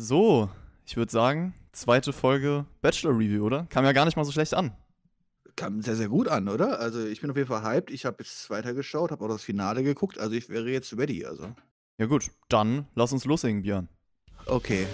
So, 0.00 0.48
ich 0.86 0.96
würde 0.96 1.10
sagen, 1.10 1.54
zweite 1.72 2.12
Folge 2.12 2.66
Bachelor 2.82 3.18
Review, 3.18 3.44
oder? 3.44 3.66
Kam 3.68 3.84
ja 3.84 3.90
gar 3.90 4.04
nicht 4.04 4.16
mal 4.16 4.22
so 4.22 4.30
schlecht 4.30 4.54
an. 4.54 4.70
Kam 5.56 5.82
sehr, 5.82 5.96
sehr 5.96 6.08
gut 6.08 6.28
an, 6.28 6.48
oder? 6.48 6.78
Also 6.78 7.04
ich 7.04 7.20
bin 7.20 7.32
auf 7.32 7.36
jeden 7.36 7.48
Fall 7.48 7.64
hyped. 7.64 7.90
Ich 7.90 8.06
habe 8.06 8.18
jetzt 8.20 8.48
weitergeschaut, 8.48 9.10
habe 9.10 9.24
auch 9.24 9.28
das 9.28 9.42
Finale 9.42 9.82
geguckt. 9.82 10.16
Also 10.16 10.36
ich 10.36 10.48
wäre 10.50 10.70
jetzt 10.70 10.96
ready. 10.96 11.26
Also. 11.26 11.52
Ja 11.98 12.06
gut, 12.06 12.30
dann 12.48 12.86
lass 12.94 13.12
uns 13.12 13.24
loslegen, 13.24 13.62
Björn. 13.62 13.88
Okay. 14.46 14.86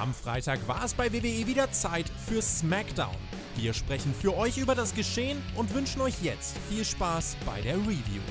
Am 0.00 0.14
Freitag 0.14 0.66
war 0.66 0.82
es 0.82 0.94
bei 0.94 1.12
WWE 1.12 1.46
wieder 1.46 1.70
Zeit 1.72 2.08
für 2.26 2.40
SmackDown. 2.40 3.14
Wir 3.56 3.74
sprechen 3.74 4.14
für 4.14 4.36
euch 4.36 4.58
über 4.58 4.74
das 4.74 4.94
Geschehen 4.94 5.40
und 5.54 5.72
wünschen 5.74 6.00
euch 6.00 6.14
jetzt 6.22 6.56
viel 6.68 6.84
Spaß 6.84 7.36
bei 7.44 7.60
der 7.60 7.76
Review. 7.76 8.22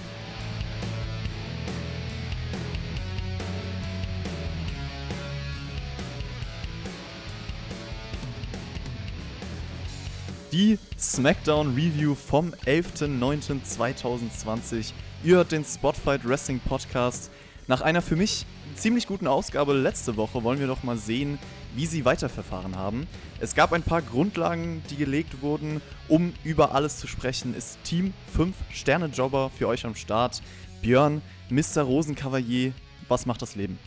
Die 10.51 10.77
SmackDown 10.99 11.75
Review 11.75 12.13
vom 12.13 12.53
11.09.2020. 12.65 14.91
Ihr 15.23 15.37
hört 15.37 15.53
den 15.53 15.63
Spotfight 15.63 16.27
Wrestling 16.27 16.59
Podcast. 16.59 17.31
Nach 17.67 17.79
einer 17.79 18.01
für 18.01 18.17
mich 18.17 18.45
ziemlich 18.75 19.07
guten 19.07 19.27
Ausgabe 19.27 19.71
letzte 19.73 20.17
Woche 20.17 20.43
wollen 20.43 20.59
wir 20.59 20.67
doch 20.67 20.83
mal 20.83 20.97
sehen, 20.97 21.39
wie 21.75 21.85
sie 21.85 22.05
weiterverfahren 22.05 22.75
haben. 22.75 23.07
Es 23.39 23.55
gab 23.55 23.73
ein 23.73 23.83
paar 23.83 24.01
Grundlagen, 24.01 24.83
die 24.89 24.95
gelegt 24.95 25.41
wurden, 25.41 25.81
um 26.07 26.33
über 26.43 26.73
alles 26.75 26.97
zu 26.99 27.07
sprechen. 27.07 27.55
Ist 27.55 27.77
Team 27.83 28.13
5 28.35 28.55
Sterne 28.71 29.07
Jobber 29.07 29.49
für 29.57 29.67
euch 29.67 29.85
am 29.85 29.95
Start. 29.95 30.41
Björn, 30.81 31.21
Mr. 31.49 31.81
Rosenkavalier, 31.83 32.73
was 33.07 33.25
macht 33.25 33.41
das 33.41 33.55
Leben? 33.55 33.77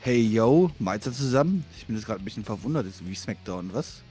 Hey 0.00 0.20
yo, 0.20 0.70
Meister 0.78 1.12
zusammen. 1.12 1.64
Ich 1.78 1.86
bin 1.86 1.96
jetzt 1.96 2.04
gerade 2.04 2.20
ein 2.20 2.24
bisschen 2.24 2.44
verwundert, 2.44 2.86
ist 2.86 3.06
wie 3.06 3.14
Smackdown, 3.14 3.70
was? 3.72 4.02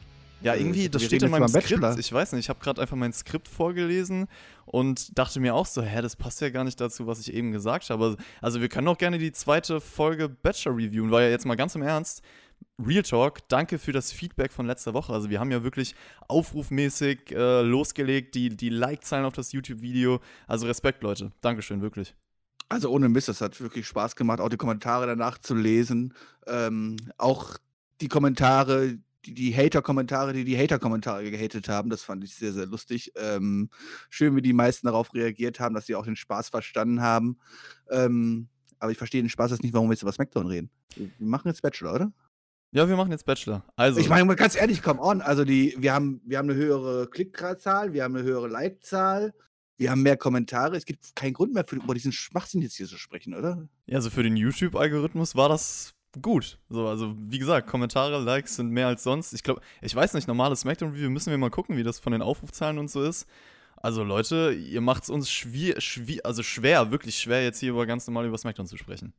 Ja, 0.41 0.53
Äh, 0.53 0.59
irgendwie, 0.59 0.89
das 0.89 1.01
wir 1.03 1.07
steht 1.07 1.23
in 1.23 1.29
meinem 1.31 1.47
Skript. 1.47 1.69
Bachelor. 1.81 1.97
Ich 1.99 2.11
weiß 2.11 2.31
nicht, 2.33 2.45
ich 2.45 2.49
habe 2.49 2.59
gerade 2.59 2.81
einfach 2.81 2.97
mein 2.97 3.13
Skript 3.13 3.47
vorgelesen 3.47 4.27
und 4.65 5.17
dachte 5.17 5.39
mir 5.39 5.53
auch 5.55 5.65
so, 5.67 5.81
hä, 5.83 6.01
das 6.01 6.15
passt 6.15 6.41
ja 6.41 6.49
gar 6.49 6.63
nicht 6.63 6.81
dazu, 6.81 7.05
was 7.07 7.19
ich 7.19 7.33
eben 7.33 7.51
gesagt 7.51 7.89
habe. 7.89 8.17
Also 8.41 8.59
wir 8.59 8.69
können 8.69 8.87
auch 8.87 8.97
gerne 8.97 9.19
die 9.19 9.31
zweite 9.31 9.79
Folge 9.79 10.27
Bachelor 10.29 10.75
reviewen, 10.75 11.11
weil 11.11 11.25
ja 11.25 11.29
jetzt 11.29 11.45
mal 11.45 11.55
ganz 11.55 11.75
im 11.75 11.81
Ernst, 11.83 12.23
Real 12.79 13.03
Talk, 13.03 13.47
danke 13.49 13.77
für 13.77 13.91
das 13.91 14.11
Feedback 14.11 14.51
von 14.51 14.65
letzter 14.65 14.93
Woche. 14.93 15.13
Also 15.13 15.29
wir 15.29 15.39
haben 15.39 15.51
ja 15.51 15.63
wirklich 15.63 15.95
aufrufmäßig 16.27 17.31
äh, 17.31 17.61
losgelegt, 17.61 18.33
die, 18.33 18.49
die 18.49 18.69
Like-Zahlen 18.69 19.25
auf 19.25 19.33
das 19.33 19.51
YouTube-Video. 19.51 20.19
Also 20.47 20.65
Respekt, 20.65 21.03
Leute. 21.03 21.31
Dankeschön, 21.41 21.81
wirklich. 21.81 22.15
Also 22.69 22.89
ohne 22.89 23.09
Mist, 23.09 23.27
das 23.27 23.41
hat 23.41 23.61
wirklich 23.61 23.85
Spaß 23.85 24.15
gemacht, 24.15 24.39
auch 24.39 24.49
die 24.49 24.57
Kommentare 24.57 25.05
danach 25.05 25.37
zu 25.37 25.53
lesen. 25.53 26.15
Ähm, 26.47 26.97
auch 27.19 27.57
die 28.01 28.07
Kommentare, 28.07 28.97
die, 29.23 29.55
Hater-Kommentare, 29.55 30.33
die 30.33 30.43
die 30.43 30.57
Hater-Kommentare 30.57 31.29
gehatet 31.29 31.69
haben, 31.69 31.91
das 31.91 32.01
fand 32.01 32.23
ich 32.23 32.33
sehr, 32.33 32.53
sehr 32.53 32.65
lustig. 32.65 33.11
Ähm, 33.15 33.69
schön, 34.09 34.35
wie 34.35 34.41
die 34.41 34.53
meisten 34.53 34.87
darauf 34.87 35.13
reagiert 35.13 35.59
haben, 35.59 35.75
dass 35.75 35.85
sie 35.85 35.93
auch 35.93 36.05
den 36.05 36.15
Spaß 36.15 36.49
verstanden 36.49 37.01
haben. 37.01 37.37
Ähm, 37.91 38.47
aber 38.79 38.91
ich 38.91 38.97
verstehe 38.97 39.21
den 39.21 39.29
Spaß 39.29 39.51
jetzt 39.51 39.63
nicht, 39.63 39.75
warum 39.75 39.89
wir 39.89 39.93
jetzt 39.93 40.01
über 40.01 40.11
SmackDown 40.11 40.47
reden. 40.47 40.71
Wir 40.95 41.09
machen 41.19 41.49
jetzt 41.49 41.61
Bachelor, 41.61 41.93
oder? 41.93 42.13
Ja, 42.73 42.89
wir 42.89 42.95
machen 42.95 43.11
jetzt 43.11 43.27
Bachelor. 43.27 43.63
Also, 43.75 43.99
Ich 43.99 44.09
meine, 44.09 44.25
mal 44.25 44.35
ganz 44.35 44.55
ehrlich, 44.55 44.81
come 44.81 44.99
on. 44.99 45.21
Also 45.21 45.45
die, 45.45 45.75
wir 45.77 45.93
haben, 45.93 46.21
wir 46.25 46.39
haben 46.39 46.49
eine 46.49 46.57
höhere 46.57 47.07
Klickzahl, 47.07 47.93
wir 47.93 48.03
haben 48.03 48.15
eine 48.15 48.25
höhere 48.25 48.47
Like-Zahl, 48.47 49.35
wir 49.77 49.91
haben 49.91 50.01
mehr 50.01 50.17
Kommentare. 50.17 50.75
Es 50.75 50.85
gibt 50.85 51.15
keinen 51.15 51.33
Grund 51.33 51.53
mehr 51.53 51.65
für 51.65 51.75
über 51.75 51.93
diesen 51.93 52.11
Schwachsinn 52.11 52.63
jetzt 52.63 52.75
hier 52.75 52.87
zu 52.87 52.97
sprechen, 52.97 53.35
oder? 53.35 53.69
Ja, 53.85 53.97
also 53.97 54.09
für 54.09 54.23
den 54.23 54.35
YouTube-Algorithmus 54.35 55.35
war 55.35 55.49
das 55.49 55.93
gut. 56.19 56.57
So, 56.69 56.87
also 56.87 57.15
wie 57.19 57.37
gesagt, 57.37 57.67
Kommentare, 57.67 58.19
Likes 58.19 58.55
sind 58.55 58.71
mehr 58.71 58.87
als 58.87 59.03
sonst. 59.03 59.33
Ich 59.33 59.43
glaube, 59.43 59.61
ich 59.83 59.95
weiß 59.95 60.15
nicht, 60.15 60.27
normales 60.27 60.61
Smackdown-Review 60.61 61.11
müssen 61.11 61.29
wir 61.29 61.37
mal 61.37 61.51
gucken, 61.51 61.77
wie 61.77 61.83
das 61.83 61.99
von 61.99 62.11
den 62.11 62.23
Aufrufzahlen 62.23 62.79
und 62.79 62.89
so 62.89 63.03
ist. 63.03 63.27
Also 63.75 64.03
Leute, 64.03 64.51
ihr 64.51 64.81
macht 64.81 65.03
es 65.03 65.09
uns 65.11 65.29
schwier, 65.29 65.79
schwier, 65.79 66.25
also 66.25 66.41
schwer, 66.41 66.89
wirklich 66.89 67.19
schwer, 67.19 67.43
jetzt 67.43 67.59
hier 67.59 67.69
über 67.69 67.85
ganz 67.85 68.07
normal 68.07 68.25
über 68.25 68.37
Smackdown 68.39 68.65
zu 68.65 68.77
sprechen. 68.77 69.13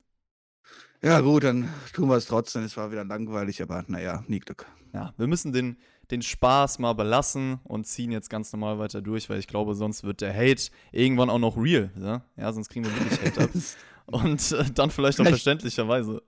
Ja, 1.03 1.21
gut, 1.21 1.45
dann 1.45 1.69
tun 1.93 2.09
wir 2.09 2.17
es 2.17 2.27
trotzdem. 2.27 2.63
Es 2.63 2.77
war 2.77 2.91
wieder 2.91 3.05
langweilig, 3.05 3.61
aber 3.61 3.85
naja, 3.89 4.25
nie 4.27 4.41
Glück. 4.41 4.67
Ja, 4.93 5.13
wir 5.17 5.27
müssen 5.27 5.53
den, 5.53 5.77
den 6.11 6.23
Spaß 6.23 6.79
mal 6.79 6.95
belassen 6.95 7.61
und 7.65 7.87
ziehen 7.87 8.11
jetzt 8.11 8.31
ganz 8.31 8.53
normal 8.53 8.79
weiter 8.79 9.03
durch, 9.03 9.29
weil 9.29 9.39
ich 9.39 9.47
glaube, 9.47 9.75
sonst 9.75 10.05
wird 10.05 10.21
der 10.21 10.35
Hate 10.35 10.71
irgendwann 10.93 11.31
auch 11.31 11.39
noch 11.39 11.57
real. 11.57 11.91
Ja, 12.01 12.25
ja 12.37 12.53
sonst 12.53 12.71
kriegen 12.71 12.87
wir 12.87 12.97
wirklich 12.97 13.21
Hate 13.21 13.43
ab. 13.43 13.51
Und 14.07 14.53
äh, 14.53 14.65
dann 14.75 14.91
vielleicht 14.91 15.19
auch 15.19 15.25
verständlicherweise. 15.25 16.23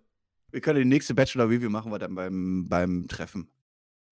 Wir 0.50 0.60
können 0.62 0.78
die 0.78 0.86
nächste 0.86 1.14
Bachelor-Review 1.14 1.68
machen 1.68 1.92
wir 1.92 1.98
dann 1.98 2.14
beim, 2.14 2.66
beim 2.68 3.06
Treffen. 3.06 3.48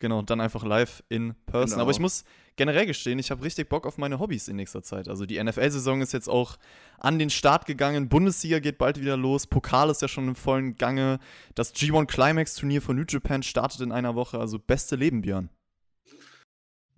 Genau, 0.01 0.23
dann 0.23 0.41
einfach 0.41 0.65
live 0.65 1.03
in 1.09 1.35
person. 1.47 1.71
Genau. 1.71 1.83
Aber 1.83 1.91
ich 1.91 2.01
muss 2.01 2.25
generell 2.57 2.87
gestehen, 2.87 3.19
ich 3.19 3.31
habe 3.31 3.43
richtig 3.45 3.69
Bock 3.69 3.87
auf 3.87 3.97
meine 3.97 4.19
Hobbys 4.19 4.49
in 4.49 4.57
nächster 4.57 4.83
Zeit. 4.83 5.09
Also 5.09 5.25
die 5.25 5.43
NFL-Saison 5.43 6.03
ist 6.03 6.13
jetzt 6.13 6.29
auch 6.29 6.57
an 6.99 7.19
den 7.19 7.31
Start 7.31 7.67
gegangen. 7.67 8.09
Bundesliga 8.09 8.59
geht 8.59 8.79
bald 8.79 9.01
wieder 9.01 9.17
los. 9.17 9.47
Pokal 9.47 9.91
ist 9.91 10.03
ja 10.03 10.09
schon 10.09 10.29
im 10.29 10.37
vollen 10.37 10.77
Gange. 10.77 11.19
Das 11.55 11.75
G1 11.75 12.07
Climax-Turnier 12.07 12.83
von 12.83 12.97
New 12.97 13.05
Japan 13.09 13.43
startet 13.43 13.81
in 13.81 13.93
einer 13.93 14.15
Woche. 14.15 14.39
Also 14.39 14.59
beste 14.59 14.97
Leben, 14.97 15.23
Björn. 15.23 15.49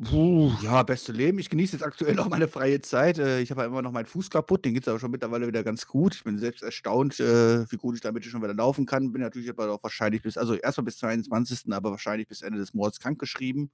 Puh, 0.05 0.53
ja, 0.63 0.83
beste 0.83 1.11
Leben. 1.13 1.39
Ich 1.39 1.49
genieße 1.49 1.73
jetzt 1.77 1.83
aktuell 1.83 2.19
auch 2.21 2.29
meine 2.29 2.49
freie 2.49 2.83
Zeit. 2.83 3.19
Äh, 3.19 3.41
Ich 3.41 3.51
habe 3.51 3.63
ja 3.63 3.67
immer 3.67 3.81
noch 3.81 3.93
meinen 3.93 4.05
Fuß 4.05 4.29
kaputt, 4.29 4.65
den 4.65 4.75
geht 4.75 4.83
es 4.83 4.89
aber 4.89 4.99
schon 5.01 5.11
mittlerweile 5.11 5.47
wieder 5.47 5.65
ganz 5.65 5.87
gut. 5.87 6.15
Ich 6.17 6.25
bin 6.25 6.39
selbst 6.39 6.63
erstaunt, 6.63 7.19
äh, 7.19 7.71
wie 7.71 7.77
gut 7.77 7.95
ich 7.95 8.03
damit 8.03 8.23
schon 8.27 8.43
wieder 8.43 8.53
laufen 8.53 8.85
kann. 8.85 9.13
Bin 9.13 9.23
natürlich 9.23 9.49
aber 9.49 9.71
auch 9.73 9.83
wahrscheinlich 9.83 10.21
bis, 10.23 10.37
also 10.37 10.55
erstmal 10.55 10.85
bis 10.85 10.99
22., 10.99 11.73
aber 11.73 11.91
wahrscheinlich 11.93 12.29
bis 12.29 12.43
Ende 12.43 12.59
des 12.59 12.75
Monats 12.75 13.01
krankgeschrieben. 13.01 13.71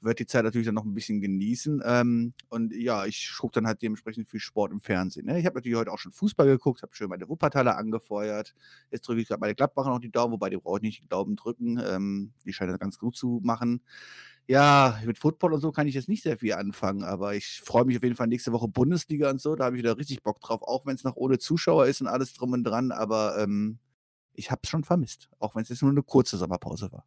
Wird 0.00 0.18
die 0.18 0.26
Zeit 0.26 0.44
natürlich 0.44 0.66
dann 0.66 0.74
noch 0.74 0.84
ein 0.84 0.94
bisschen 0.94 1.20
genießen. 1.20 1.80
Ähm, 1.84 2.34
und 2.48 2.74
ja, 2.74 3.06
ich 3.06 3.32
gucke 3.38 3.52
dann 3.54 3.66
halt 3.68 3.80
dementsprechend 3.82 4.28
viel 4.28 4.40
Sport 4.40 4.72
im 4.72 4.80
Fernsehen. 4.80 5.26
Ne? 5.26 5.38
Ich 5.38 5.46
habe 5.46 5.54
natürlich 5.56 5.78
heute 5.78 5.92
auch 5.92 5.98
schon 5.98 6.12
Fußball 6.12 6.46
geguckt, 6.46 6.82
habe 6.82 6.94
schön 6.94 7.08
meine 7.08 7.28
Wuppertaler 7.28 7.78
angefeuert. 7.78 8.54
Jetzt 8.90 9.06
drücke 9.08 9.20
ich 9.22 9.28
gerade 9.28 9.40
meine 9.40 9.54
Gladbacher 9.54 9.90
noch 9.90 10.00
die 10.00 10.10
Daumen, 10.10 10.32
wobei 10.34 10.50
die 10.50 10.58
brauche 10.58 10.78
ich 10.78 10.82
nicht 10.82 11.02
die 11.04 11.08
Daumen 11.08 11.36
drücken. 11.36 11.80
Ähm, 11.82 12.32
die 12.44 12.52
scheinen 12.52 12.78
ganz 12.78 12.98
gut 12.98 13.16
zu 13.16 13.40
machen. 13.42 13.80
Ja, 14.48 15.00
mit 15.04 15.18
Football 15.18 15.54
und 15.54 15.60
so 15.60 15.72
kann 15.72 15.88
ich 15.88 15.94
jetzt 15.94 16.08
nicht 16.08 16.22
sehr 16.22 16.38
viel 16.38 16.52
anfangen, 16.54 17.02
aber 17.02 17.34
ich 17.34 17.60
freue 17.64 17.84
mich 17.84 17.96
auf 17.96 18.04
jeden 18.04 18.14
Fall 18.14 18.28
nächste 18.28 18.52
Woche 18.52 18.68
Bundesliga 18.68 19.28
und 19.28 19.40
so. 19.40 19.56
Da 19.56 19.64
habe 19.64 19.76
ich 19.76 19.82
wieder 19.82 19.98
richtig 19.98 20.22
Bock 20.22 20.40
drauf, 20.40 20.62
auch 20.62 20.86
wenn 20.86 20.94
es 20.94 21.02
noch 21.02 21.16
ohne 21.16 21.38
Zuschauer 21.38 21.86
ist 21.86 22.00
und 22.00 22.06
alles 22.06 22.32
drum 22.32 22.52
und 22.52 22.62
dran. 22.62 22.92
Aber 22.92 23.38
ähm, 23.38 23.78
ich 24.34 24.52
habe 24.52 24.60
es 24.62 24.70
schon 24.70 24.84
vermisst, 24.84 25.28
auch 25.40 25.56
wenn 25.56 25.62
es 25.62 25.68
jetzt 25.68 25.82
nur 25.82 25.90
eine 25.90 26.02
kurze 26.02 26.36
Sommerpause 26.36 26.92
war. 26.92 27.04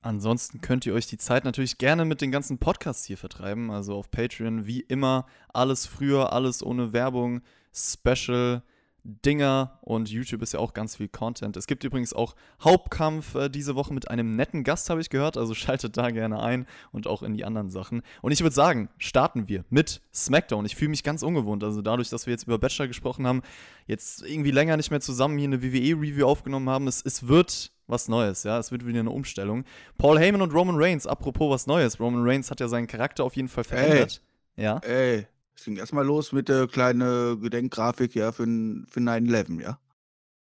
Ansonsten 0.00 0.60
könnt 0.60 0.86
ihr 0.86 0.94
euch 0.94 1.08
die 1.08 1.18
Zeit 1.18 1.44
natürlich 1.44 1.78
gerne 1.78 2.04
mit 2.04 2.20
den 2.20 2.30
ganzen 2.30 2.58
Podcasts 2.58 3.04
hier 3.04 3.18
vertreiben. 3.18 3.70
Also 3.72 3.96
auf 3.96 4.12
Patreon, 4.12 4.66
wie 4.66 4.80
immer, 4.80 5.26
alles 5.52 5.86
früher, 5.86 6.32
alles 6.32 6.62
ohne 6.62 6.92
Werbung, 6.92 7.40
Special, 7.72 8.62
Dinger 9.08 9.78
und 9.80 10.10
YouTube 10.10 10.42
ist 10.42 10.52
ja 10.52 10.60
auch 10.60 10.74
ganz 10.74 10.96
viel 10.96 11.08
Content. 11.08 11.56
Es 11.56 11.66
gibt 11.66 11.82
übrigens 11.82 12.12
auch 12.12 12.34
Hauptkampf 12.62 13.34
äh, 13.34 13.48
diese 13.48 13.74
Woche 13.74 13.94
mit 13.94 14.10
einem 14.10 14.36
netten 14.36 14.64
Gast, 14.64 14.90
habe 14.90 15.00
ich 15.00 15.08
gehört. 15.08 15.38
Also 15.38 15.54
schaltet 15.54 15.96
da 15.96 16.10
gerne 16.10 16.42
ein 16.42 16.66
und 16.92 17.06
auch 17.06 17.22
in 17.22 17.34
die 17.34 17.44
anderen 17.44 17.70
Sachen. 17.70 18.02
Und 18.20 18.32
ich 18.32 18.42
würde 18.42 18.54
sagen, 18.54 18.90
starten 18.98 19.48
wir 19.48 19.64
mit 19.70 20.02
SmackDown. 20.12 20.66
Ich 20.66 20.76
fühle 20.76 20.90
mich 20.90 21.02
ganz 21.02 21.22
ungewohnt. 21.22 21.64
Also 21.64 21.80
dadurch, 21.80 22.10
dass 22.10 22.26
wir 22.26 22.32
jetzt 22.32 22.44
über 22.44 22.58
Bachelor 22.58 22.86
gesprochen 22.86 23.26
haben, 23.26 23.42
jetzt 23.86 24.22
irgendwie 24.22 24.50
länger 24.50 24.76
nicht 24.76 24.90
mehr 24.90 25.00
zusammen 25.00 25.38
hier 25.38 25.48
eine 25.48 25.62
WWE-Review 25.62 26.26
aufgenommen 26.26 26.68
haben. 26.68 26.86
Es, 26.86 27.02
es 27.02 27.26
wird 27.26 27.72
was 27.86 28.08
Neues, 28.08 28.42
ja. 28.42 28.58
Es 28.58 28.70
wird 28.70 28.86
wieder 28.86 29.00
eine 29.00 29.10
Umstellung. 29.10 29.64
Paul 29.96 30.18
Heyman 30.18 30.42
und 30.42 30.52
Roman 30.52 30.76
Reigns, 30.76 31.06
apropos 31.06 31.50
was 31.50 31.66
Neues. 31.66 31.98
Roman 31.98 32.22
Reigns 32.22 32.50
hat 32.50 32.60
ja 32.60 32.68
seinen 32.68 32.86
Charakter 32.86 33.24
auf 33.24 33.36
jeden 33.36 33.48
Fall 33.48 33.64
verändert. 33.64 34.20
Ja. 34.56 34.78
Ey, 34.78 35.26
es 35.58 35.64
ging 35.64 35.76
erstmal 35.76 36.06
los 36.06 36.30
mit 36.32 36.48
der 36.48 36.68
kleinen 36.68 37.40
Gedenkgrafik 37.40 38.14
ja, 38.14 38.30
für, 38.30 38.44
für 38.44 39.00
9-11, 39.00 39.60
ja. 39.60 39.80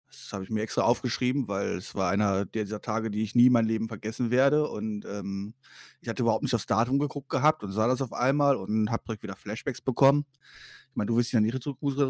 Das 0.06 0.32
habe 0.32 0.44
ich 0.44 0.50
mir 0.50 0.62
extra 0.62 0.82
aufgeschrieben, 0.82 1.48
weil 1.48 1.76
es 1.78 1.94
war 1.94 2.10
einer 2.10 2.44
dieser 2.44 2.80
Tage, 2.82 3.10
die 3.10 3.22
ich 3.22 3.34
nie 3.34 3.46
in 3.46 3.52
meinem 3.52 3.66
Leben 3.66 3.88
vergessen 3.88 4.30
werde. 4.30 4.68
Und 4.68 5.04
ähm, 5.06 5.54
ich 6.02 6.08
hatte 6.08 6.22
überhaupt 6.22 6.42
nicht 6.42 6.54
aufs 6.54 6.66
Datum 6.66 6.98
geguckt 6.98 7.30
gehabt 7.30 7.64
und 7.64 7.72
sah 7.72 7.88
das 7.88 8.02
auf 8.02 8.12
einmal 8.12 8.56
und 8.56 8.90
habe 8.90 9.02
direkt 9.04 9.22
wieder 9.22 9.36
Flashbacks 9.36 9.80
bekommen. 9.80 10.24
Ich 10.92 10.96
meine, 10.96 11.08
du 11.08 11.16
wirst 11.16 11.32
dich 11.32 11.38
an 11.38 11.44
ihre 11.46 11.58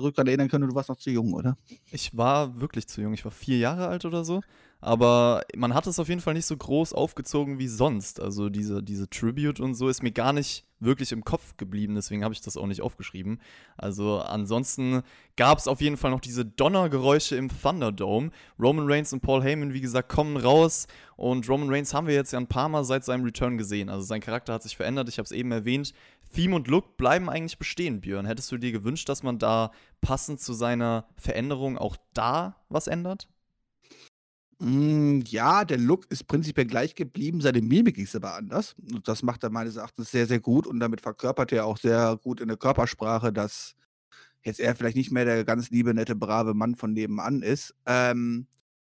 Rückgrat 0.03 0.27
erinnern 0.27 0.49
können, 0.49 0.69
du 0.69 0.75
warst 0.75 0.89
noch 0.89 0.97
zu 0.97 1.11
jung, 1.11 1.33
oder? 1.35 1.57
Ich 1.93 2.17
war 2.17 2.61
wirklich 2.61 2.89
zu 2.89 3.01
jung. 3.01 3.15
Ich 3.15 3.25
war 3.25 3.31
vier 3.31 3.59
Jahre 3.59 3.87
alt 3.87 4.05
oder 4.05 4.25
so. 4.25 4.43
aber 4.83 5.43
man 5.55 5.75
hat 5.75 5.87
es 5.87 6.01
auf 6.01 6.09
jeden 6.09 6.21
Fall 6.21 6.35
nicht 6.35 6.45
so 6.45 6.57
groß 6.57 6.93
aufgezogen 6.93 7.61
wie 7.61 7.69
sonst. 7.69 8.21
Also 8.21 8.51
diese, 8.51 8.83
diese 8.83 9.09
Tribute 9.09 9.61
und 9.61 9.75
so 9.75 9.89
ist 9.89 10.03
mir 10.03 10.11
gar 10.11 10.33
nicht 10.33 10.67
wirklich 10.81 11.13
im 11.13 11.23
Kopf 11.23 11.57
geblieben, 11.57 11.95
deswegen 11.95 12.25
habe 12.25 12.35
ich 12.35 12.41
das 12.41 12.57
auch 12.57 12.67
nicht 12.67 12.83
aufgeschrieben. 12.83 13.41
Also 13.77 14.19
ansonsten 14.19 15.03
gab 15.37 15.59
es 15.59 15.69
auf 15.69 15.81
jeden 15.81 15.97
Fall 15.97 16.11
noch 16.11 16.19
diese 16.21 16.45
Donnergeräusche 16.45 17.37
im 17.37 17.49
Thunderdome. 17.49 18.33
Roman 18.59 18.91
Reigns 18.91 19.13
und 19.13 19.21
Paul 19.21 19.45
Heyman, 19.45 19.73
wie 19.73 19.81
gesagt, 19.81 20.09
kommen 20.09 20.37
raus 20.37 20.89
und 21.15 21.49
Roman 21.49 21.71
Reigns 21.71 21.95
haben 21.95 22.09
wir 22.09 22.15
jetzt 22.15 22.33
ja 22.33 22.41
ein 22.41 22.49
paar 22.49 22.69
Mal 22.69 22.83
seit 22.83 23.05
seinem 23.05 23.23
Return 23.23 23.59
gesehen. 23.59 23.89
Also 23.89 24.05
sein 24.05 24.21
Charakter 24.21 24.55
hat 24.55 24.65
sich 24.65 24.77
verändert, 24.77 25.09
ich 25.09 25.19
habe 25.19 25.27
es 25.27 25.33
eben 25.33 25.53
erwähnt. 25.53 25.95
Theme 26.33 26.57
und 26.57 26.69
Look 26.69 26.97
bleiben 26.97 27.31
eigentlich 27.31 27.59
bestehen, 27.59 28.01
Björn. 28.01 28.27
Hättest 28.27 28.51
du 28.51 28.59
dir 28.59 28.73
gewünscht, 28.73 29.09
dass 29.09 29.23
man 29.23 29.39
da 29.39 29.71
passend 30.01 30.41
zu 30.41 30.53
seiner 30.53 31.07
Veränderung 31.17 31.79
auch 31.79 31.97
da 32.15 32.57
was 32.69 32.87
ändert? 32.87 33.29
Mm, 34.59 35.23
ja, 35.27 35.65
der 35.65 35.79
Look 35.79 36.11
ist 36.11 36.29
prinzipiell 36.29 36.67
gleich 36.67 36.95
geblieben, 36.95 37.41
seine 37.41 37.61
Mimik 37.61 37.99
ist 37.99 38.15
aber 38.15 38.35
anders. 38.35 38.75
Und 38.93 39.09
das 39.09 39.23
macht 39.23 39.43
er 39.43 39.51
meines 39.51 39.77
Erachtens 39.77 40.11
sehr, 40.11 40.27
sehr 40.27 40.41
gut 40.41 40.67
und 40.67 40.81
damit 40.81 41.01
verkörpert 41.01 41.53
er 41.53 41.67
auch 41.67 41.79
sehr 41.79 42.17
gut 42.23 42.41
in 42.41 42.49
der 42.49 42.57
Körpersprache, 42.57 43.33
dass 43.33 43.75
jetzt 44.45 44.61
er 44.61 44.77
vielleicht 44.77 44.97
nicht 44.97 45.11
mehr 45.11 45.25
der 45.25 45.45
ganz 45.45 45.71
liebe, 45.71 45.95
nette, 45.95 46.15
brave 46.15 46.55
Mann 46.55 46.77
von 46.77 46.93
nebenan 46.93 47.43
ist. 47.43 47.75
Ähm, 47.87 48.47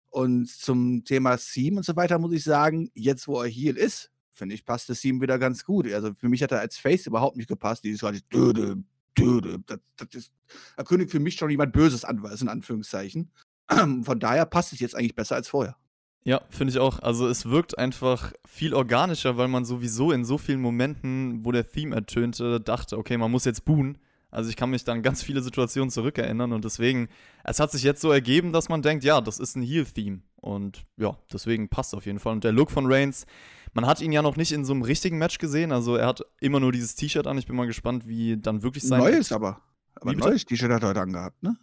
und 0.10 0.48
zum 0.48 1.04
Thema 1.06 1.38
Theme 1.38 1.78
und 1.78 1.86
so 1.86 1.96
weiter 1.96 2.20
muss 2.20 2.34
ich 2.34 2.44
sagen, 2.44 2.92
jetzt 2.94 3.28
wo 3.28 3.42
er 3.42 3.50
Heel 3.50 3.78
ist, 3.78 4.12
finde 4.34 4.56
ich, 4.56 4.66
passt 4.66 4.90
das 4.90 5.00
Theme 5.00 5.22
wieder 5.22 5.40
ganz 5.40 5.64
gut. 5.64 5.92
Also 5.92 6.14
für 6.14 6.28
mich 6.28 6.44
hat 6.44 6.52
er 6.52 6.60
als 6.60 6.78
Face 6.78 7.08
überhaupt 7.08 7.38
nicht 7.38 7.48
gepasst. 7.48 7.84
Dieses 7.84 8.02
gerade 8.02 8.20
Döde, 8.34 8.84
Döde. 9.18 9.60
Das, 9.66 9.80
das 9.96 10.08
ist, 10.14 10.32
da 10.76 10.84
kündigt 10.84 11.12
für 11.12 11.20
mich 11.20 11.36
schon 11.36 11.50
jemand 11.50 11.72
Böses 11.74 12.04
an, 12.04 12.24
in 12.40 12.50
Anführungszeichen. 12.50 13.32
Von 14.04 14.20
daher 14.20 14.46
passt 14.46 14.74
es 14.74 14.80
jetzt 14.80 14.96
eigentlich 14.96 15.16
besser 15.16 15.36
als 15.36 15.48
vorher. 15.48 15.78
Ja, 16.26 16.42
finde 16.50 16.72
ich 16.72 16.80
auch. 16.80 17.00
Also 17.00 17.28
es 17.28 17.46
wirkt 17.48 17.78
einfach 17.78 18.32
viel 18.46 18.74
organischer, 18.74 19.38
weil 19.38 19.50
man 19.50 19.66
sowieso 19.66 20.12
in 20.12 20.24
so 20.24 20.38
vielen 20.38 20.62
Momenten, 20.62 21.46
wo 21.46 21.52
der 21.52 21.68
Theme 21.68 21.96
ertönte, 21.96 22.62
dachte, 22.62 22.98
okay, 22.98 23.18
man 23.18 23.30
muss 23.30 23.46
jetzt 23.46 23.66
buhen. 23.66 23.98
Also 24.32 24.50
ich 24.50 24.56
kann 24.56 24.72
mich 24.72 24.84
dann 24.84 25.04
ganz 25.04 25.22
viele 25.22 25.42
Situationen 25.42 25.92
zurückerinnern 25.92 26.54
und 26.54 26.66
deswegen, 26.66 27.08
es 27.44 27.60
hat 27.60 27.72
sich 27.72 27.84
jetzt 27.84 28.02
so 28.02 28.10
ergeben, 28.10 28.52
dass 28.52 28.68
man 28.68 28.82
denkt, 28.82 29.04
ja, 29.04 29.22
das 29.22 29.38
ist 29.38 29.56
ein 29.56 29.62
Heal-Theme. 29.62 30.22
Und 30.38 30.86
ja, 30.98 31.16
deswegen 31.32 31.70
passt 31.70 31.94
auf 31.94 32.06
jeden 32.06 32.20
Fall. 32.20 32.34
Und 32.34 32.44
der 32.44 32.52
Look 32.52 32.72
von 32.72 32.92
Reigns, 32.92 33.28
man 33.74 33.86
hat 33.86 34.02
ihn 34.02 34.12
ja 34.12 34.22
noch 34.22 34.36
nicht 34.36 34.52
in 34.52 34.66
so 34.66 34.74
einem 34.74 34.82
richtigen 34.84 35.18
Match 35.18 35.38
gesehen. 35.38 35.72
Also 35.72 35.96
er 35.96 36.08
hat 36.08 36.22
immer 36.40 36.60
nur 36.60 36.72
dieses 36.72 36.96
T-Shirt 36.96 37.28
an. 37.28 37.38
Ich 37.38 37.48
bin 37.48 37.56
mal 37.56 37.68
gespannt, 37.68 38.08
wie 38.08 38.38
dann 38.38 38.64
wirklich 38.64 38.84
sein 38.84 39.00
Neues 39.00 39.32
aber. 39.32 39.62
Aber 39.96 40.12
ein 40.12 40.18
neues 40.18 40.46
T-Shirt 40.46 40.72
hat 40.72 40.84
er 40.84 40.90
heute 40.90 41.02
angehabt, 41.02 41.42
ne? 41.44 41.56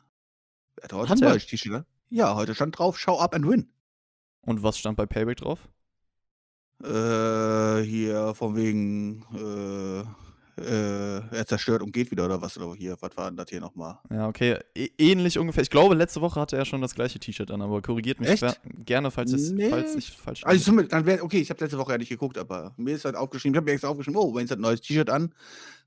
Er 0.77 0.85
hat 0.85 0.93
heute 0.93 1.09
Hat 1.11 1.19
ein 1.19 1.23
er? 1.25 1.31
neues 1.31 1.47
T-Shirt. 1.47 1.75
an. 1.75 1.85
Ja, 2.09 2.35
heute 2.35 2.55
stand 2.55 2.79
drauf, 2.79 2.99
show 2.99 3.19
up 3.19 3.35
and 3.35 3.47
win. 3.49 3.69
Und 4.43 4.63
was 4.63 4.79
stand 4.79 4.97
bei 4.97 5.07
Payback 5.07 5.39
drauf? 5.39 5.69
Äh, 6.83 7.83
hier 7.83 8.33
von 8.35 8.57
wegen, 8.57 9.23
äh, 9.35 10.05
äh, 10.61 11.37
er 11.37 11.47
zerstört 11.47 11.83
und 11.83 11.93
geht 11.93 12.11
wieder 12.11 12.25
oder 12.27 12.41
was 12.43 12.57
oder 12.59 12.75
hier, 12.75 12.97
was 13.01 13.17
war 13.17 13.29
denn 13.31 13.37
das 13.37 13.49
hier 13.51 13.61
nochmal? 13.61 13.99
Ja, 14.11 14.29
okay. 14.29 14.59
Ä 14.77 14.91
ähnlich 14.99 15.39
ungefähr. 15.39 15.63
Ich 15.63 15.71
glaube, 15.71 15.95
letzte 15.95 16.21
Woche 16.21 16.41
hatte 16.41 16.57
er 16.57 16.65
schon 16.65 16.81
das 16.81 16.95
gleiche 16.95 17.19
T-Shirt 17.19 17.51
an, 17.51 17.63
aber 17.63 17.83
korrigiert 17.83 18.21
mich 18.21 18.41
gerne, 18.85 19.11
falls, 19.11 19.33
es, 19.33 19.51
Nee. 19.51 19.69
falls 19.71 19.95
ich 19.97 20.11
falsch 20.11 20.45
Also 20.45 20.81
dann 20.83 21.07
wäre, 21.07 21.23
okay, 21.23 21.39
ich 21.41 21.51
habe 21.51 21.63
letzte 21.65 21.79
Woche 21.79 21.93
ja 21.93 21.99
nicht 21.99 22.09
geguckt, 22.11 22.39
aber 22.39 22.75
mir 22.77 22.95
ist 22.95 23.05
halt 23.05 23.17
aufgeschrieben, 23.17 23.55
ich 23.55 23.57
habe 23.57 23.65
mir 23.67 23.73
extra 23.73 23.89
aufgeschrieben, 23.89 24.21
oh, 24.21 24.35
Wayne 24.35 24.49
hat 24.49 24.59
ein 24.59 24.63
neues 24.63 24.81
T-Shirt 24.81 25.11
an. 25.11 25.35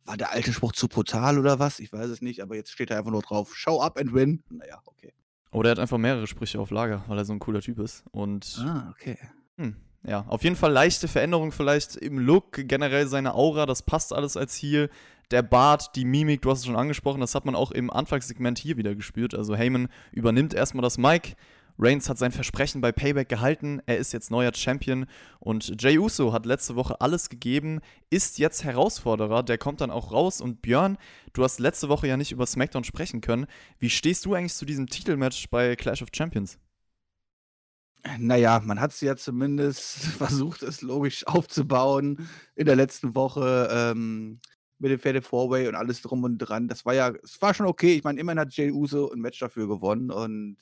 War 0.06 0.18
der 0.18 0.32
alte 0.32 0.52
Spruch 0.52 0.74
zu 0.74 0.88
brutal 0.90 1.40
oder 1.40 1.60
was? 1.60 1.80
Ich 1.80 1.94
weiß 1.94 2.10
es 2.10 2.22
nicht, 2.22 2.42
aber 2.42 2.56
jetzt 2.56 2.72
steht 2.72 2.92
da 2.92 2.98
einfach 2.98 3.12
nur 3.12 3.22
drauf, 3.22 3.56
show 3.56 3.80
up 3.82 3.98
and 3.98 4.14
win. 4.14 4.44
Naja, 4.50 4.82
okay. 4.86 5.14
Oder 5.52 5.70
er 5.70 5.72
hat 5.72 5.80
einfach 5.80 5.98
mehrere 5.98 6.28
Sprüche 6.28 6.60
auf 6.60 6.72
Lager, 6.72 7.04
weil 7.08 7.18
er 7.18 7.26
so 7.26 7.32
ein 7.32 7.40
cooler 7.40 7.62
Typ 7.62 7.80
ist. 7.80 8.04
Und 8.12 8.58
Ah, 8.60 8.90
okay. 8.92 9.18
hm, 9.58 9.76
ja, 10.06 10.26
auf 10.28 10.44
jeden 10.44 10.56
Fall 10.56 10.72
leichte 10.72 11.08
Veränderung 11.08 11.52
vielleicht 11.52 11.96
im 11.96 12.20
Look, 12.20 12.68
generell 12.68 13.08
seine 13.08 13.36
Aura, 13.36 13.66
das 13.66 13.84
passt 13.84 14.14
alles 14.14 14.36
als 14.36 14.56
Heel. 14.56 14.90
Der 15.32 15.42
Bart, 15.42 15.96
die 15.96 16.06
Mimik, 16.06 16.42
du 16.42 16.52
hast 16.52 16.60
es 16.60 16.66
schon 16.66 16.76
angesprochen, 16.76 17.22
das 17.22 17.36
hat 17.36 17.46
man 17.46 17.56
auch 17.56 17.72
im 17.72 17.90
Anfangssegment 17.90 18.60
hier 18.60 18.78
wieder 18.78 18.96
gespürt. 18.96 19.34
Also 19.34 19.56
Heyman 19.56 19.88
übernimmt 20.12 20.54
erstmal 20.54 20.84
das 20.84 20.98
Mic. 20.98 21.36
Reigns 21.80 22.08
hat 22.08 22.18
sein 22.18 22.32
Versprechen 22.32 22.82
bei 22.82 22.92
Payback 22.92 23.30
gehalten. 23.30 23.82
Er 23.86 23.98
ist 23.98 24.14
jetzt 24.14 24.30
neuer 24.30 24.54
Champion. 24.54 25.06
Und 25.40 25.82
Jey 25.82 25.98
Uso 25.98 26.34
hat 26.34 26.46
letzte 26.46 26.76
Woche 26.76 27.02
alles 27.02 27.30
gegeben, 27.30 27.80
ist 28.10 28.38
jetzt 28.38 28.64
Herausforderer. 28.64 29.42
Der 29.42 29.58
kommt 29.58 29.82
dann 29.82 29.90
auch 29.90 30.12
raus. 30.12 30.40
Und 30.40 30.62
Björn, 30.62 30.98
du 31.34 31.44
hast 31.44 31.60
letzte 31.60 31.90
Woche 31.90 32.08
ja 32.08 32.18
nicht 32.18 32.32
über 32.32 32.46
SmackDown 32.46 32.84
sprechen 32.84 33.22
können. 33.22 33.48
Wie 33.80 33.90
stehst 33.90 34.26
du 34.26 34.36
eigentlich 34.36 34.54
zu 34.54 34.66
diesem 34.66 34.88
Titelmatch 34.88 35.50
bei 35.50 35.76
Clash 35.76 36.04
of 36.04 36.10
Champions? 36.14 36.60
Naja, 38.20 38.62
man 38.64 38.82
hat 38.82 38.92
es 38.92 39.02
ja 39.02 39.16
zumindest 39.16 39.98
versucht, 40.18 40.62
es 40.64 40.82
logisch 40.82 41.26
aufzubauen 41.26 42.28
in 42.56 42.66
der 42.66 42.76
letzten 42.76 43.16
Woche 43.16 43.70
ähm, 43.72 44.40
mit 44.80 44.92
dem 44.92 45.00
Fatal 45.00 45.22
Four-Way 45.22 45.70
und 45.70 45.76
alles 45.76 46.02
drum 46.02 46.24
und 46.24 46.38
dran. 46.38 46.68
Das 46.68 46.86
war 46.86 46.94
ja, 46.94 47.14
es 47.24 47.42
war 47.42 47.54
schon 47.54 47.66
okay. 47.66 47.96
Ich 47.96 48.04
meine, 48.04 48.20
immerhin 48.20 48.40
hat 48.40 48.54
Jey 48.54 48.72
Uso 48.72 49.10
ein 49.12 49.20
Match 49.20 49.40
dafür 49.40 49.68
gewonnen 49.68 50.12
und 50.12 50.58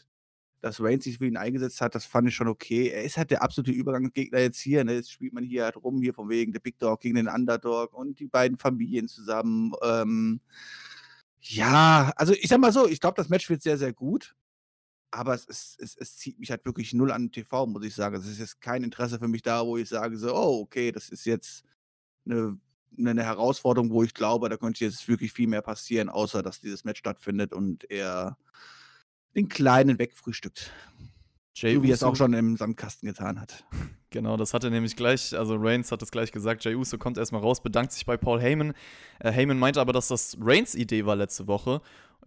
dass 0.62 0.80
Reigns 0.80 1.06
sich 1.06 1.18
für 1.18 1.26
ihn 1.26 1.38
eingesetzt 1.38 1.82
hat, 1.82 1.96
das 1.96 2.06
fand 2.06 2.28
ich 2.28 2.36
schon 2.36 2.48
okay. 2.48 2.90
Er 2.90 3.04
ist 3.04 3.18
halt 3.18 3.32
der 3.32 3.42
absolute 3.42 3.72
Übergangsgegner 3.72 4.40
jetzt 4.40 4.60
hier. 4.60 4.84
Ne? 4.84 4.94
Jetzt 4.94 5.12
spielt 5.12 5.34
man 5.34 5.44
hier 5.44 5.64
halt 5.64 5.76
rum, 5.78 6.02
hier 6.02 6.14
von 6.14 6.30
wegen 6.30 6.54
der 6.54 6.60
Big 6.60 6.78
Dog 6.78 7.02
gegen 7.02 7.16
den 7.16 7.28
Underdog 7.28 7.94
und 7.94 8.20
die 8.20 8.28
beiden 8.28 8.58
Familien 8.60 9.08
zusammen. 9.08 9.74
Ähm, 9.82 10.40
ja, 11.42 12.14
also 12.16 12.34
ich 12.34 12.48
sag 12.48 12.60
mal 12.60 12.72
so, 12.72 12.88
ich 12.88 13.00
glaube, 13.00 13.16
das 13.16 13.30
Match 13.30 13.50
wird 13.50 13.64
sehr, 13.64 13.80
sehr 13.80 13.94
gut. 13.94 14.36
Aber 15.12 15.34
es, 15.34 15.46
ist, 15.46 15.80
es, 15.80 15.96
es 15.98 16.18
zieht 16.18 16.40
mich 16.40 16.52
halt 16.52 16.66
wirklich 16.66 16.94
null 16.94 17.12
an 17.12 17.32
TV, 17.32 17.68
muss 17.68 17.86
ich 17.86 17.94
sagen. 17.94 18.16
Es 18.16 18.26
ist 18.26 18.40
jetzt 18.40 18.62
kein 18.62 18.84
Interesse 18.84 19.20
für 19.20 19.28
mich 19.28 19.42
da, 19.42 19.66
wo 19.66 19.78
ich 19.78 19.90
sage 19.90 20.18
so, 20.18 20.34
oh, 20.34 20.62
okay, 20.62 20.92
das 20.92 21.10
ist 21.10 21.26
jetzt 21.26 21.64
eine, 22.26 22.58
eine 22.98 23.24
Herausforderung, 23.24 23.92
wo 23.92 24.04
ich 24.04 24.14
glaube, 24.14 24.50
da 24.50 24.58
könnte 24.58 24.86
jetzt 24.86 25.08
wirklich 25.08 25.34
viel 25.34 25.48
mehr 25.48 25.62
passieren, 25.62 26.10
außer 26.10 26.42
dass 26.42 26.62
dieses 26.62 26.86
Match 26.86 27.00
stattfindet 27.00 27.54
und 27.54 27.90
er 27.90 28.38
den 29.36 29.50
Kleinen 29.50 30.00
wegfrühstückt. 30.00 30.72
Jey 31.54 31.76
So 31.76 31.84
wie 31.84 31.92
er 31.92 31.96
es 31.96 32.04
auch 32.04 32.16
schon 32.16 32.34
im 32.34 32.58
Sandkasten 32.58 33.08
getan 33.08 33.40
hat. 33.40 33.66
Genau, 34.14 34.36
das 34.36 34.54
hat 34.54 34.66
er 34.66 34.72
nämlich 34.72 34.98
gleich, 34.98 35.34
also 35.38 35.56
Reigns 35.56 35.90
hat 35.90 36.02
es 36.02 36.12
gleich 36.12 36.34
gesagt, 36.34 36.66
Jey 36.66 36.76
Uso 36.76 36.98
kommt 36.98 37.18
erstmal 37.18 37.40
raus, 37.40 37.64
bedankt 37.64 37.94
sich 37.94 38.06
bei 38.06 38.18
Paul 38.18 38.42
Heyman. 38.42 38.74
Äh, 39.20 39.32
Heyman 39.32 39.58
meinte 39.58 39.80
aber, 39.80 39.94
dass 39.94 40.10
das 40.10 40.36
Reigns 40.38 40.76
Idee 40.76 41.06
war 41.06 41.16
letzte 41.16 41.48
Woche, 41.48 41.82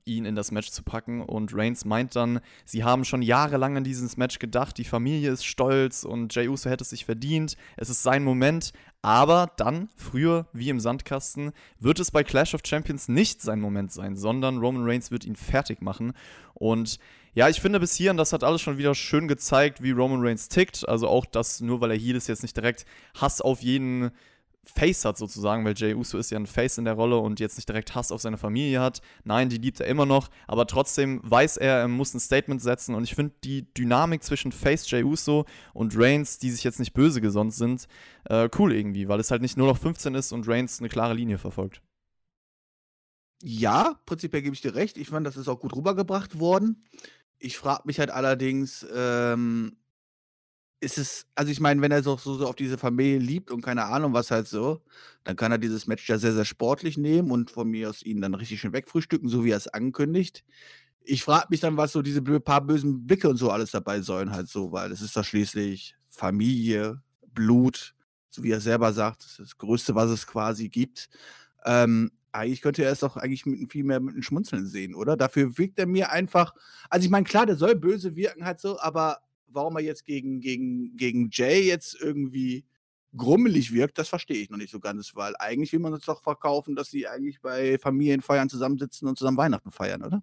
ihn 0.04 0.24
in 0.24 0.34
das 0.34 0.50
Match 0.50 0.70
zu 0.70 0.82
packen. 0.82 1.22
Und 1.22 1.54
Reigns 1.54 1.84
meint 1.84 2.16
dann, 2.16 2.40
sie 2.64 2.84
haben 2.84 3.04
schon 3.04 3.22
jahrelang 3.22 3.76
an 3.76 3.84
dieses 3.84 4.16
Match 4.16 4.38
gedacht, 4.38 4.78
die 4.78 4.84
Familie 4.84 5.30
ist 5.30 5.44
stolz 5.44 6.04
und 6.04 6.34
Jey 6.34 6.48
Uso 6.48 6.70
hätte 6.70 6.82
es 6.82 6.90
sich 6.90 7.04
verdient, 7.04 7.56
es 7.76 7.90
ist 7.90 8.02
sein 8.02 8.24
Moment, 8.24 8.72
aber 9.02 9.52
dann, 9.56 9.90
früher 9.96 10.46
wie 10.52 10.70
im 10.70 10.80
Sandkasten, 10.80 11.52
wird 11.78 12.00
es 12.00 12.10
bei 12.10 12.24
Clash 12.24 12.54
of 12.54 12.62
Champions 12.64 13.08
nicht 13.08 13.42
sein 13.42 13.60
Moment 13.60 13.92
sein, 13.92 14.16
sondern 14.16 14.58
Roman 14.58 14.84
Reigns 14.84 15.10
wird 15.10 15.24
ihn 15.24 15.36
fertig 15.36 15.82
machen. 15.82 16.14
Und 16.54 16.98
ja, 17.34 17.48
ich 17.48 17.60
finde 17.60 17.80
bis 17.80 17.94
hierhin, 17.94 18.16
das 18.16 18.32
hat 18.32 18.44
alles 18.44 18.62
schon 18.62 18.78
wieder 18.78 18.94
schön 18.94 19.26
gezeigt, 19.26 19.82
wie 19.82 19.90
Roman 19.90 20.24
Reigns 20.24 20.48
tickt. 20.48 20.88
Also 20.88 21.08
auch, 21.08 21.26
dass 21.26 21.60
nur 21.60 21.80
weil 21.80 21.90
er 21.90 21.98
Heel 21.98 22.16
ist, 22.16 22.28
jetzt 22.28 22.42
nicht 22.42 22.56
direkt 22.56 22.86
Hass 23.14 23.40
auf 23.40 23.60
jeden 23.60 24.12
Face 24.66 25.04
hat 25.04 25.18
sozusagen, 25.18 25.64
weil 25.64 25.74
Jey 25.76 25.94
Uso 25.94 26.18
ist 26.18 26.30
ja 26.30 26.38
ein 26.38 26.46
Face 26.46 26.78
in 26.78 26.84
der 26.84 26.94
Rolle 26.94 27.18
und 27.18 27.40
jetzt 27.40 27.56
nicht 27.56 27.68
direkt 27.68 27.94
Hass 27.94 28.12
auf 28.12 28.20
seine 28.20 28.38
Familie 28.38 28.80
hat. 28.80 29.00
Nein, 29.24 29.48
die 29.48 29.58
liebt 29.58 29.80
er 29.80 29.86
immer 29.86 30.06
noch, 30.06 30.28
aber 30.46 30.66
trotzdem 30.66 31.20
weiß 31.22 31.56
er, 31.56 31.78
er 31.78 31.88
muss 31.88 32.14
ein 32.14 32.20
Statement 32.20 32.62
setzen 32.62 32.94
und 32.94 33.04
ich 33.04 33.14
finde 33.14 33.34
die 33.44 33.72
Dynamik 33.74 34.22
zwischen 34.22 34.52
Face 34.52 34.90
Jey 34.90 35.02
Uso 35.02 35.44
und 35.72 35.96
Reigns, 35.96 36.38
die 36.38 36.50
sich 36.50 36.64
jetzt 36.64 36.78
nicht 36.78 36.94
böse 36.94 37.20
gesonnen 37.20 37.50
sind, 37.50 37.86
äh, 38.24 38.48
cool 38.58 38.72
irgendwie, 38.72 39.08
weil 39.08 39.20
es 39.20 39.30
halt 39.30 39.42
nicht 39.42 39.56
nur 39.56 39.66
noch 39.66 39.78
15 39.78 40.14
ist 40.14 40.32
und 40.32 40.48
Reigns 40.48 40.80
eine 40.80 40.88
klare 40.88 41.14
Linie 41.14 41.38
verfolgt. 41.38 41.82
Ja, 43.42 44.00
prinzipiell 44.06 44.42
gebe 44.42 44.54
ich 44.54 44.62
dir 44.62 44.74
recht. 44.74 44.96
Ich 44.96 45.08
fand, 45.08 45.26
das 45.26 45.36
ist 45.36 45.48
auch 45.48 45.60
gut 45.60 45.76
rübergebracht 45.76 46.38
worden. 46.38 46.84
Ich 47.38 47.58
frage 47.58 47.82
mich 47.84 47.98
halt 47.98 48.10
allerdings, 48.10 48.86
ähm, 48.94 49.76
ist 50.84 50.98
es, 50.98 51.26
also 51.34 51.50
ich 51.50 51.60
meine, 51.60 51.80
wenn 51.82 51.90
er 51.90 52.02
so, 52.02 52.16
so, 52.16 52.34
so 52.34 52.46
auf 52.46 52.56
diese 52.56 52.78
Familie 52.78 53.18
liebt 53.18 53.50
und 53.50 53.62
keine 53.62 53.84
Ahnung 53.86 54.12
was 54.12 54.30
halt 54.30 54.46
so, 54.46 54.82
dann 55.24 55.36
kann 55.36 55.52
er 55.52 55.58
dieses 55.58 55.86
Match 55.86 56.08
ja 56.08 56.18
sehr, 56.18 56.32
sehr 56.34 56.44
sportlich 56.44 56.96
nehmen 56.98 57.30
und 57.30 57.50
von 57.50 57.68
mir 57.68 57.90
aus 57.90 58.02
ihn 58.02 58.20
dann 58.20 58.34
richtig 58.34 58.60
schön 58.60 58.72
wegfrühstücken, 58.72 59.28
so 59.28 59.44
wie 59.44 59.50
er 59.50 59.56
es 59.56 59.68
ankündigt. 59.68 60.44
Ich 61.02 61.24
frage 61.24 61.48
mich 61.50 61.60
dann, 61.60 61.76
was 61.76 61.92
so 61.92 62.02
diese 62.02 62.22
paar 62.22 62.60
bösen 62.66 63.06
Blicke 63.06 63.28
und 63.28 63.36
so 63.36 63.50
alles 63.50 63.72
dabei 63.72 64.00
sollen 64.00 64.30
halt 64.30 64.48
so, 64.48 64.72
weil 64.72 64.92
es 64.92 65.02
ist 65.02 65.16
doch 65.16 65.24
schließlich 65.24 65.96
Familie, 66.10 67.02
Blut, 67.34 67.94
so 68.30 68.42
wie 68.42 68.50
er 68.50 68.60
selber 68.60 68.92
sagt, 68.92 69.22
das 69.24 69.32
ist 69.32 69.40
das 69.40 69.58
Größte, 69.58 69.94
was 69.94 70.10
es 70.10 70.26
quasi 70.26 70.68
gibt. 70.68 71.08
Ähm, 71.64 72.10
eigentlich 72.32 72.62
könnte 72.62 72.84
er 72.84 72.92
es 72.92 73.00
doch 73.00 73.16
eigentlich 73.16 73.46
mit, 73.46 73.70
viel 73.70 73.84
mehr 73.84 74.00
mit 74.00 74.14
einem 74.14 74.22
Schmunzeln 74.22 74.66
sehen, 74.66 74.94
oder? 74.94 75.16
Dafür 75.16 75.56
wirkt 75.56 75.78
er 75.78 75.86
mir 75.86 76.10
einfach. 76.10 76.52
Also 76.90 77.04
ich 77.04 77.10
meine, 77.10 77.24
klar, 77.24 77.46
der 77.46 77.56
soll 77.56 77.76
böse 77.76 78.16
wirken 78.16 78.44
halt 78.44 78.58
so, 78.58 78.78
aber 78.80 79.18
warum 79.48 79.76
er 79.76 79.82
jetzt 79.82 80.04
gegen, 80.04 80.40
gegen, 80.40 80.96
gegen 80.96 81.28
Jay 81.32 81.62
jetzt 81.62 81.96
irgendwie 82.00 82.64
grummelig 83.16 83.72
wirkt, 83.72 83.98
das 83.98 84.08
verstehe 84.08 84.38
ich 84.38 84.50
noch 84.50 84.58
nicht 84.58 84.70
so 84.70 84.80
ganz, 84.80 85.14
weil 85.14 85.34
eigentlich 85.38 85.72
will 85.72 85.80
man 85.80 85.94
uns 85.94 86.04
doch 86.04 86.22
verkaufen, 86.22 86.74
dass 86.74 86.90
sie 86.90 87.06
eigentlich 87.06 87.40
bei 87.40 87.78
Familienfeiern 87.78 88.48
zusammensitzen 88.48 89.08
und 89.08 89.18
zusammen 89.18 89.36
Weihnachten 89.36 89.70
feiern, 89.70 90.02
oder? 90.02 90.22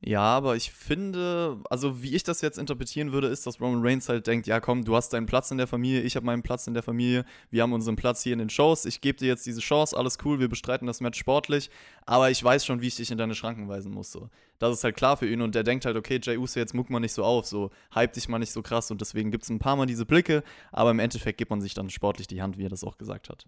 Ja, 0.00 0.20
aber 0.20 0.54
ich 0.54 0.70
finde, 0.70 1.58
also 1.70 2.02
wie 2.02 2.14
ich 2.14 2.22
das 2.22 2.40
jetzt 2.40 2.56
interpretieren 2.56 3.10
würde, 3.10 3.26
ist, 3.26 3.46
dass 3.48 3.60
Roman 3.60 3.84
Reigns 3.84 4.08
halt 4.08 4.28
denkt, 4.28 4.46
ja 4.46 4.60
komm, 4.60 4.84
du 4.84 4.94
hast 4.94 5.12
deinen 5.12 5.26
Platz 5.26 5.50
in 5.50 5.58
der 5.58 5.66
Familie, 5.66 6.02
ich 6.02 6.14
habe 6.14 6.24
meinen 6.24 6.44
Platz 6.44 6.68
in 6.68 6.74
der 6.74 6.84
Familie, 6.84 7.24
wir 7.50 7.64
haben 7.64 7.72
unseren 7.72 7.96
Platz 7.96 8.22
hier 8.22 8.32
in 8.32 8.38
den 8.38 8.48
Shows, 8.48 8.84
ich 8.84 9.00
gebe 9.00 9.18
dir 9.18 9.26
jetzt 9.26 9.44
diese 9.44 9.60
Chance, 9.60 9.96
alles 9.96 10.18
cool, 10.24 10.38
wir 10.38 10.48
bestreiten 10.48 10.86
das 10.86 11.00
Match 11.00 11.18
sportlich, 11.18 11.68
aber 12.06 12.30
ich 12.30 12.42
weiß 12.42 12.64
schon, 12.64 12.80
wie 12.80 12.86
ich 12.86 12.94
dich 12.94 13.10
in 13.10 13.18
deine 13.18 13.34
Schranken 13.34 13.68
weisen 13.68 13.92
muss. 13.92 14.12
So. 14.12 14.28
Das 14.60 14.72
ist 14.72 14.84
halt 14.84 14.94
klar 14.94 15.16
für 15.16 15.28
ihn 15.28 15.42
und 15.42 15.56
der 15.56 15.64
denkt 15.64 15.84
halt, 15.84 15.96
okay, 15.96 16.20
Jay 16.22 16.36
Uso, 16.36 16.60
jetzt 16.60 16.74
muck 16.74 16.90
mal 16.90 17.00
nicht 17.00 17.12
so 17.12 17.24
auf, 17.24 17.46
so 17.46 17.70
hype 17.92 18.12
dich 18.12 18.28
mal 18.28 18.38
nicht 18.38 18.52
so 18.52 18.62
krass 18.62 18.92
und 18.92 19.00
deswegen 19.00 19.32
gibt 19.32 19.42
es 19.44 19.50
ein 19.50 19.58
paar 19.58 19.74
Mal 19.74 19.86
diese 19.86 20.06
Blicke, 20.06 20.44
aber 20.70 20.92
im 20.92 21.00
Endeffekt 21.00 21.38
gibt 21.38 21.50
man 21.50 21.60
sich 21.60 21.74
dann 21.74 21.90
sportlich 21.90 22.28
die 22.28 22.40
Hand, 22.40 22.56
wie 22.56 22.64
er 22.66 22.70
das 22.70 22.84
auch 22.84 22.98
gesagt 22.98 23.30
hat. 23.30 23.46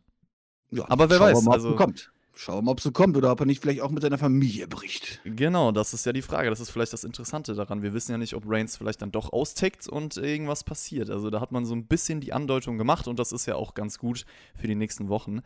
Ja, 0.72 0.84
Aber 0.88 1.08
wer 1.10 1.20
weiß, 1.20 1.46
also- 1.46 1.76
kommt. 1.76 2.10
Schauen 2.42 2.56
wir 2.56 2.62
mal, 2.62 2.70
ob 2.70 2.78
es 2.78 2.84
so 2.84 2.90
kommt 2.90 3.18
oder 3.18 3.32
ob 3.32 3.40
er 3.40 3.44
nicht 3.44 3.60
vielleicht 3.60 3.82
auch 3.82 3.90
mit 3.90 4.02
seiner 4.02 4.16
Familie 4.16 4.66
bricht. 4.66 5.20
Genau, 5.24 5.72
das 5.72 5.92
ist 5.92 6.06
ja 6.06 6.14
die 6.14 6.22
Frage. 6.22 6.48
Das 6.48 6.58
ist 6.58 6.70
vielleicht 6.70 6.94
das 6.94 7.04
Interessante 7.04 7.52
daran. 7.52 7.82
Wir 7.82 7.92
wissen 7.92 8.12
ja 8.12 8.16
nicht, 8.16 8.32
ob 8.32 8.44
Reigns 8.46 8.78
vielleicht 8.78 9.02
dann 9.02 9.12
doch 9.12 9.30
austickt 9.34 9.86
und 9.86 10.16
irgendwas 10.16 10.64
passiert. 10.64 11.10
Also 11.10 11.28
da 11.28 11.42
hat 11.42 11.52
man 11.52 11.66
so 11.66 11.74
ein 11.74 11.84
bisschen 11.84 12.22
die 12.22 12.32
Andeutung 12.32 12.78
gemacht 12.78 13.08
und 13.08 13.18
das 13.18 13.32
ist 13.32 13.44
ja 13.44 13.56
auch 13.56 13.74
ganz 13.74 13.98
gut 13.98 14.24
für 14.58 14.66
die 14.66 14.74
nächsten 14.74 15.10
Wochen. 15.10 15.42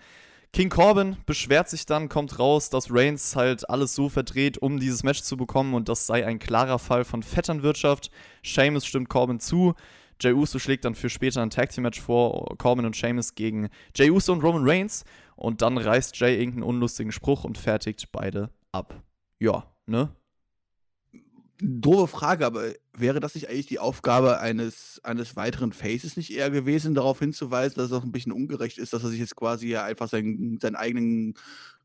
King 0.53 0.69
Corbin 0.69 1.17
beschwert 1.27 1.69
sich 1.69 1.85
dann, 1.85 2.09
kommt 2.09 2.39
raus, 2.39 2.71
dass 2.71 2.93
Reigns 2.93 3.35
halt 3.35 3.69
alles 3.69 3.97
so 3.97 4.09
verdreht, 4.09 4.59
um 4.59 4.79
dieses 4.79 5.03
Match 5.03 5.23
zu 5.23 5.37
bekommen 5.37 5.75
und 5.75 5.89
das 5.89 6.07
sei 6.07 6.25
ein 6.25 6.39
klarer 6.39 6.79
Fall 6.79 7.05
von 7.05 7.25
Vetternwirtschaft. 7.25 8.13
Sheamus 8.43 8.87
stimmt 8.87 9.09
Corbin 9.09 9.41
zu. 9.41 9.75
Jey 10.21 10.33
Uso 10.33 10.61
schlägt 10.61 10.85
dann 10.85 10.95
für 10.95 11.11
später 11.11 11.43
ein 11.43 11.51
Tag 11.51 11.71
Team 11.71 11.83
Match 11.83 12.01
vor, 12.01 12.57
Corbin 12.57 12.87
und 12.87 12.97
Sheamus 12.97 13.35
gegen 13.35 13.69
Jey 13.97 14.11
Uso 14.11 14.33
und 14.33 14.45
Roman 14.45 14.63
Reigns 14.65 15.05
und 15.37 15.63
dann 15.63 15.79
reißt 15.79 16.17
Jay 16.19 16.39
irgendeinen 16.39 16.65
unlustigen 16.65 17.13
Spruch 17.13 17.45
und 17.45 17.59
fertigt 17.59 18.11
beide 18.13 18.51
ab. 18.73 19.03
Ja, 19.39 19.65
ne? 19.87 20.11
Doofe 21.61 22.09
Frage, 22.09 22.45
aber 22.47 22.73
wäre 22.93 23.21
das 23.21 23.35
nicht 23.35 23.49
eigentlich 23.49 23.67
die 23.67 23.79
Aufgabe 23.79 24.41
eines, 24.41 25.01
eines 25.05 25.37
weiteren 25.37 25.73
Faces 25.73 26.17
nicht 26.17 26.33
eher 26.33 26.51
gewesen, 26.51 26.95
darauf 26.95 27.21
hinzuweisen, 27.21 27.77
dass 27.77 27.87
es 27.87 27.93
auch 27.93 28.03
ein 28.03 28.13
bisschen 28.13 28.33
ungerecht 28.33 28.79
ist, 28.79 28.93
dass 28.93 29.05
er 29.05 29.11
sich 29.11 29.21
jetzt 29.21 29.37
quasi 29.37 29.69
ja 29.69 29.85
einfach 29.85 30.09
seinen, 30.09 30.59
seinen 30.61 30.75
eigenen, 30.75 31.35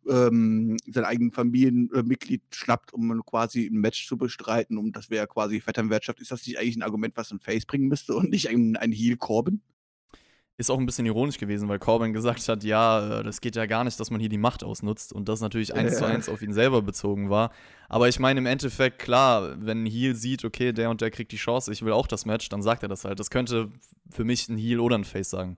ähm, 0.07 0.77
sein 0.87 1.05
eigenen 1.05 1.31
Familienmitglied 1.31 2.41
schnappt, 2.51 2.93
um 2.93 3.23
quasi 3.23 3.67
ein 3.67 3.79
Match 3.79 4.07
zu 4.07 4.17
bestreiten, 4.17 4.77
um 4.77 4.91
das 4.91 5.11
wäre 5.11 5.27
quasi 5.27 5.61
Vetternwirtschaft. 5.61 6.19
Ist 6.19 6.31
das 6.31 6.45
nicht 6.47 6.57
eigentlich 6.57 6.77
ein 6.77 6.83
Argument, 6.83 7.15
was 7.15 7.31
ein 7.31 7.39
Face 7.39 7.65
bringen 7.65 7.87
müsste 7.87 8.15
und 8.15 8.31
nicht 8.31 8.49
ein, 8.49 8.75
ein 8.75 8.91
Heel 8.91 9.17
Corbin? 9.17 9.61
Ist 10.59 10.69
auch 10.69 10.77
ein 10.77 10.85
bisschen 10.85 11.05
ironisch 11.05 11.37
gewesen, 11.37 11.69
weil 11.69 11.79
Corbin 11.79 12.11
gesagt 12.11 12.49
hat, 12.49 12.65
ja, 12.65 13.19
äh, 13.21 13.23
das 13.23 13.39
geht 13.39 13.55
ja 13.55 13.65
gar 13.65 13.85
nicht, 13.85 13.97
dass 13.97 14.11
man 14.11 14.19
hier 14.19 14.27
die 14.27 14.37
Macht 14.37 14.61
ausnutzt 14.61 15.13
und 15.13 15.29
das 15.29 15.39
natürlich 15.39 15.73
eins 15.73 15.97
zu 15.99 16.03
eins 16.05 16.27
auf 16.27 16.41
ihn 16.41 16.51
selber 16.51 16.81
bezogen 16.81 17.29
war. 17.29 17.51
Aber 17.87 18.09
ich 18.09 18.19
meine 18.19 18.41
im 18.41 18.45
Endeffekt, 18.45 18.99
klar, 18.99 19.55
wenn 19.65 19.83
ein 19.83 19.85
Heel 19.85 20.15
sieht, 20.15 20.43
okay, 20.43 20.73
der 20.73 20.89
und 20.89 20.99
der 20.99 21.11
kriegt 21.11 21.31
die 21.31 21.37
Chance, 21.37 21.71
ich 21.71 21.81
will 21.85 21.93
auch 21.93 22.07
das 22.07 22.25
Match, 22.25 22.49
dann 22.49 22.61
sagt 22.61 22.83
er 22.83 22.89
das 22.89 23.05
halt. 23.05 23.21
Das 23.21 23.29
könnte 23.29 23.69
für 24.11 24.25
mich 24.25 24.49
ein 24.49 24.57
Heel 24.57 24.81
oder 24.81 24.97
ein 24.97 25.05
Face 25.05 25.29
sagen. 25.29 25.55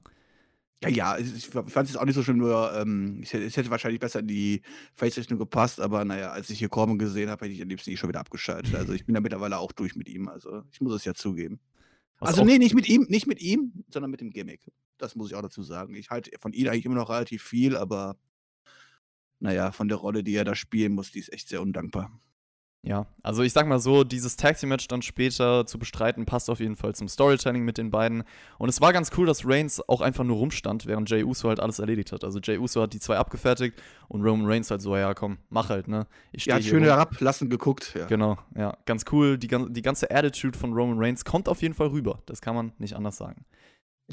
Ja, 0.84 0.90
ja, 0.90 1.18
ich, 1.18 1.36
ich 1.36 1.48
fand 1.48 1.90
es 1.90 1.98
auch 1.98 2.06
nicht 2.06 2.14
so 2.16 2.22
schlimm, 2.22 2.38
nur 2.38 2.72
ähm, 2.76 3.22
ich, 3.24 3.34
hätte- 3.34 3.46
es 3.46 3.58
hätte 3.58 3.72
wahrscheinlich 3.72 4.00
besser 4.00 4.20
in 4.20 4.28
die 4.28 4.62
Face-Rechnung 4.94 5.40
gepasst, 5.40 5.82
aber 5.82 6.06
naja, 6.06 6.30
als 6.30 6.52
ich 6.52 6.60
hier 6.60 6.70
Corbin 6.70 7.00
gesehen 7.00 7.30
habe, 7.32 7.46
hätte 7.46 7.56
ich 7.56 7.62
am 7.64 7.70
liebsten 7.70 7.90
eh 7.90 7.98
schon 7.98 8.10
wieder 8.10 8.20
abgeschaltet. 8.20 8.76
Also 8.76 8.94
ich 8.94 9.06
bin 9.06 9.16
da 9.16 9.22
mittlerweile 9.22 9.58
auch 9.58 9.72
durch 9.72 9.96
mit 9.96 10.08
ihm, 10.10 10.28
also 10.28 10.62
ich 10.72 10.80
muss 10.80 10.94
es 10.94 11.06
ja 11.06 11.14
zugeben. 11.16 11.60
Also 12.22 12.44
nee, 12.44 12.58
nicht 12.58 12.76
mit 12.76 12.88
ihm, 12.88 13.06
nicht 13.10 13.28
mit 13.28 13.42
ihm, 13.42 13.84
sondern 13.90 14.12
mit 14.12 14.22
dem 14.22 14.30
Gimmick. 14.30 14.62
Das 14.98 15.16
muss 15.16 15.30
ich 15.30 15.36
auch 15.36 15.42
dazu 15.42 15.64
sagen. 15.64 15.96
Ich 15.96 16.10
halte 16.10 16.32
von 16.40 16.54
ihm 16.54 16.68
eigentlich 16.68 16.86
immer 16.86 16.96
noch 16.96 17.10
relativ 17.10 17.44
viel, 17.44 17.76
aber 17.76 18.18
naja, 19.40 19.72
von 19.72 19.88
der 19.88 19.98
Rolle, 19.98 20.24
die 20.24 20.36
er 20.36 20.46
da 20.46 20.54
spielen 20.54 20.94
muss, 20.94 21.12
die 21.12 21.20
ist 21.20 21.34
echt 21.34 21.50
sehr 21.50 21.62
undankbar. 21.62 22.12
Ja, 22.84 23.06
also 23.22 23.44
ich 23.44 23.54
sag 23.54 23.68
mal 23.68 23.78
so, 23.80 24.04
dieses 24.04 24.38
Tag 24.38 24.58
Team 24.58 24.70
Match 24.70 24.88
dann 24.88 25.04
später 25.04 25.68
zu 25.68 25.78
bestreiten, 25.78 26.26
passt 26.26 26.50
auf 26.50 26.60
jeden 26.60 26.76
Fall 26.76 26.96
zum 26.96 27.08
Storytelling 27.08 27.64
mit 27.64 27.78
den 27.78 27.92
beiden. 27.92 28.24
Und 28.58 28.70
es 28.70 28.82
war 28.82 28.92
ganz 28.92 29.12
cool, 29.18 29.28
dass 29.28 29.46
Reigns 29.46 29.88
auch 29.88 30.02
einfach 30.02 30.24
nur 30.24 30.38
rumstand, 30.38 30.88
während 30.88 31.08
Jey 31.08 31.24
Uso 31.24 31.50
halt 31.50 31.60
alles 31.60 31.78
erledigt 31.78 32.12
hat. 32.12 32.24
Also 32.24 32.40
Jey 32.40 32.58
Uso 32.58 32.82
hat 32.82 32.94
die 32.94 33.00
zwei 33.00 33.18
abgefertigt 33.18 33.80
und 34.08 34.24
Roman 34.24 34.48
Reigns 34.48 34.72
halt 34.72 34.82
so, 34.82 34.98
ja 34.98 35.14
komm, 35.14 35.38
mach 35.50 35.70
halt, 35.70 35.88
ne? 35.88 36.08
Ich 36.32 36.46
hier 36.46 36.60
schön 36.64 36.84
herablassen 36.84 37.52
geguckt. 37.52 37.94
Ja. 37.96 38.08
Genau, 38.08 38.40
ja, 38.56 38.76
ganz 38.88 39.06
cool. 39.12 39.38
Die, 39.38 39.48
die 39.48 39.82
ganze 39.84 40.10
Attitude 40.10 40.58
von 40.58 40.74
Roman 40.74 40.98
Reigns 40.98 41.24
kommt 41.24 41.50
auf 41.50 41.62
jeden 41.62 41.76
Fall 41.76 41.88
rüber. 41.88 42.24
Das 42.26 42.42
kann 42.42 42.56
man 42.56 42.72
nicht 42.80 42.96
anders 42.96 43.18
sagen. 43.18 43.46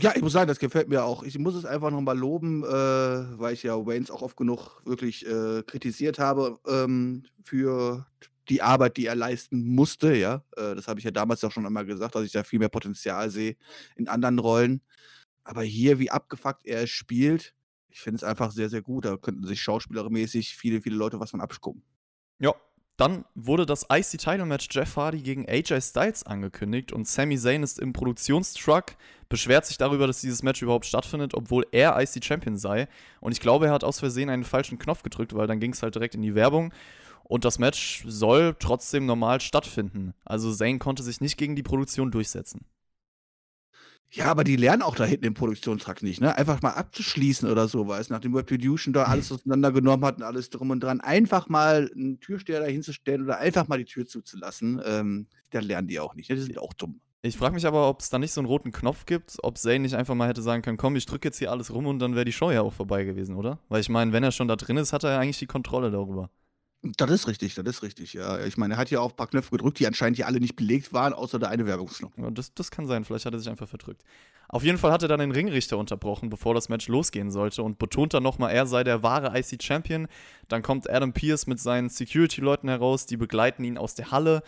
Ja, 0.01 0.13
ich 0.15 0.23
muss 0.23 0.33
sagen, 0.33 0.47
das 0.47 0.59
gefällt 0.59 0.89
mir 0.89 1.05
auch. 1.05 1.23
Ich 1.23 1.39
muss 1.39 1.55
es 1.55 1.65
einfach 1.65 1.91
nochmal 1.91 2.17
loben, 2.17 2.63
äh, 2.63 2.69
weil 2.69 3.55
ich 3.55 3.65
ja 3.65 3.75
Waynes 3.85 4.11
auch 4.11 4.23
oft 4.23 4.37
genug 4.37 4.81
wirklich 4.85 5.27
äh, 5.27 5.63
kritisiert 5.63 6.19
habe 6.19 6.59
ähm, 6.69 7.25
für 7.43 8.07
die 8.49 8.63
Arbeit, 8.63 8.97
die 8.97 9.07
er 9.07 9.15
leisten 9.15 9.75
musste. 9.75 10.15
Ja, 10.15 10.45
äh, 10.57 10.75
das 10.75 10.89
habe 10.89 11.01
ich 11.01 11.05
ja 11.05 11.11
damals 11.11 11.45
auch 11.45 11.53
schon 11.53 11.67
einmal 11.67 11.87
gesagt, 11.87 12.15
dass 12.15 12.25
ich 12.25 12.33
da 12.33 12.45
viel 12.45 12.59
mehr 12.59 12.69
Potenzial 12.69 13.31
sehe 13.31 13.57
in 13.97 14.09
anderen 14.09 14.39
Rollen. 14.39 14.81
Aber 15.45 15.63
hier, 15.63 15.99
wie 15.99 16.11
abgefuckt 16.11 16.67
er 16.67 16.83
es 16.83 16.91
spielt, 16.91 17.55
ich 17.89 18.01
finde 18.01 18.17
es 18.17 18.25
einfach 18.25 18.51
sehr, 18.51 18.69
sehr 18.69 18.83
gut. 18.83 19.05
Da 19.05 19.17
könnten 19.17 19.47
sich 19.47 19.61
schauspielermäßig 19.63 20.57
viele, 20.57 20.81
viele 20.81 20.97
Leute 20.97 21.21
was 21.21 21.31
von 21.31 21.41
abgucken. 21.41 21.83
Ja. 22.39 22.55
Dann 22.99 23.25
wurde 23.37 23.65
das 23.65 23.87
IC-Title-Match 23.93 24.67
Jeff 24.73 24.97
Hardy 24.97 25.23
gegen 25.23 25.49
AJ 25.49 25.81
Styles 25.83 26.25
angekündigt 26.25 26.91
und 26.91 27.07
Sami 27.07 27.39
Zayn 27.39 27.63
ist 27.63 27.79
im 27.79 27.93
Produktionstruck, 27.93 28.97
beschwert 29.29 29.67
sich 29.67 29.79
darüber, 29.79 30.09
dass 30.09 30.21
dieses 30.21 30.43
Match 30.43 30.63
überhaupt 30.63 30.85
stattfindet, 30.85 31.33
obwohl 31.33 31.65
er 31.71 31.97
IC-Champion 31.97 32.57
sei. 32.57 32.89
Und 33.21 33.31
ich 33.31 33.41
glaube, 33.41 33.67
er 33.67 33.73
hat 33.73 33.85
aus 33.85 34.01
Versehen 34.01 34.31
einen 34.31 34.43
falschen 34.43 34.81
Knopf 34.81 35.05
gedrückt, 35.05 35.33
weil 35.33 35.47
dann 35.47 35.61
ging 35.61 35.75
es 35.75 35.83
halt 35.83 35.95
direkt 35.95 36.17
in 36.17 36.23
die 36.23 36.35
Werbung. 36.35 36.73
Und 37.29 37.45
das 37.45 37.59
Match 37.59 38.05
soll 38.07 38.57
trotzdem 38.59 39.07
normal 39.07 39.41
stattfinden. 39.41 40.15
Also 40.25 40.53
Zayn 40.53 40.79
konnte 40.79 41.03
sich 41.03 41.21
nicht 41.21 41.37
gegen 41.37 41.55
die 41.55 41.63
Produktion 41.63 42.11
durchsetzen. 42.11 42.65
Ja, 44.11 44.31
aber 44.31 44.43
die 44.43 44.57
lernen 44.57 44.81
auch 44.81 44.97
da 44.97 45.05
hinten 45.05 45.27
im 45.27 45.35
Produktionstrakt 45.35 46.03
nicht, 46.03 46.23
ne? 46.23 46.35
Einfach 46.35 46.63
mal 46.63 46.71
abzuschließen 46.71 47.51
oder 47.51 47.69
sowas, 47.69 48.09
nachdem 48.09 48.35
Retribution 48.35 48.95
da 48.95 49.05
alles 49.05 49.31
auseinandergenommen 49.31 50.07
hat 50.07 50.17
und 50.17 50.23
alles 50.23 50.49
drum 50.49 50.71
und 50.71 50.83
dran. 50.83 51.03
Einfach 51.03 51.51
mal 51.51 51.91
einen 51.95 52.19
Türsteher 52.19 52.61
da 52.61 52.67
hinzustellen 52.67 53.25
oder 53.25 53.37
einfach 53.37 53.69
mal 53.69 53.77
die 53.77 53.85
Tür 53.85 54.07
zuzulassen. 54.07 54.81
Ähm, 54.83 55.27
da 55.51 55.61
lernen 55.61 55.89
die 55.89 56.01
auch 56.01 56.15
nicht. 56.15 56.31
Ne? 56.31 56.37
Die 56.37 56.43
sind 56.43 56.59
auch 56.59 56.73
dumm. 56.73 57.01
Ich 57.21 57.37
frage 57.37 57.55
mich 57.55 57.67
aber, 57.67 57.89
ob 57.89 58.01
es 58.01 58.09
da 58.09 58.19
nicht 58.19 58.33
so 58.33 58.41
einen 58.41 58.47
roten 58.47 58.73
Knopf 58.73 59.05
gibt, 59.05 59.37
ob 59.43 59.59
Zayn 59.59 59.83
nicht 59.83 59.95
einfach 59.95 60.15
mal 60.15 60.29
hätte 60.29 60.41
sagen 60.41 60.63
können, 60.63 60.79
komm, 60.79 60.97
ich 60.97 61.05
drücke 61.05 61.29
jetzt 61.29 61.39
hier 61.39 61.51
alles 61.51 61.75
rum 61.75 61.87
und 61.87 61.99
dann 61.99 62.15
wäre 62.15 62.25
die 62.25 62.33
Show 62.33 62.51
ja 62.51 62.63
auch 62.63 62.73
vorbei 62.73 63.05
gewesen, 63.05 63.35
oder? 63.35 63.59
Weil 63.69 63.81
ich 63.81 63.91
meine, 63.91 64.13
wenn 64.13 64.25
er 64.25 64.33
schon 64.33 64.49
da 64.49 64.57
drin 64.57 64.79
ist, 64.79 64.95
hat 64.95 65.05
er 65.05 65.11
ja 65.11 65.19
eigentlich 65.19 65.39
die 65.39 65.47
Kontrolle 65.47 65.91
darüber. 65.91 66.31
Das 66.83 67.11
ist 67.11 67.27
richtig, 67.27 67.57
das 67.57 67.67
ist 67.67 67.83
richtig, 67.83 68.13
ja. 68.13 68.45
Ich 68.45 68.57
meine, 68.57 68.75
er 68.75 68.77
hat 68.77 68.91
ja 68.91 69.01
auch 69.01 69.11
ein 69.11 69.17
paar 69.17 69.27
Knöpfe 69.27 69.51
gedrückt, 69.51 69.81
die 69.81 69.87
anscheinend 69.89 70.17
hier 70.17 70.29
alle 70.29 70.39
nicht 70.39 70.55
belegt 70.55 70.93
waren, 70.93 71.13
außer 71.13 71.41
der 71.41 71.49
eine 71.49 71.67
Werbungsknopf. 71.67 72.17
Ja, 72.17 72.31
das, 72.31 72.55
das 72.55 72.71
kann 72.71 72.87
sein, 72.87 73.05
vielleicht 73.05 73.27
hat 73.27 73.33
er 73.33 73.41
sich 73.41 73.49
einfach 73.49 73.69
verdrückt. 73.69 74.05
Auf 74.49 74.63
jeden 74.63 74.79
Fall 74.79 74.93
hat 74.93 75.03
er 75.03 75.09
dann 75.09 75.19
den 75.19 75.33
Ringrichter 75.33 75.77
unterbrochen, 75.77 76.31
bevor 76.31 76.55
das 76.55 76.69
Match 76.69 76.87
losgehen 76.87 77.33
sollte 77.33 77.65
und 77.65 77.79
betont 77.81 78.15
dann 78.15 78.23
nochmal, 78.23 78.53
er 78.53 78.67
sei 78.67 78.85
der 78.85 79.03
wahre 79.03 79.37
IC-Champion. 79.37 80.07
Dann 80.47 80.63
kommt 80.63 80.89
Adam 80.89 81.13
Pierce 81.13 81.49
mit 81.49 81.59
seinen 81.59 81.89
Security-Leuten 81.89 82.69
heraus, 82.69 83.07
die 83.07 83.17
begleiten 83.17 83.65
ihn 83.65 83.77
aus 83.77 83.97
der 83.97 84.13
Halle. 84.13 84.43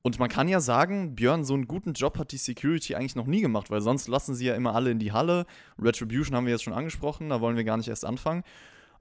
Und 0.00 0.18
man 0.18 0.30
kann 0.30 0.48
ja 0.48 0.60
sagen, 0.60 1.14
Björn, 1.14 1.44
so 1.44 1.52
einen 1.52 1.66
guten 1.66 1.92
Job 1.92 2.18
hat 2.18 2.32
die 2.32 2.38
Security 2.38 2.94
eigentlich 2.94 3.16
noch 3.16 3.26
nie 3.26 3.42
gemacht, 3.42 3.70
weil 3.70 3.82
sonst 3.82 4.08
lassen 4.08 4.34
sie 4.34 4.46
ja 4.46 4.54
immer 4.54 4.74
alle 4.74 4.90
in 4.90 4.98
die 4.98 5.12
Halle. 5.12 5.46
Retribution 5.78 6.36
haben 6.36 6.46
wir 6.46 6.52
jetzt 6.52 6.62
schon 6.62 6.72
angesprochen, 6.72 7.28
da 7.28 7.40
wollen 7.40 7.56
wir 7.56 7.64
gar 7.64 7.76
nicht 7.76 7.88
erst 7.88 8.04
anfangen. 8.04 8.44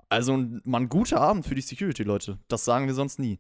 Also 0.10 0.36
ein- 0.38 0.62
mal 0.64 0.82
ein 0.82 0.90
guter 0.90 1.20
Abend 1.22 1.46
für 1.46 1.56
die 1.56 1.62
Security-Leute. 1.62 2.40
Das 2.48 2.66
sagen 2.66 2.88
wir 2.88 2.94
sonst 2.94 3.20
nie. 3.20 3.40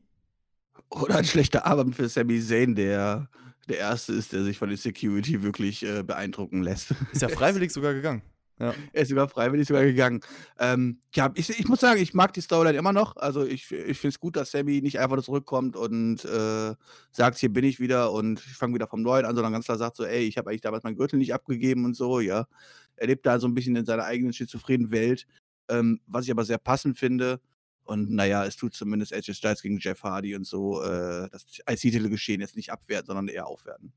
Oder 0.89 1.17
ein 1.17 1.25
schlechter 1.25 1.65
Abend 1.65 1.95
für 1.95 2.07
Sami 2.09 2.41
Zayn, 2.41 2.75
der 2.75 3.29
der 3.67 3.79
Erste 3.79 4.13
ist, 4.13 4.31
der 4.31 4.43
sich 4.43 4.59
von 4.59 4.69
der 4.69 4.77
Security 4.77 5.41
wirklich 5.41 5.83
äh, 5.83 6.03
beeindrucken 6.03 6.61
lässt. 6.61 6.93
Ist 7.11 7.23
ja 7.23 7.29
freiwillig 7.29 7.71
sogar 7.71 7.93
gegangen. 7.95 8.21
Er 8.57 8.73
ist 8.93 9.09
sogar 9.09 9.27
freiwillig 9.27 9.67
sogar 9.67 9.83
gegangen. 9.83 10.21
Ähm, 10.59 10.99
ja, 11.13 11.29
ich, 11.35 11.49
ich 11.49 11.67
muss 11.67 11.81
sagen, 11.81 11.99
ich 11.99 12.13
mag 12.13 12.31
die 12.33 12.39
Storyline 12.41 12.77
immer 12.77 12.93
noch. 12.93 13.17
Also 13.17 13.43
ich, 13.43 13.69
ich 13.71 13.97
finde 13.97 14.13
es 14.13 14.19
gut, 14.19 14.35
dass 14.37 14.51
Sammy 14.51 14.81
nicht 14.81 14.97
einfach 14.99 15.21
zurückkommt 15.23 15.75
und 15.75 16.23
äh, 16.23 16.73
sagt, 17.11 17.37
hier 17.39 17.51
bin 17.51 17.65
ich 17.65 17.79
wieder 17.81 18.13
und 18.13 18.39
ich 18.45 18.53
fange 18.53 18.75
wieder 18.75 18.87
vom 18.87 19.01
Neuen 19.01 19.25
an, 19.25 19.35
sondern 19.35 19.51
ganz 19.51 19.65
klar 19.65 19.77
sagt 19.77 19.97
so, 19.97 20.05
ey, 20.05 20.23
ich 20.23 20.37
habe 20.37 20.49
eigentlich 20.51 20.61
damals 20.61 20.83
meinen 20.83 20.95
Gürtel 20.95 21.17
nicht 21.19 21.33
abgegeben 21.33 21.83
und 21.83 21.95
so, 21.95 22.19
ja. 22.21 22.45
Er 22.97 23.07
lebt 23.07 23.25
da 23.25 23.39
so 23.39 23.47
ein 23.47 23.55
bisschen 23.55 23.75
in 23.75 23.85
seiner 23.85 24.05
eigenen 24.05 24.31
schizophrenen 24.31 24.89
Welt, 24.91 25.25
ähm, 25.69 26.01
was 26.07 26.25
ich 26.25 26.31
aber 26.31 26.45
sehr 26.45 26.57
passend 26.57 26.97
finde. 26.97 27.39
Und 27.83 28.11
naja, 28.11 28.45
es 28.45 28.55
tut 28.55 28.73
zumindest 28.73 29.13
AJ 29.13 29.35
Styles 29.35 29.61
gegen 29.61 29.79
Jeff 29.79 30.03
Hardy 30.03 30.35
und 30.35 30.45
so 30.45 30.81
äh, 30.81 31.29
das 31.29 31.45
IC-Titel-Geschehen 31.69 32.41
jetzt 32.41 32.55
nicht 32.55 32.71
abwerten, 32.71 33.07
sondern 33.07 33.27
eher 33.27 33.47
aufwerten. 33.47 33.93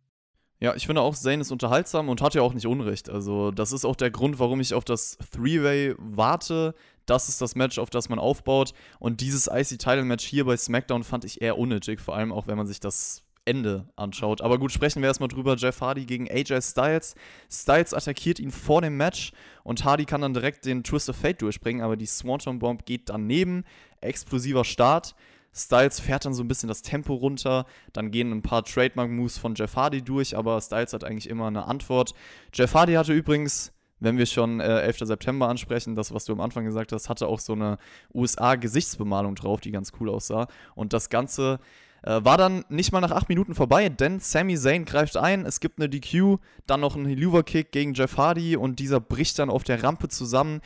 Ja, 0.60 0.74
ich 0.74 0.86
finde 0.86 1.02
auch, 1.02 1.14
Zayn 1.14 1.40
ist 1.40 1.52
unterhaltsam 1.52 2.08
und 2.08 2.20
hat 2.20 2.34
ja 2.34 2.42
auch 2.42 2.52
nicht 2.52 2.66
Unrecht. 2.66 3.08
Also, 3.08 3.52
das 3.52 3.70
ist 3.70 3.84
auch 3.84 3.94
der 3.94 4.10
Grund, 4.10 4.40
warum 4.40 4.60
ich 4.60 4.74
auf 4.74 4.84
das 4.84 5.16
Three-Way 5.32 5.94
warte. 5.98 6.74
Das 7.06 7.28
ist 7.28 7.40
das 7.40 7.54
Match, 7.54 7.78
auf 7.78 7.90
das 7.90 8.08
man 8.08 8.18
aufbaut. 8.18 8.72
Und 8.98 9.20
dieses 9.20 9.46
IC-Title-Match 9.46 10.24
hier 10.24 10.44
bei 10.44 10.56
SmackDown 10.56 11.04
fand 11.04 11.24
ich 11.24 11.40
eher 11.42 11.58
unnötig, 11.58 12.00
vor 12.00 12.16
allem 12.16 12.32
auch, 12.32 12.48
wenn 12.48 12.56
man 12.56 12.66
sich 12.66 12.80
das 12.80 13.22
Ende 13.48 13.88
anschaut. 13.96 14.42
Aber 14.42 14.58
gut, 14.58 14.72
sprechen 14.72 15.00
wir 15.00 15.08
erstmal 15.08 15.28
drüber. 15.28 15.56
Jeff 15.56 15.80
Hardy 15.80 16.04
gegen 16.04 16.30
AJ 16.30 16.60
Styles. 16.60 17.14
Styles 17.50 17.94
attackiert 17.94 18.38
ihn 18.38 18.50
vor 18.50 18.82
dem 18.82 18.98
Match 18.98 19.32
und 19.64 19.84
Hardy 19.84 20.04
kann 20.04 20.20
dann 20.20 20.34
direkt 20.34 20.66
den 20.66 20.84
Twist 20.84 21.08
of 21.08 21.16
Fate 21.16 21.40
durchbringen, 21.40 21.82
aber 21.82 21.96
die 21.96 22.06
Swanton 22.06 22.58
Bomb 22.58 22.84
geht 22.84 23.08
daneben. 23.08 23.64
Explosiver 24.02 24.64
Start. 24.64 25.14
Styles 25.54 25.98
fährt 25.98 26.26
dann 26.26 26.34
so 26.34 26.44
ein 26.44 26.48
bisschen 26.48 26.68
das 26.68 26.82
Tempo 26.82 27.14
runter, 27.14 27.64
dann 27.92 28.10
gehen 28.10 28.30
ein 28.30 28.42
paar 28.42 28.64
Trademark-Moves 28.64 29.38
von 29.38 29.54
Jeff 29.54 29.74
Hardy 29.76 30.02
durch, 30.02 30.36
aber 30.36 30.60
Styles 30.60 30.92
hat 30.92 31.04
eigentlich 31.04 31.28
immer 31.28 31.46
eine 31.46 31.66
Antwort. 31.66 32.12
Jeff 32.52 32.74
Hardy 32.74 32.92
hatte 32.92 33.14
übrigens, 33.14 33.72
wenn 33.98 34.18
wir 34.18 34.26
schon 34.26 34.60
äh, 34.60 34.82
11. 34.82 34.98
September 35.00 35.48
ansprechen, 35.48 35.96
das, 35.96 36.14
was 36.14 36.26
du 36.26 36.32
am 36.32 36.40
Anfang 36.40 36.64
gesagt 36.64 36.92
hast, 36.92 37.08
hatte 37.08 37.26
auch 37.26 37.40
so 37.40 37.54
eine 37.54 37.78
USA-Gesichtsbemalung 38.14 39.34
drauf, 39.34 39.60
die 39.60 39.72
ganz 39.72 39.92
cool 39.98 40.10
aussah. 40.10 40.46
Und 40.74 40.92
das 40.92 41.08
Ganze 41.08 41.58
äh, 42.02 42.20
war 42.22 42.36
dann 42.36 42.64
nicht 42.68 42.92
mal 42.92 43.00
nach 43.00 43.10
acht 43.10 43.28
Minuten 43.28 43.54
vorbei, 43.54 43.88
denn 43.88 44.20
Sami 44.20 44.56
Zayn 44.56 44.84
greift 44.84 45.16
ein, 45.16 45.44
es 45.44 45.60
gibt 45.60 45.78
eine 45.78 45.88
DQ, 45.88 46.38
dann 46.66 46.80
noch 46.80 46.96
ein 46.96 47.06
Helluva-Kick 47.06 47.72
gegen 47.72 47.94
Jeff 47.94 48.16
Hardy 48.16 48.56
und 48.56 48.78
dieser 48.78 49.00
bricht 49.00 49.38
dann 49.38 49.50
auf 49.50 49.64
der 49.64 49.82
Rampe 49.82 50.08
zusammen. 50.08 50.60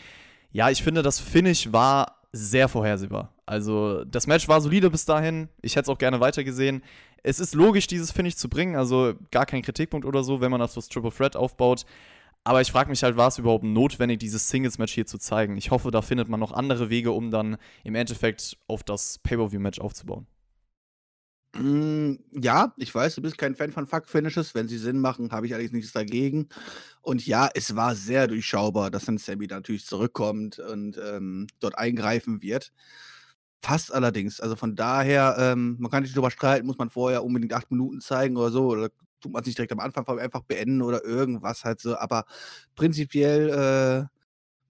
Ja, 0.51 0.71
ich 0.71 0.83
finde, 0.83 1.03
das 1.03 1.19
Finish 1.19 1.73
war 1.73 2.23
sehr 2.33 2.69
vorhersehbar. 2.69 3.35
Also, 3.47 4.05
das 4.05 4.27
Match 4.27 4.49
war 4.49 4.61
solide 4.61 4.91
bis 4.91 5.05
dahin. 5.05 5.49
Ich 5.61 5.77
hätte 5.77 5.83
es 5.83 5.89
auch 5.89 5.99
gerne 5.99 6.21
weitergesehen. 6.21 6.83
Es 7.23 7.39
ist 7.39 7.55
logisch, 7.55 7.87
dieses 7.87 8.11
Finish 8.11 8.37
zu 8.37 8.49
bringen, 8.49 8.77
also 8.77 9.15
gar 9.31 9.47
kein 9.47 9.63
Kritikpunkt 9.63 10.07
oder 10.07 10.25
so, 10.25 10.41
wenn 10.41 10.51
man 10.51 10.63
auf 10.63 10.75
das 10.75 10.89
Triple 10.89 11.13
Threat 11.13 11.37
aufbaut. 11.37 11.85
Aber 12.45 12.61
ich 12.61 12.73
frage 12.73 12.91
mich 12.91 13.03
halt, 13.05 13.17
war 13.17 13.29
es 13.29 13.39
überhaupt 13.39 13.63
notwendig, 13.63 14.19
dieses 14.19 14.49
Singles-Match 14.49 14.93
hier 14.93 15.07
zu 15.07 15.19
zeigen? 15.19 15.57
Ich 15.57 15.71
hoffe, 15.71 15.91
da 15.93 16.03
findet 16.03 16.29
man 16.29 16.41
noch 16.41 16.53
andere 16.53 16.91
Wege, 16.91 17.13
um 17.13 17.31
dann 17.31 17.57
im 17.85 17.95
Endeffekt 17.95 18.57
auf 18.67 18.83
das 18.83 19.19
Pay-Per-View-Match 19.19 19.79
aufzubauen. 19.79 20.27
Mm, 21.55 22.15
ja, 22.33 22.73
ich 22.79 22.95
weiß, 22.95 23.15
du 23.15 23.21
bist 23.23 23.37
kein 23.37 23.55
Fan 23.55 23.73
von 23.73 23.87
Fuck-Finishes. 23.87 24.55
Wenn 24.55 24.69
sie 24.69 24.79
Sinn 24.79 24.99
machen, 25.01 25.33
habe 25.33 25.47
ich 25.47 25.53
allerdings 25.53 25.73
nichts 25.73 25.93
dagegen. 25.93 26.49
Und 27.03 27.27
ja, 27.27 27.51
es 27.55 27.77
war 27.77 27.95
sehr 27.95 28.27
durchschaubar, 28.29 28.91
dass 28.91 29.05
dann 29.07 29.19
Sammy 29.19 29.47
natürlich 29.49 29.85
zurückkommt 29.87 30.59
und 30.59 30.99
ähm, 30.99 31.47
dort 31.61 31.77
eingreifen 31.79 32.41
wird. 32.43 32.73
Fast 33.63 33.93
allerdings. 33.95 34.41
Also 34.41 34.57
von 34.57 34.77
daher, 34.77 35.37
ähm, 35.39 35.77
man 35.79 35.91
kann 35.91 36.03
nicht 36.05 36.17
drüber 36.17 36.31
streiten, 36.31 36.67
muss 36.67 36.79
man 36.79 36.91
vorher 36.91 37.25
unbedingt 37.25 37.53
acht 37.55 37.71
Minuten 37.71 38.01
zeigen 38.01 38.37
oder 38.37 38.51
so. 38.51 38.67
Oder 38.69 38.91
tut 39.21 39.33
man 39.33 39.45
sich 39.45 39.55
direkt 39.55 39.73
am 39.73 39.81
Anfang 39.81 40.07
einfach 40.19 40.43
beenden 40.43 40.83
oder 40.83 41.05
irgendwas 41.05 41.65
halt 41.65 41.81
so. 41.81 41.97
Aber 41.99 42.25
prinzipiell 42.77 44.09
äh, 44.09 44.22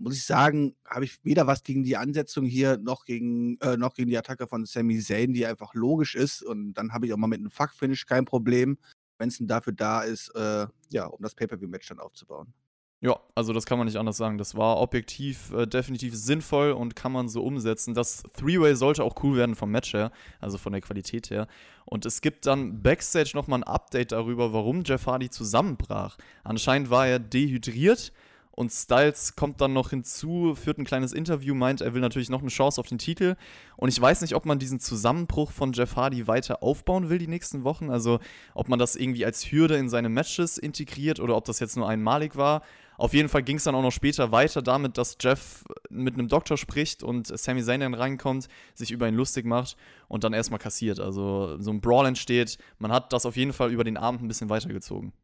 muss 0.02 0.16
ich 0.16 0.25
sagen, 0.25 0.75
habe 0.85 1.04
ich 1.04 1.25
weder 1.25 1.47
was 1.47 1.62
gegen 1.62 1.85
die 1.85 1.97
Ansetzung 1.97 2.44
hier 2.44 2.76
noch 2.76 3.04
gegen, 3.04 3.56
äh, 3.61 3.76
noch 3.76 3.94
gegen 3.94 4.11
die 4.11 4.18
Attacke 4.18 4.49
von 4.49 4.64
Sami 4.64 4.99
Zayn, 4.99 5.32
die 5.32 5.47
einfach 5.47 5.75
logisch 5.75 6.16
ist. 6.16 6.42
Und 6.42 6.75
dann 6.75 6.92
habe 6.92 7.06
ich 7.06 7.12
auch 7.12 7.16
mal 7.16 7.28
mit 7.28 7.38
einem 7.38 7.50
Fuck-Finish 7.50 8.06
kein 8.06 8.25
Problem, 8.25 8.78
wenn 9.18 9.28
es 9.28 9.38
denn 9.38 9.47
dafür 9.47 9.73
da 9.73 10.02
ist, 10.02 10.30
äh, 10.35 10.66
ja, 10.90 11.06
um 11.06 11.23
das 11.23 11.37
Pay-Per-View-Match 11.37 11.88
dann 11.88 12.00
aufzubauen. 12.00 12.52
Ja, 13.00 13.18
also 13.35 13.52
das 13.52 13.64
kann 13.64 13.78
man 13.78 13.87
nicht 13.87 13.97
anders 13.97 14.16
sagen. 14.16 14.38
Das 14.38 14.56
war 14.56 14.78
objektiv 14.78 15.52
äh, 15.52 15.66
definitiv 15.66 16.16
sinnvoll 16.16 16.73
und 16.73 16.97
kann 16.97 17.12
man 17.12 17.28
so 17.28 17.42
umsetzen. 17.44 17.94
Das 17.94 18.25
Three-Way 18.37 18.75
sollte 18.75 19.04
auch 19.04 19.23
cool 19.23 19.37
werden 19.37 19.54
vom 19.54 19.71
Match 19.71 19.92
her, 19.92 20.11
also 20.40 20.59
von 20.59 20.73
der 20.73 20.82
Qualität 20.82 21.30
her. 21.30 21.47
Und 21.85 22.06
es 22.06 22.21
gibt 22.21 22.47
dann 22.47 22.82
Backstage 22.82 23.32
nochmal 23.35 23.61
ein 23.61 23.64
Update 23.64 24.12
darüber, 24.12 24.52
warum 24.52 24.82
Jeff 24.85 25.06
Hardy 25.06 25.30
zusammenbrach. 25.30 26.16
Anscheinend 26.42 26.90
war 26.90 27.06
er 27.06 27.21
dehydriert 27.21 28.12
und 28.54 28.71
Styles 28.71 29.35
kommt 29.35 29.62
dann 29.62 29.73
noch 29.73 29.90
hinzu, 29.90 30.54
führt 30.54 30.76
ein 30.78 30.85
kleines 30.85 31.14
Interview, 31.14 31.54
meint, 31.54 31.80
er 31.80 31.94
will 31.94 32.02
natürlich 32.02 32.28
noch 32.28 32.42
eine 32.42 32.50
Chance 32.50 32.78
auf 32.80 32.87
den 32.87 32.99
Titel. 32.99 33.37
Und 33.76 33.88
ich 33.88 33.99
weiß 33.99 34.21
nicht, 34.21 34.35
ob 34.35 34.44
man 34.44 34.59
diesen 34.59 34.78
Zusammenbruch 34.78 35.50
von 35.50 35.73
Jeff 35.73 35.97
Hardy 35.97 36.26
weiter 36.26 36.62
aufbauen 36.62 37.09
will 37.09 37.16
die 37.16 37.28
nächsten 37.28 37.64
Wochen. 37.64 37.90
Also 37.90 38.21
ob 38.54 38.68
man 38.68 38.78
das 38.78 38.94
irgendwie 38.94 39.25
als 39.25 39.50
Hürde 39.50 39.76
in 39.76 39.88
seine 39.88 40.11
Matches 40.11 40.59
integriert 40.59 41.18
oder 41.18 41.35
ob 41.35 41.47
das 41.47 41.61
jetzt 41.61 41.76
nur 41.78 41.88
einmalig 41.88 42.37
war. 42.37 42.62
Auf 42.99 43.14
jeden 43.14 43.30
Fall 43.30 43.42
ging 43.42 43.56
es 43.56 43.64
dann 43.64 43.75
auch 43.75 43.82
noch 43.82 43.90
später 43.90 44.32
weiter 44.32 44.61
damit, 44.61 44.99
dass 44.99 45.16
Jeff 45.18 45.64
mit 45.88 46.14
einem 46.14 46.28
Doktor 46.28 46.59
spricht 46.59 47.02
und 47.02 47.26
Sami 47.26 47.62
Zayn 47.62 47.80
dann 47.80 47.94
reinkommt, 47.94 48.49
sich 48.75 48.90
über 48.90 49.09
ihn 49.09 49.14
lustig 49.14 49.47
macht 49.47 49.78
und 50.09 50.25
dann 50.25 50.35
erstmal 50.35 50.61
kassiert. 50.61 51.00
Also 51.00 51.59
so 51.59 51.71
ein 51.71 51.80
Brawl 51.80 52.06
entsteht. 52.06 52.59
Man 52.78 52.92
hat 52.92 53.14
das 53.14 53.25
auf 53.25 53.37
jeden 53.37 53.54
Fall 53.54 53.73
über 53.73 53.82
den 53.82 53.97
Abend 53.97 54.23
ein 54.23 54.28
bisschen 54.28 54.50
weitergezogen. 54.50 55.14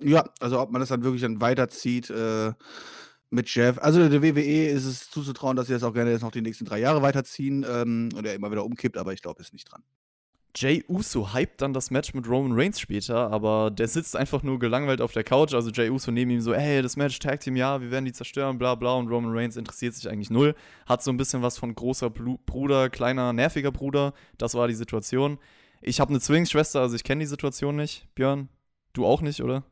Ja, 0.00 0.24
also 0.40 0.60
ob 0.60 0.70
man 0.70 0.80
das 0.80 0.90
dann 0.90 1.02
wirklich 1.02 1.22
dann 1.22 1.40
weiterzieht 1.40 2.10
äh, 2.10 2.52
mit 3.30 3.52
Jeff. 3.52 3.78
Also 3.78 4.08
der 4.08 4.22
WWE 4.22 4.66
ist 4.66 4.84
es 4.84 5.10
zuzutrauen, 5.10 5.56
dass 5.56 5.66
sie 5.66 5.72
das 5.72 5.82
auch 5.82 5.92
gerne 5.92 6.10
jetzt 6.10 6.22
noch 6.22 6.30
die 6.30 6.42
nächsten 6.42 6.64
drei 6.64 6.78
Jahre 6.78 7.02
weiterziehen 7.02 7.66
ähm, 7.68 8.10
und 8.14 8.24
er 8.24 8.34
immer 8.34 8.50
wieder 8.50 8.64
umkippt, 8.64 8.96
aber 8.96 9.12
ich 9.12 9.22
glaube, 9.22 9.40
ist 9.40 9.52
nicht 9.52 9.70
dran. 9.70 9.82
Jay 10.58 10.82
Uso 10.88 11.34
hypt 11.34 11.60
dann 11.60 11.74
das 11.74 11.90
Match 11.90 12.14
mit 12.14 12.26
Roman 12.26 12.58
Reigns 12.58 12.80
später, 12.80 13.30
aber 13.30 13.70
der 13.70 13.88
sitzt 13.88 14.16
einfach 14.16 14.42
nur 14.42 14.58
gelangweilt 14.58 15.02
auf 15.02 15.12
der 15.12 15.22
Couch. 15.22 15.52
Also 15.52 15.70
Jay 15.70 15.90
Uso 15.90 16.10
neben 16.10 16.30
ihm 16.30 16.40
so, 16.40 16.54
hey, 16.54 16.80
das 16.80 16.96
Match 16.96 17.18
Tag 17.18 17.40
Team, 17.40 17.56
ja, 17.56 17.82
wir 17.82 17.90
werden 17.90 18.06
die 18.06 18.12
zerstören, 18.12 18.56
bla 18.56 18.74
bla. 18.74 18.94
Und 18.94 19.08
Roman 19.08 19.36
Reigns 19.36 19.56
interessiert 19.56 19.94
sich 19.94 20.08
eigentlich 20.08 20.30
null. 20.30 20.54
Hat 20.86 21.02
so 21.02 21.10
ein 21.10 21.18
bisschen 21.18 21.42
was 21.42 21.58
von 21.58 21.74
großer 21.74 22.08
Bruder, 22.08 22.88
kleiner, 22.88 23.34
nerviger 23.34 23.70
Bruder. 23.70 24.14
Das 24.38 24.54
war 24.54 24.66
die 24.66 24.74
Situation. 24.74 25.38
Ich 25.82 26.00
habe 26.00 26.08
eine 26.08 26.20
Zwillingsschwester, 26.20 26.80
also 26.80 26.96
ich 26.96 27.04
kenne 27.04 27.20
die 27.20 27.26
Situation 27.26 27.76
nicht. 27.76 28.08
Björn, 28.14 28.48
du 28.96 29.06
auch 29.06 29.22
nicht, 29.22 29.42
oder? 29.42 29.64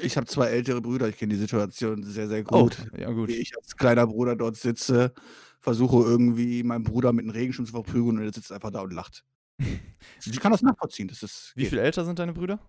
Ich 0.00 0.16
habe 0.16 0.26
zwei 0.26 0.46
ältere 0.46 0.80
Brüder, 0.80 1.08
ich 1.08 1.16
kenne 1.16 1.34
die 1.34 1.40
Situation 1.40 2.02
sehr, 2.04 2.28
sehr 2.28 2.44
gut. 2.44 2.76
Oh, 2.92 2.96
ja, 2.96 3.10
gut. 3.10 3.28
Wie 3.28 3.36
ich 3.36 3.56
als 3.56 3.76
kleiner 3.76 4.06
Bruder 4.06 4.36
dort 4.36 4.56
sitze, 4.56 5.12
versuche 5.60 5.96
irgendwie 6.08 6.62
meinen 6.62 6.84
Bruder 6.84 7.12
mit 7.12 7.24
einem 7.24 7.30
Regenschirm 7.30 7.66
zu 7.66 7.72
verprügeln 7.72 8.18
und 8.18 8.24
er 8.24 8.32
sitzt 8.32 8.52
einfach 8.52 8.70
da 8.70 8.80
und 8.80 8.92
lacht. 8.92 9.24
ich 10.24 10.40
kann 10.40 10.52
das 10.52 10.62
nachvollziehen. 10.62 11.08
Das 11.08 11.22
ist 11.22 11.52
Wie 11.56 11.66
viel 11.66 11.78
älter 11.78 12.04
sind 12.04 12.18
deine 12.18 12.32
Brüder? 12.32 12.60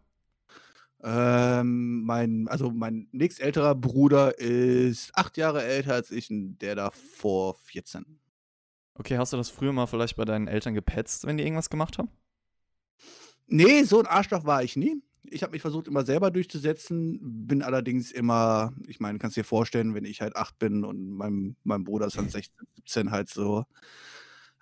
Ähm, 1.02 2.04
mein, 2.04 2.48
also 2.50 2.72
mein 2.72 3.08
nächstälterer 3.12 3.76
Bruder 3.76 4.38
ist 4.38 5.12
acht 5.16 5.38
Jahre 5.38 5.64
älter 5.64 5.94
als 5.94 6.12
ich 6.12 6.30
und 6.30 6.58
der 6.58 6.76
davor 6.76 7.56
14. 7.56 8.20
Okay, 8.96 9.18
hast 9.18 9.32
du 9.32 9.38
das 9.38 9.50
früher 9.50 9.72
mal 9.72 9.88
vielleicht 9.88 10.18
bei 10.18 10.26
deinen 10.26 10.48
Eltern 10.48 10.74
gepetzt, 10.74 11.26
wenn 11.26 11.38
die 11.38 11.44
irgendwas 11.44 11.70
gemacht 11.70 11.98
haben? 11.98 12.10
Nee, 13.48 13.84
so 13.84 14.00
ein 14.00 14.08
Arschloch 14.08 14.46
war 14.46 14.62
ich 14.62 14.76
nie. 14.76 15.02
Ich 15.24 15.44
habe 15.44 15.52
mich 15.52 15.62
versucht, 15.62 15.88
immer 15.88 16.06
selber 16.06 16.32
durchzusetzen, 16.32 17.20
bin 17.22 17.62
allerdings 17.62 18.12
immer, 18.12 18.74
ich 18.88 19.00
meine, 19.00 19.20
kannst 19.20 19.38
dir 19.38 19.44
vorstellen, 19.44 19.94
wenn 19.94 20.06
ich 20.06 20.22
halt 20.22 20.36
8 20.36 20.58
bin 20.60 20.86
und 20.86 21.12
mein, 21.12 21.56
mein 21.64 21.84
Bruder 21.84 22.08
ist 22.08 22.18
dann 22.18 22.30
16, 22.30 22.68
17 22.78 23.12
halt 23.12 23.30
so. 23.30 23.66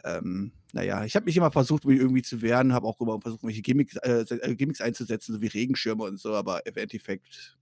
Ähm, 0.03 0.51
naja, 0.73 1.03
ich 1.05 1.15
habe 1.15 1.25
mich 1.25 1.37
immer 1.37 1.51
versucht, 1.51 1.85
mich 1.85 1.99
irgendwie 1.99 2.21
zu 2.21 2.41
wehren, 2.41 2.73
habe 2.73 2.87
auch 2.87 2.99
immer 2.99 3.19
versucht, 3.19 3.43
welche 3.43 3.61
Gimmicks, 3.61 3.95
äh, 3.97 4.25
äh, 4.29 4.55
Gimmicks 4.55 4.81
einzusetzen, 4.81 5.33
so 5.33 5.41
wie 5.41 5.47
Regenschirme 5.47 6.03
und 6.03 6.19
so, 6.19 6.33
aber 6.35 6.65
im 6.65 6.75
Endeffekt, 6.75 7.57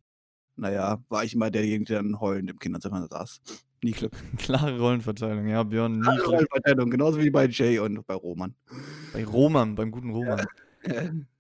naja, 0.56 1.04
war 1.10 1.24
ich 1.24 1.34
immer 1.34 1.50
derjenige, 1.52 1.86
der 1.86 2.04
dann 2.04 2.20
heulend 2.20 2.50
im 2.50 2.60
Kinderzimmer 2.60 3.08
saß. 3.08 3.42
Nie 3.84 3.92
Glück. 3.92 4.14
Klare 4.38 4.78
Rollenverteilung, 4.78 5.48
ja, 5.48 5.64
Björn, 5.64 5.94
nie 5.94 6.02
Klare 6.02 6.18
Glück. 6.18 6.28
Rollenverteilung, 6.28 6.90
genauso 6.90 7.20
wie 7.20 7.30
bei 7.30 7.48
Jay 7.48 7.80
und 7.80 8.06
bei 8.06 8.16
Roman. 8.16 8.56
Bei 9.14 9.24
Roman, 9.24 9.76
beim 9.76 9.92
guten 9.92 10.12
Roman. 10.12 10.46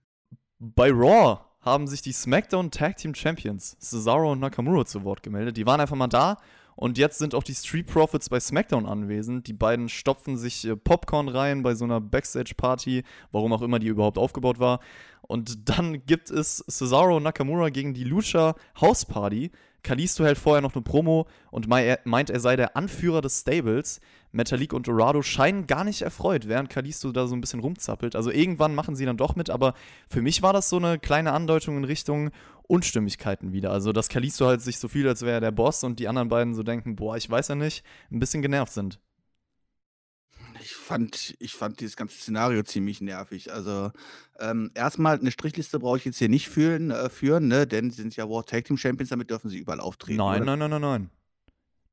Bei 0.59 0.89
Raw 0.89 1.39
haben 1.59 1.85
sich 1.85 2.01
die 2.01 2.13
SmackDown 2.13 2.71
Tag 2.71 2.95
Team 2.95 3.13
Champions 3.13 3.75
Cesaro 3.81 4.31
und 4.31 4.39
Nakamura 4.39 4.85
zu 4.85 5.03
Wort 5.03 5.21
gemeldet. 5.21 5.57
Die 5.57 5.65
waren 5.65 5.81
einfach 5.81 5.97
mal 5.97 6.07
da 6.07 6.37
und 6.77 6.97
jetzt 6.97 7.17
sind 7.17 7.35
auch 7.35 7.43
die 7.43 7.55
Street 7.55 7.87
Profits 7.87 8.29
bei 8.29 8.39
SmackDown 8.39 8.85
anwesend. 8.85 9.47
Die 9.47 9.53
beiden 9.53 9.89
stopfen 9.89 10.37
sich 10.37 10.65
äh, 10.65 10.77
Popcorn 10.77 11.27
rein 11.27 11.61
bei 11.61 11.75
so 11.75 11.83
einer 11.83 11.99
Backstage-Party, 11.99 13.03
warum 13.33 13.51
auch 13.51 13.61
immer 13.61 13.79
die 13.79 13.87
überhaupt 13.87 14.17
aufgebaut 14.17 14.59
war. 14.59 14.79
Und 15.23 15.67
dann 15.67 16.05
gibt 16.05 16.31
es 16.31 16.63
Cesaro 16.69 17.17
und 17.17 17.23
Nakamura 17.23 17.67
gegen 17.69 17.93
die 17.93 18.05
Lucha 18.05 18.55
House 18.79 19.05
Party. 19.05 19.51
Kalisto 19.85 20.25
hält 20.25 20.37
vorher 20.37 20.61
noch 20.61 20.73
eine 20.73 20.81
Promo 20.81 21.27
und 21.51 21.67
meint, 21.69 22.29
er 22.29 22.39
sei 22.39 22.55
der 22.55 22.75
Anführer 22.75 23.21
des 23.21 23.41
Stables. 23.41 24.01
Metalik 24.31 24.73
und 24.73 24.87
Dorado 24.87 25.21
scheinen 25.21 25.65
gar 25.67 25.85
nicht 25.85 26.01
erfreut, 26.01 26.49
während 26.49 26.69
Kalisto 26.69 27.13
da 27.13 27.27
so 27.27 27.35
ein 27.35 27.39
bisschen 27.39 27.61
rumzappelt. 27.61 28.17
Also 28.17 28.31
irgendwann 28.31 28.75
machen 28.75 28.95
sie 28.95 29.05
dann 29.05 29.15
doch 29.15 29.37
mit, 29.37 29.49
aber 29.49 29.75
für 30.09 30.21
mich 30.21 30.41
war 30.41 30.51
das 30.51 30.69
so 30.69 30.77
eine 30.77 30.99
kleine 30.99 31.31
Andeutung 31.31 31.77
in 31.77 31.85
Richtung 31.85 32.31
Unstimmigkeiten 32.63 33.53
wieder. 33.53 33.71
Also, 33.71 33.93
dass 33.93 34.09
Kalisto 34.09 34.47
halt 34.47 34.61
sich 34.61 34.79
so 34.79 34.87
viel, 34.87 35.07
als 35.07 35.21
wäre 35.21 35.35
er 35.35 35.41
der 35.41 35.51
Boss 35.51 35.83
und 35.83 35.99
die 35.99 36.07
anderen 36.07 36.29
beiden 36.29 36.55
so 36.55 36.63
denken, 36.63 36.95
boah, 36.95 37.15
ich 37.15 37.29
weiß 37.29 37.49
ja 37.49 37.55
nicht, 37.55 37.85
ein 38.11 38.19
bisschen 38.19 38.41
genervt 38.41 38.73
sind. 38.73 38.99
Ich 40.65 40.73
fand, 40.73 41.35
ich 41.37 41.53
fand 41.53 41.79
dieses 41.79 41.95
ganze 41.95 42.17
Szenario 42.17 42.63
ziemlich 42.63 42.99
nervig. 42.99 43.53
Also, 43.53 43.91
ähm, 44.39 44.71
erstmal 44.73 45.19
eine 45.19 45.29
Strichliste 45.29 45.77
brauche 45.77 45.97
ich 45.97 46.05
jetzt 46.05 46.17
hier 46.17 46.27
nicht 46.27 46.49
führen, 46.49 46.89
äh, 46.89 47.07
führen, 47.11 47.47
ne? 47.47 47.67
Denn 47.67 47.91
sie 47.91 48.01
sind 48.01 48.15
ja 48.15 48.27
World 48.27 48.49
Tag 48.49 48.65
Team 48.65 48.75
Champions, 48.75 49.11
damit 49.11 49.29
dürfen 49.29 49.49
sie 49.51 49.59
überall 49.59 49.79
auftreten. 49.79 50.17
Nein, 50.17 50.41
oder? 50.41 50.57
nein, 50.57 50.71
nein, 50.71 50.81
nein, 50.81 50.81
nein. 50.81 51.09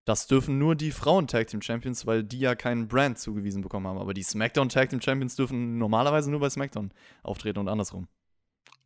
Das 0.06 0.26
dürfen 0.26 0.58
nur 0.58 0.74
die 0.74 0.90
Frauen 0.90 1.26
Tag 1.26 1.48
Team 1.48 1.60
Champions, 1.60 2.06
weil 2.06 2.24
die 2.24 2.38
ja 2.38 2.54
keinen 2.54 2.88
Brand 2.88 3.18
zugewiesen 3.18 3.60
bekommen 3.60 3.86
haben. 3.86 3.98
Aber 3.98 4.14
die 4.14 4.22
SmackDown 4.22 4.70
Tag 4.70 4.88
Team 4.88 5.02
Champions 5.02 5.36
dürfen 5.36 5.76
normalerweise 5.76 6.30
nur 6.30 6.40
bei 6.40 6.48
SmackDown 6.48 6.92
auftreten 7.22 7.58
und 7.58 7.68
andersrum. 7.68 8.08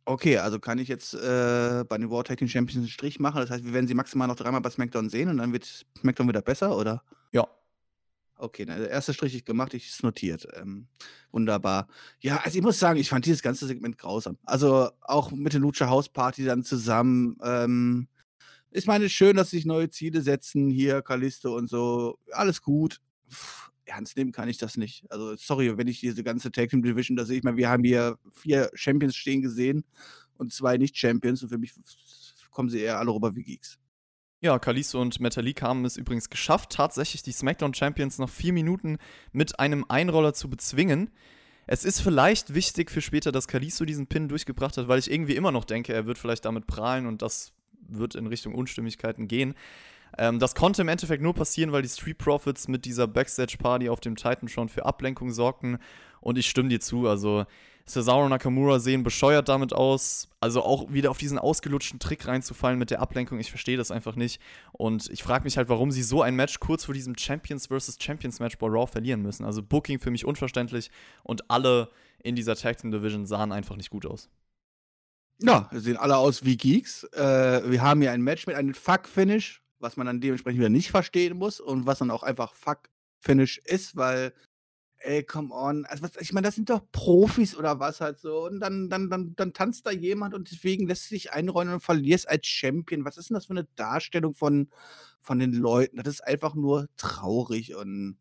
Okay, 0.03 0.37
also 0.37 0.59
kann 0.59 0.79
ich 0.79 0.89
jetzt 0.89 1.13
äh, 1.13 1.85
bei 1.87 1.97
den 1.97 2.09
World 2.09 2.27
Tag 2.27 2.39
Team 2.39 2.49
Champions 2.49 2.79
einen 2.79 2.89
Strich 2.89 3.21
machen. 3.21 3.39
Das 3.39 3.49
heißt, 3.51 3.63
wir 3.63 3.71
werden 3.71 3.87
sie 3.87 3.93
maximal 3.93 4.27
noch 4.27 4.35
dreimal 4.35 4.59
bei 4.59 4.69
SmackDown 4.69 5.07
sehen 5.07 5.29
und 5.29 5.37
dann 5.37 5.53
wird 5.53 5.85
SmackDown 5.97 6.27
wieder 6.27 6.41
besser, 6.41 6.77
oder? 6.77 7.03
Okay, 8.39 8.65
na, 8.67 8.77
der 8.77 8.89
erste 8.89 9.13
Strich 9.13 9.35
ist 9.35 9.45
gemacht, 9.45 9.73
ich 9.73 9.87
ist 9.87 10.03
notiert. 10.03 10.47
Ähm, 10.53 10.87
wunderbar. 11.31 11.87
Ja, 12.19 12.37
also 12.37 12.57
ich 12.57 12.63
muss 12.63 12.77
sagen, 12.77 12.99
ich 12.99 13.09
fand 13.09 13.25
dieses 13.25 13.41
ganze 13.41 13.65
Segment 13.65 13.97
grausam. 13.97 14.37
Also 14.45 14.89
auch 15.01 15.31
mit 15.31 15.53
der 15.53 15.59
Lucha 15.59 15.89
House 15.89 16.09
Party 16.09 16.45
dann 16.45 16.63
zusammen. 16.63 17.37
Ähm, 17.43 18.07
ich 18.71 18.85
meine, 18.85 19.09
schön, 19.09 19.37
dass 19.37 19.49
sich 19.51 19.65
neue 19.65 19.89
Ziele 19.89 20.21
setzen, 20.21 20.69
hier, 20.69 21.01
Kalisto 21.01 21.55
und 21.55 21.67
so. 21.69 22.19
Alles 22.31 22.61
gut. 22.61 23.01
Pff, 23.31 23.71
ernst 23.85 24.17
nehmen 24.17 24.31
kann 24.31 24.49
ich 24.49 24.57
das 24.57 24.77
nicht. 24.77 25.05
Also, 25.09 25.35
sorry, 25.35 25.75
wenn 25.77 25.87
ich 25.87 25.99
diese 25.99 26.23
ganze 26.23 26.51
Tag 26.51 26.69
Team 26.69 26.83
Division 26.83 27.17
da 27.17 27.25
sehe 27.25 27.37
ich 27.37 27.43
mal, 27.43 27.57
wir 27.57 27.69
haben 27.69 27.83
hier 27.83 28.17
4 28.33 28.69
Champions 28.73 29.15
stehen 29.15 29.41
gesehen 29.41 29.83
und 30.37 30.53
2 30.53 30.77
Nicht-Champions 30.77 31.41
und 31.43 31.49
für 31.49 31.57
mich 31.57 31.73
kommen 32.51 32.69
sie 32.69 32.81
eher 32.81 32.99
alle 32.99 33.11
rüber 33.11 33.35
wie 33.35 33.43
Geeks. 33.43 33.79
Ja, 34.39 34.59
Kalisto 34.59 35.01
und 35.01 35.19
Metalik 35.19 35.63
haben 35.63 35.83
es 35.83 35.97
übrigens 35.97 36.29
geschafft, 36.29 36.71
tatsächlich 36.71 37.23
die 37.23 37.31
SmackDown 37.31 37.73
Champions 37.73 38.19
nach 38.19 38.29
vier 38.29 38.53
Minuten 38.53 38.99
mit 39.31 39.59
einem 39.59 39.83
Einroller 39.89 40.33
zu 40.33 40.47
bezwingen. 40.47 41.09
Es 41.65 41.83
ist 41.83 42.01
vielleicht 42.01 42.53
wichtig 42.53 42.91
für 42.91 43.01
später, 43.01 43.31
dass 43.31 43.47
Kalisto 43.47 43.83
diesen 43.83 44.05
Pin 44.05 44.29
durchgebracht 44.29 44.77
hat, 44.77 44.87
weil 44.87 44.99
ich 44.99 45.11
irgendwie 45.11 45.35
immer 45.35 45.51
noch 45.51 45.65
denke, 45.65 45.91
er 45.91 46.05
wird 46.05 46.19
vielleicht 46.19 46.45
damit 46.45 46.67
prahlen 46.67 47.07
und 47.07 47.23
das 47.23 47.51
wird 47.89 48.13
in 48.13 48.27
Richtung 48.27 48.53
Unstimmigkeiten 48.53 49.27
gehen. 49.27 49.55
Ähm, 50.19 50.37
das 50.37 50.53
konnte 50.53 50.83
im 50.83 50.87
Endeffekt 50.87 51.23
nur 51.23 51.33
passieren, 51.33 51.71
weil 51.71 51.81
die 51.81 51.89
Street 51.89 52.19
Profits 52.19 52.67
mit 52.67 52.85
dieser 52.85 53.07
Backstage-Party 53.07 53.89
auf 53.89 54.01
dem 54.01 54.15
Titan 54.15 54.49
schon 54.49 54.69
für 54.69 54.85
Ablenkung 54.85 55.31
sorgten. 55.31 55.79
Und 56.21 56.37
ich 56.37 56.47
stimme 56.47 56.69
dir 56.69 56.79
zu, 56.79 57.07
also 57.07 57.45
Cesaro 57.87 58.27
Nakamura 58.27 58.79
sehen 58.79 59.03
bescheuert 59.03 59.47
damit 59.47 59.73
aus. 59.73 60.27
Also 60.41 60.61
auch 60.61 60.91
wieder 60.91 61.09
auf 61.09 61.17
diesen 61.17 61.39
ausgelutschten 61.39 61.99
Trick 61.99 62.27
reinzufallen 62.27 62.77
mit 62.77 62.91
der 62.91 63.01
Ablenkung, 63.01 63.39
ich 63.39 63.49
verstehe 63.49 63.77
das 63.77 63.91
einfach 63.91 64.15
nicht. 64.15 64.41
Und 64.73 65.09
ich 65.09 65.23
frage 65.23 65.45
mich 65.45 65.57
halt, 65.57 65.69
warum 65.69 65.91
sie 65.91 66.03
so 66.03 66.21
ein 66.21 66.35
Match 66.35 66.59
kurz 66.59 66.85
vor 66.85 66.93
diesem 66.93 67.17
Champions 67.17 67.67
vs. 67.67 67.97
Champions 67.99 68.39
Match 68.39 68.57
bei 68.57 68.67
Raw 68.67 68.87
verlieren 68.87 69.21
müssen. 69.21 69.45
Also 69.45 69.63
Booking 69.63 69.99
für 69.99 70.11
mich 70.11 70.25
unverständlich 70.25 70.91
und 71.23 71.49
alle 71.49 71.89
in 72.21 72.35
dieser 72.35 72.55
Tag 72.55 72.77
Team 72.77 72.91
Division 72.91 73.25
sahen 73.25 73.51
einfach 73.51 73.77
nicht 73.77 73.89
gut 73.89 74.05
aus. 74.05 74.29
Ja, 75.39 75.69
sehen 75.71 75.97
alle 75.97 76.17
aus 76.17 76.43
wie 76.43 76.57
Geeks. 76.57 77.03
Äh, 77.13 77.69
wir 77.69 77.81
haben 77.81 78.01
hier 78.01 78.11
ein 78.11 78.21
Match 78.21 78.47
mit 78.47 78.55
einem 78.55 78.73
Fuck-Finish, 78.73 79.61
was 79.79 79.95
man 79.95 80.07
dann 80.07 80.19
dementsprechend 80.19 80.59
wieder 80.59 80.69
nicht 80.69 80.91
verstehen 80.91 81.37
muss 81.37 81.59
und 81.59 81.85
was 81.85 81.99
dann 81.99 82.11
auch 82.11 82.23
einfach 82.23 82.53
Fuck-Finish 82.53 83.59
ist, 83.59 83.95
weil 83.95 84.33
Ey, 85.07 85.23
come 85.23 85.53
on. 85.53 85.85
Also, 85.85 86.03
was 86.03 86.17
ich 86.19 86.33
meine, 86.33 86.47
das 86.47 86.55
sind 86.55 86.69
doch 86.69 86.81
Profis 86.91 87.55
oder 87.55 87.79
was 87.79 88.01
halt 88.01 88.19
so. 88.19 88.45
Und 88.45 88.59
dann 88.59 88.89
dann 88.89 89.09
dann 89.09 89.33
dann 89.37 89.53
tanzt 89.53 89.85
da 89.85 89.91
jemand 89.91 90.33
und 90.33 90.51
deswegen 90.51 90.85
lässt 90.85 91.09
du 91.09 91.15
dich 91.15 91.31
einräumen 91.31 91.75
und 91.75 91.79
verlierst 91.79 92.27
als 92.27 92.45
Champion. 92.47 93.05
Was 93.05 93.15
ist 93.17 93.29
denn 93.29 93.35
das 93.35 93.45
für 93.45 93.53
eine 93.53 93.63
Darstellung 93.77 94.33
von 94.33 94.69
von 95.21 95.39
den 95.39 95.53
Leuten? 95.53 95.95
Das 96.03 96.07
ist 96.15 96.27
einfach 96.27 96.55
nur 96.55 96.89
traurig 96.97 97.73
und 97.75 98.17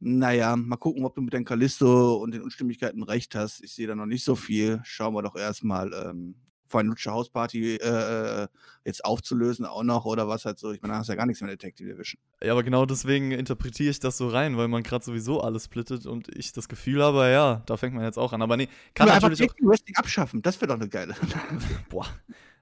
na 0.00 0.32
ja, 0.32 0.56
mal 0.56 0.76
gucken, 0.76 1.04
ob 1.04 1.14
du 1.14 1.22
mit 1.22 1.34
deinem 1.34 1.44
Kalisto 1.44 2.16
und 2.16 2.32
den 2.34 2.42
Unstimmigkeiten 2.42 3.02
recht 3.04 3.34
hast. 3.34 3.62
Ich 3.62 3.74
sehe 3.74 3.86
da 3.86 3.94
noch 3.94 4.06
nicht 4.06 4.24
so 4.24 4.36
viel. 4.36 4.80
Schauen 4.84 5.14
wir 5.14 5.22
doch 5.22 5.36
erst 5.36 5.64
mal, 5.64 5.92
ähm, 5.94 6.36
vor 6.72 6.82
Lutscher 6.82 7.12
Hausparty 7.12 7.76
äh, 7.76 8.42
äh, 8.42 8.48
jetzt 8.84 9.04
aufzulösen 9.04 9.66
auch 9.66 9.84
noch 9.84 10.04
oder 10.06 10.26
was 10.26 10.44
halt 10.44 10.58
so. 10.58 10.72
Ich 10.72 10.82
meine, 10.82 10.94
da 10.94 10.98
hast 10.98 11.08
du 11.08 11.12
ja 11.12 11.16
gar 11.16 11.26
nichts 11.26 11.40
mehr 11.40 11.56
Tag 11.56 11.76
Division. 11.76 12.20
Ja, 12.42 12.52
aber 12.52 12.64
genau 12.64 12.86
deswegen 12.86 13.30
interpretiere 13.30 13.90
ich 13.90 14.00
das 14.00 14.16
so 14.16 14.28
rein, 14.28 14.56
weil 14.56 14.68
man 14.68 14.82
gerade 14.82 15.04
sowieso 15.04 15.40
alles 15.40 15.66
splittet 15.66 16.06
und 16.06 16.34
ich 16.36 16.52
das 16.52 16.68
Gefühl 16.68 17.02
habe, 17.02 17.30
ja, 17.30 17.62
da 17.66 17.76
fängt 17.76 17.94
man 17.94 18.04
jetzt 18.04 18.18
auch 18.18 18.32
an. 18.32 18.42
Aber 18.42 18.56
nee, 18.56 18.68
kann 18.94 19.06
Oder 19.06 19.20
natürlich 19.20 19.42
einfach 19.42 19.54
Team 19.54 19.68
Wrestling 19.68 19.96
abschaffen. 19.96 20.42
Das 20.42 20.60
wäre 20.60 20.68
doch 20.68 20.80
eine 20.80 20.88
geile. 20.88 21.12
auch. 21.12 21.88
Boah. 21.90 22.06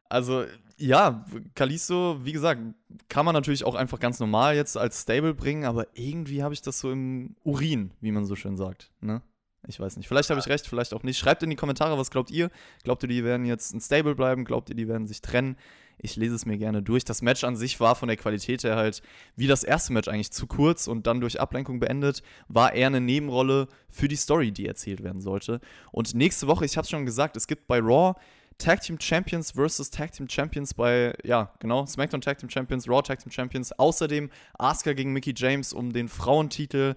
Also, 0.09 0.45
ja, 0.77 1.25
Kalisto, 1.55 2.19
wie 2.25 2.33
gesagt, 2.33 2.61
kann 3.09 3.25
man 3.25 3.33
natürlich 3.33 3.65
auch 3.65 3.77
einfach 3.77 4.01
ganz 4.01 4.19
normal 4.19 4.57
jetzt 4.57 4.77
als 4.77 5.03
Stable 5.03 5.35
bringen, 5.35 5.65
aber 5.65 5.87
irgendwie 5.95 6.43
habe 6.43 6.53
ich 6.53 6.63
das 6.63 6.81
so 6.81 6.91
im 6.91 7.37
Urin, 7.45 7.93
wie 8.01 8.11
man 8.11 8.25
so 8.25 8.35
schön 8.35 8.57
sagt. 8.57 8.91
Ne? 9.01 9.23
Ich 9.67 9.79
weiß 9.79 9.97
nicht. 9.97 10.09
Vielleicht 10.09 10.31
habe 10.31 10.41
ich 10.41 10.47
recht, 10.47 10.67
vielleicht 10.67 10.95
auch 10.95 11.03
nicht. 11.03 11.19
Schreibt 11.19 11.43
in 11.43 11.51
die 11.51 11.57
Kommentare, 11.57 11.99
was 11.99 12.11
glaubt 12.11 12.31
ihr? 12.31 12.51
Glaubt 12.83 13.03
ihr, 13.03 13.09
die 13.09 13.25
werden 13.25 13.45
jetzt 13.45 13.75
ein 13.75 13.81
Stable 13.81 14.15
bleiben? 14.15 14.45
Glaubt 14.45 14.71
ihr, 14.71 14.75
die 14.75 14.89
werden 14.89 15.07
sich 15.07 15.21
trennen? 15.21 15.57
Ich 16.03 16.17
lese 16.17 16.35
es 16.35 16.47
mir 16.47 16.57
gerne 16.57 16.83
durch. 16.83 17.05
Das 17.05 17.21
Match 17.21 17.45
an 17.45 17.57
sich 17.57 17.79
war 17.79 17.95
von 17.95 18.09
der 18.09 18.17
Qualität 18.17 18.65
her 18.65 18.77
halt 18.77 19.03
wie 19.37 19.47
das 19.47 19.65
erste 19.65 19.93
Match 19.93 20.09
eigentlich 20.09 20.31
zu 20.31 20.47
kurz 20.47 20.89
und 20.89 21.07
dann 21.07 21.21
durch 21.21 21.41
Ablenkung 21.41 21.79
beendet. 21.79 22.23
War 22.49 22.73
eher 22.73 22.87
eine 22.87 23.03
Nebenrolle 23.03 23.69
für 23.91 24.09
die 24.09 24.17
Story, 24.17 24.51
die 24.51 24.67
erzählt 24.67 25.03
werden 25.03 25.21
sollte. 25.21 25.61
Und 25.93 26.15
nächste 26.15 26.47
Woche, 26.47 26.65
ich 26.65 26.79
habe 26.79 26.85
es 26.85 26.91
schon 26.91 27.05
gesagt, 27.05 27.37
es 27.37 27.47
gibt 27.47 27.67
bei 27.67 27.81
Raw 27.81 28.15
Tag 28.57 28.83
Team 28.83 28.99
Champions 29.01 29.53
versus 29.53 29.91
Tag 29.91 30.13
Team 30.13 30.29
Champions 30.29 30.75
bei, 30.75 31.15
ja, 31.25 31.51
genau, 31.61 31.87
SmackDown 31.87 32.21
Tag 32.21 32.39
Team 32.39 32.51
Champions, 32.51 32.89
Raw 32.89 33.03
Tag 33.03 33.19
Team 33.19 33.33
Champions. 33.33 33.73
Außerdem 33.73 34.31
Asuka 34.59 34.93
gegen 34.93 35.13
Mickey 35.13 35.35
James 35.37 35.73
um 35.73 35.93
den 35.93 36.09
Frauentitel. 36.09 36.95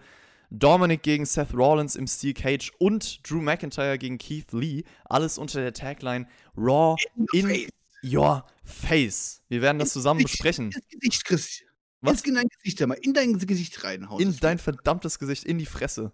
Dominic 0.56 1.02
gegen 1.02 1.26
Seth 1.26 1.52
Rollins 1.54 1.96
im 1.96 2.06
Steel 2.06 2.36
Cage 2.36 2.72
und 2.78 3.28
Drew 3.28 3.42
McIntyre 3.42 3.98
gegen 3.98 4.20
Keith 4.20 4.52
Lee. 4.52 4.84
Alles 5.06 5.40
unter 5.40 5.60
der 5.62 5.74
Tagline 5.74 6.28
Raw 6.56 6.96
in, 7.34 7.48
Face. 7.48 7.70
your 8.04 8.46
face. 8.64 9.42
Wir 9.50 9.64
werden 9.64 9.80
das 9.80 9.92
zusammen 9.94 10.20
Ins 10.20 10.32
besprechen. 10.32 10.66
Ins 10.68 10.88
Gesicht, 10.90 11.26
Chris. 11.26 11.64
Was? 12.02 12.20
Ins 12.20 12.26
in 12.26 12.36
dein 12.36 12.48
Gesicht, 12.50 12.86
mal. 12.86 12.98
In 13.02 13.14
dein 13.14 13.38
Gesicht 13.40 13.84
reinhauen. 13.84 14.22
In 14.22 14.38
dein 14.40 14.60
verdammtes 14.60 15.18
Gesicht, 15.18 15.44
in 15.44 15.58
die 15.58 15.66
Fresse. 15.66 16.12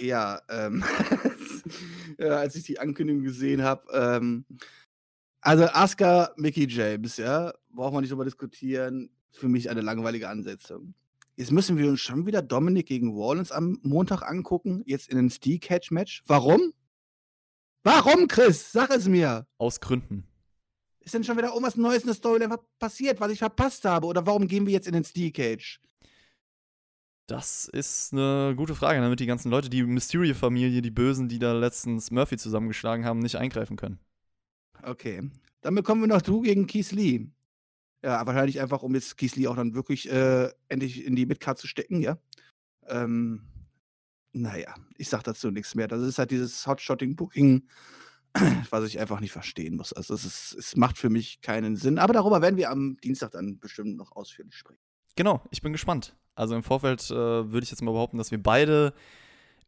Ja, 0.00 0.40
ähm, 0.48 0.82
ja, 2.18 2.28
als 2.38 2.56
ich 2.56 2.62
die 2.64 2.78
Ankündigung 2.78 3.22
gesehen 3.22 3.62
habe, 3.62 3.84
ähm, 3.92 4.46
also 5.42 5.64
Asuka, 5.64 6.32
Mickey 6.36 6.66
James, 6.66 7.18
ja, 7.18 7.52
braucht 7.70 7.92
man 7.92 8.00
nicht 8.00 8.10
drüber 8.10 8.24
diskutieren. 8.24 9.10
Für 9.32 9.48
mich 9.48 9.68
eine 9.68 9.82
langweilige 9.82 10.30
Ansetzung. 10.30 10.94
Jetzt 11.36 11.50
müssen 11.50 11.78
wir 11.78 11.88
uns 11.88 12.00
schon 12.00 12.26
wieder 12.26 12.42
Dominic 12.42 12.86
gegen 12.86 13.10
Rollins 13.12 13.52
am 13.52 13.78
Montag 13.82 14.22
angucken, 14.22 14.82
jetzt 14.86 15.08
in 15.08 15.18
einem 15.18 15.30
Steel 15.30 15.58
Catch 15.58 15.90
Match. 15.90 16.22
Warum? 16.26 16.72
Warum, 17.82 18.28
Chris? 18.28 18.70
Sag 18.70 18.90
es 18.90 19.08
mir. 19.08 19.46
Aus 19.58 19.80
Gründen. 19.80 20.26
Ist 21.00 21.14
denn 21.14 21.24
schon 21.24 21.36
wieder 21.36 21.48
irgendwas 21.48 21.76
Neues 21.76 22.02
in 22.02 22.08
der 22.08 22.14
Storyline 22.14 22.58
passiert, 22.78 23.18
was 23.20 23.32
ich 23.32 23.40
verpasst 23.40 23.84
habe? 23.84 24.06
Oder 24.06 24.24
warum 24.26 24.46
gehen 24.46 24.66
wir 24.66 24.72
jetzt 24.72 24.86
in 24.86 24.92
den 24.92 25.04
Steel 25.04 25.32
Cage? 25.32 25.80
Das 27.26 27.66
ist 27.66 28.12
eine 28.12 28.54
gute 28.56 28.74
Frage, 28.74 29.00
damit 29.00 29.18
die 29.18 29.26
ganzen 29.26 29.50
Leute, 29.50 29.70
die 29.70 29.82
Mysterio-Familie, 29.82 30.82
die 30.82 30.90
Bösen, 30.90 31.28
die 31.28 31.38
da 31.38 31.52
letztens 31.54 32.10
Murphy 32.10 32.36
zusammengeschlagen 32.36 33.04
haben, 33.04 33.20
nicht 33.20 33.36
eingreifen 33.36 33.76
können. 33.76 33.98
Okay. 34.82 35.30
Dann 35.62 35.74
bekommen 35.74 36.02
wir 36.02 36.08
noch 36.08 36.22
du 36.22 36.42
gegen 36.42 36.66
Keith 36.66 36.92
Lee. 36.92 37.28
Ja, 38.02 38.26
wahrscheinlich 38.26 38.60
einfach, 38.60 38.82
um 38.82 38.94
jetzt 38.94 39.20
Lee 39.36 39.46
auch 39.46 39.56
dann 39.56 39.74
wirklich 39.74 40.10
äh, 40.10 40.50
endlich 40.68 41.04
in 41.04 41.14
die 41.14 41.26
Midcard 41.26 41.58
zu 41.58 41.68
stecken, 41.68 42.00
ja. 42.00 42.18
Ähm, 42.88 43.42
naja, 44.32 44.74
ich 44.96 45.08
sag 45.08 45.22
dazu 45.22 45.50
nichts 45.50 45.74
mehr. 45.74 45.88
Das 45.88 46.02
ist 46.02 46.18
halt 46.18 46.30
dieses 46.30 46.66
Hotshotting-Booking, 46.66 47.68
was 48.70 48.84
ich 48.84 48.98
einfach 48.98 49.20
nicht 49.20 49.32
verstehen 49.32 49.76
muss. 49.76 49.92
Also 49.92 50.14
es, 50.14 50.24
ist, 50.24 50.56
es 50.58 50.76
macht 50.76 50.98
für 50.98 51.10
mich 51.10 51.42
keinen 51.42 51.76
Sinn. 51.76 51.98
Aber 51.98 52.12
darüber 52.12 52.42
werden 52.42 52.56
wir 52.56 52.70
am 52.70 52.96
Dienstag 53.04 53.32
dann 53.32 53.58
bestimmt 53.58 53.96
noch 53.96 54.16
ausführlich 54.16 54.56
sprechen. 54.56 54.80
Genau, 55.14 55.42
ich 55.50 55.62
bin 55.62 55.72
gespannt. 55.72 56.16
Also 56.34 56.54
im 56.56 56.62
Vorfeld 56.62 57.10
äh, 57.10 57.14
würde 57.14 57.62
ich 57.62 57.70
jetzt 57.70 57.82
mal 57.82 57.92
behaupten, 57.92 58.18
dass 58.18 58.30
wir 58.30 58.42
beide 58.42 58.94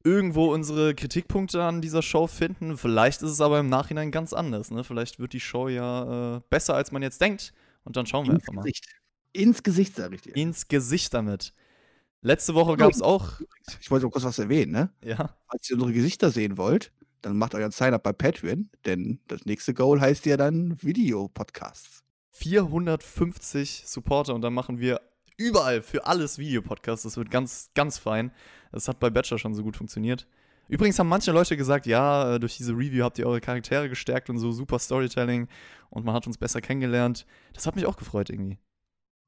irgendwo 0.03 0.53
unsere 0.53 0.95
Kritikpunkte 0.95 1.63
an 1.63 1.83
dieser 1.83 2.03
Show 2.03 2.27
finden. 2.27 2.77
Vielleicht 2.79 3.23
ist 3.23 3.31
es 3.31 3.41
aber 3.41 3.61
im 3.61 3.69
Nachhinein 3.69 4.11
ganz 4.11 4.33
anders. 4.33 4.71
Ne? 4.71 4.83
Vielleicht 4.83 5.19
wird 5.19 5.35
die 5.35 5.41
Show 5.41 5.69
ja 5.69 6.37
äh, 6.37 6.41
besser, 6.51 6.75
als 6.75 6.91
man 6.91 7.03
jetzt 7.03 7.21
denkt. 7.21 7.53
Und 7.85 7.97
dann 7.97 8.07
schauen 8.07 8.27
wir 8.27 8.33
Ins 8.35 8.43
einfach 8.43 8.53
mal. 8.55 8.63
Gesicht. 8.63 8.87
Ins 9.33 9.63
Gesicht, 9.63 9.97
sag 9.97 10.13
ich 10.13 10.23
dir. 10.23 10.37
Ins 10.37 10.69
Gesicht 10.69 11.15
damit. 11.15 11.53
Letzte 12.23 12.55
Woche 12.55 12.77
gab 12.77 12.91
es 12.91 13.03
auch. 13.03 13.41
Ich 13.81 13.91
wollte 13.91 14.07
noch 14.07 14.13
kurz 14.13 14.25
was 14.25 14.39
erwähnen, 14.39 14.73
ne? 14.73 14.91
Ja, 15.05 15.37
Falls 15.51 15.69
ihr 15.69 15.75
unsere 15.75 15.93
Gesichter 15.93 16.31
sehen 16.31 16.57
wollt, 16.57 16.91
dann 17.21 17.37
macht 17.37 17.55
euren 17.55 17.71
Sign-up 17.71 18.03
bei 18.03 18.13
Patreon, 18.13 18.71
denn 18.87 19.21
das 19.29 19.45
nächste 19.45 19.75
Goal 19.75 20.01
heißt 20.01 20.25
ja 20.27 20.37
dann 20.37 20.83
Video-Podcasts. 20.83 22.03
450 22.33 23.85
Supporter 23.87 24.35
und 24.35 24.41
dann 24.41 24.55
machen 24.55 24.81
wir 24.81 25.01
überall 25.37 25.83
für 25.83 26.07
alles 26.07 26.39
Videopodcasts. 26.39 27.05
Das 27.05 27.17
wird 27.17 27.31
ganz, 27.31 27.71
ganz 27.75 27.99
fein. 27.99 28.33
Das 28.73 28.89
hat 28.89 29.01
bei 29.01 29.11
Bachelor 29.11 29.39
schon 29.39 29.55
so 29.55 29.63
gut 29.63 29.77
funktioniert. 29.77 30.27
Übrigens 30.69 30.99
haben 30.99 31.09
manche 31.09 31.33
Leute 31.33 31.57
gesagt, 31.57 31.87
ja, 31.87 32.35
äh, 32.35 32.41
durch 32.41 32.57
diese 32.57 32.73
Review 32.73 33.05
habt 33.05 33.19
ihr 33.19 33.27
eure 33.27 33.41
Charaktere 33.41 33.89
gestärkt 33.89 34.31
und 34.31 34.39
so 34.39 34.53
super 34.53 34.79
Storytelling 34.79 35.49
und 35.91 36.05
man 36.05 36.15
hat 36.15 36.27
uns 36.27 36.39
besser 36.39 36.61
kennengelernt. 36.61 37.27
Das 37.53 37.67
hat 37.67 37.77
mich 37.77 37.87
auch 37.87 37.97
gefreut 37.97 38.31
irgendwie. 38.31 38.59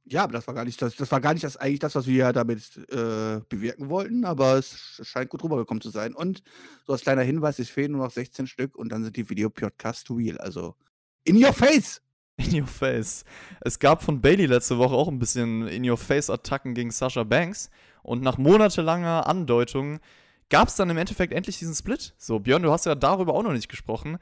Ja, 0.09 0.23
aber 0.23 0.35
das 0.35 0.47
war 0.47 0.55
gar 0.55 0.65
nicht 0.65 0.81
das, 0.81 0.95
das 0.95 1.11
war 1.11 1.21
gar 1.21 1.33
nicht 1.33 1.43
das 1.43 1.57
eigentlich 1.57 1.81
das, 1.81 1.97
was 1.97 2.07
wir 2.07 2.15
ja 2.15 2.33
damit 2.33 2.77
äh, 2.91 3.41
bewirken 3.49 3.89
wollten, 3.89 4.25
aber 4.25 4.55
es 4.57 5.01
scheint 5.03 5.31
gut 5.31 5.43
rübergekommen 5.43 5.81
zu 5.81 5.91
sein. 5.91 6.15
Und 6.15 6.45
so 6.87 6.93
als 6.93 7.03
kleiner 7.03 7.23
Hinweis, 7.23 7.59
es 7.59 7.71
fehlen 7.71 7.93
nur 7.93 8.05
noch 8.05 8.13
16 8.13 8.47
Stück 8.47 8.77
und 8.77 8.91
dann 8.91 9.03
sind 9.03 9.17
die 9.17 9.29
Videopodcasts 9.29 10.09
real. 10.11 10.39
Also 10.39 10.77
in 11.25 11.43
your 11.43 11.53
face! 11.53 12.01
In 12.39 12.61
your 12.61 12.67
face. 12.67 13.25
Es 13.63 13.79
gab 13.79 14.03
von 14.03 14.21
Bailey 14.21 14.45
letzte 14.45 14.77
Woche 14.77 14.95
auch 14.95 15.09
ein 15.09 15.19
bisschen 15.19 15.67
in 15.69 15.89
your 15.89 15.97
face 15.97 16.29
Attacken 16.29 16.75
gegen 16.75 16.91
Sasha 16.91 17.25
Banks 17.25 17.71
und 18.03 18.23
nach 18.23 18.37
monatelanger 18.37 19.27
Andeutung 19.27 20.01
gab 20.49 20.69
es 20.69 20.77
dann 20.77 20.91
im 20.91 20.97
Endeffekt 20.97 21.33
endlich 21.33 21.59
diesen 21.59 21.75
Split. 21.75 22.15
So, 22.19 22.39
Björn, 22.39 22.63
du 22.63 22.71
hast 22.71 22.87
ja 22.87 22.95
darüber 22.95 23.35
auch 23.35 23.43
noch 23.43 23.53
nicht 23.53 23.69
gesprochen. 23.69 24.19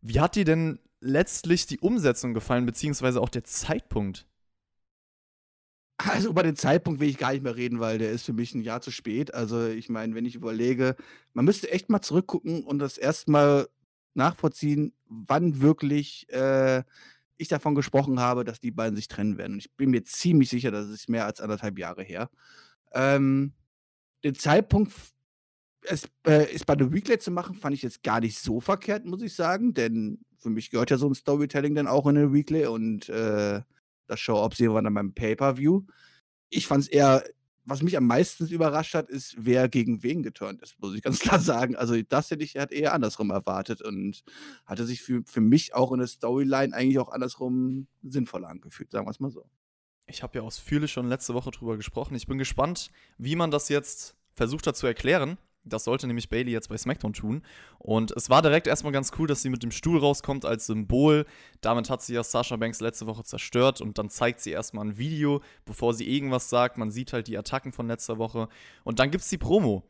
Wie 0.00 0.20
hat 0.20 0.36
dir 0.36 0.44
denn 0.44 0.78
letztlich 1.00 1.66
die 1.66 1.78
Umsetzung 1.78 2.34
gefallen, 2.34 2.66
beziehungsweise 2.66 3.20
auch 3.20 3.28
der 3.28 3.44
Zeitpunkt? 3.44 4.26
Also 5.96 6.28
über 6.28 6.42
den 6.42 6.56
Zeitpunkt 6.56 7.00
will 7.00 7.08
ich 7.08 7.18
gar 7.18 7.32
nicht 7.32 7.42
mehr 7.42 7.56
reden, 7.56 7.78
weil 7.78 7.98
der 7.98 8.10
ist 8.10 8.24
für 8.24 8.32
mich 8.32 8.54
ein 8.54 8.62
Jahr 8.62 8.80
zu 8.80 8.90
spät. 8.90 9.32
Also 9.32 9.66
ich 9.66 9.88
meine, 9.88 10.14
wenn 10.14 10.26
ich 10.26 10.34
überlege, 10.34 10.96
man 11.32 11.44
müsste 11.44 11.70
echt 11.70 11.88
mal 11.88 12.00
zurückgucken 12.00 12.64
und 12.64 12.80
das 12.80 12.98
erstmal 12.98 13.68
nachvollziehen, 14.14 14.92
wann 15.06 15.60
wirklich 15.60 16.28
äh, 16.32 16.82
ich 17.36 17.48
davon 17.48 17.74
gesprochen 17.74 18.20
habe, 18.20 18.44
dass 18.44 18.60
die 18.60 18.70
beiden 18.70 18.96
sich 18.96 19.08
trennen 19.08 19.38
werden. 19.38 19.54
Und 19.54 19.58
ich 19.60 19.72
bin 19.76 19.90
mir 19.90 20.04
ziemlich 20.04 20.48
sicher, 20.48 20.70
das 20.70 20.88
ist 20.88 21.08
mehr 21.08 21.26
als 21.26 21.40
anderthalb 21.40 21.78
Jahre 21.78 22.02
her. 22.02 22.28
Ähm, 22.92 23.52
den 24.24 24.34
Zeitpunkt 24.34 24.92
es, 25.84 26.06
äh, 26.26 26.52
es 26.54 26.64
bei 26.64 26.76
der 26.76 26.92
Weekly 26.92 27.18
zu 27.18 27.30
machen, 27.30 27.54
fand 27.54 27.74
ich 27.74 27.82
jetzt 27.82 28.02
gar 28.02 28.20
nicht 28.20 28.38
so 28.38 28.60
verkehrt, 28.60 29.04
muss 29.04 29.22
ich 29.22 29.34
sagen, 29.34 29.74
denn 29.74 30.20
für 30.38 30.50
mich 30.50 30.70
gehört 30.70 30.90
ja 30.90 30.98
so 30.98 31.06
'n 31.08 31.14
Storytelling 31.14 31.74
dann 31.74 31.86
auch 31.88 32.06
in 32.06 32.14
'ne 32.16 32.32
Weekly 32.32 32.66
und, 32.66 33.08
äh, 33.08 33.62
das 34.06 34.20
Show-Up 34.20 34.54
sehen 34.54 34.72
wir 34.74 34.82
dann 34.82 34.94
beim 34.94 35.14
Pay-Per-View. 35.14 35.82
Ich 36.50 36.66
fand's 36.66 36.88
eher 36.88 37.24
was 37.66 37.82
mich 37.82 37.96
am 37.96 38.06
meisten 38.06 38.46
überrascht 38.48 38.94
hat, 38.94 39.08
ist, 39.10 39.36
wer 39.38 39.68
gegen 39.68 40.02
wen 40.02 40.22
geturnt 40.22 40.60
ist, 40.62 40.78
muss 40.80 40.94
ich 40.94 41.02
ganz 41.02 41.18
klar 41.20 41.40
sagen. 41.40 41.76
Also, 41.76 42.00
das 42.02 42.30
hätte 42.30 42.44
ich 42.44 42.56
halt 42.56 42.72
eher 42.72 42.92
andersrum 42.94 43.30
erwartet 43.30 43.82
und 43.82 44.22
hatte 44.66 44.84
sich 44.86 45.02
für 45.02 45.22
für 45.26 45.40
mich 45.40 45.74
auch 45.74 45.92
in 45.92 45.98
der 45.98 46.08
Storyline 46.08 46.74
eigentlich 46.74 46.98
auch 46.98 47.10
andersrum 47.10 47.86
sinnvoller 48.02 48.48
angefühlt, 48.48 48.90
sagen 48.90 49.06
wir's 49.06 49.20
mal 49.20 49.30
so. 49.30 49.46
Ich 50.06 50.22
habe 50.22 50.38
ja 50.38 50.42
ausführlich 50.44 50.92
schon 50.92 51.08
letzte 51.08 51.34
Woche 51.34 51.50
drüber 51.50 51.76
gesprochen. 51.76 52.14
Ich 52.14 52.26
bin 52.26 52.38
gespannt, 52.38 52.90
wie 53.18 53.36
man 53.36 53.50
das 53.50 53.68
jetzt 53.68 54.16
versucht 54.34 54.66
hat 54.66 54.76
zu 54.76 54.86
erklären. 54.86 55.38
Das 55.64 55.84
sollte 55.84 56.06
nämlich 56.06 56.28
Bailey 56.28 56.52
jetzt 56.52 56.68
bei 56.68 56.76
SmackDown 56.76 57.14
tun. 57.14 57.42
Und 57.78 58.10
es 58.12 58.28
war 58.28 58.42
direkt 58.42 58.66
erstmal 58.66 58.92
ganz 58.92 59.12
cool, 59.18 59.26
dass 59.26 59.42
sie 59.42 59.50
mit 59.50 59.62
dem 59.62 59.70
Stuhl 59.70 59.98
rauskommt 59.98 60.44
als 60.44 60.66
Symbol. 60.66 61.24
Damit 61.60 61.88
hat 61.88 62.02
sie 62.02 62.14
ja 62.14 62.22
Sasha 62.22 62.56
Banks 62.56 62.80
letzte 62.80 63.06
Woche 63.06 63.24
zerstört 63.24 63.80
und 63.80 63.98
dann 63.98 64.10
zeigt 64.10 64.40
sie 64.40 64.50
erstmal 64.50 64.84
ein 64.86 64.98
Video, 64.98 65.42
bevor 65.64 65.94
sie 65.94 66.08
irgendwas 66.08 66.50
sagt. 66.50 66.76
Man 66.76 66.90
sieht 66.90 67.12
halt 67.12 67.28
die 67.28 67.38
Attacken 67.38 67.72
von 67.72 67.86
letzter 67.86 68.18
Woche. 68.18 68.48
Und 68.84 68.98
dann 68.98 69.10
gibt's 69.10 69.28
die 69.28 69.38
Promo. 69.38 69.82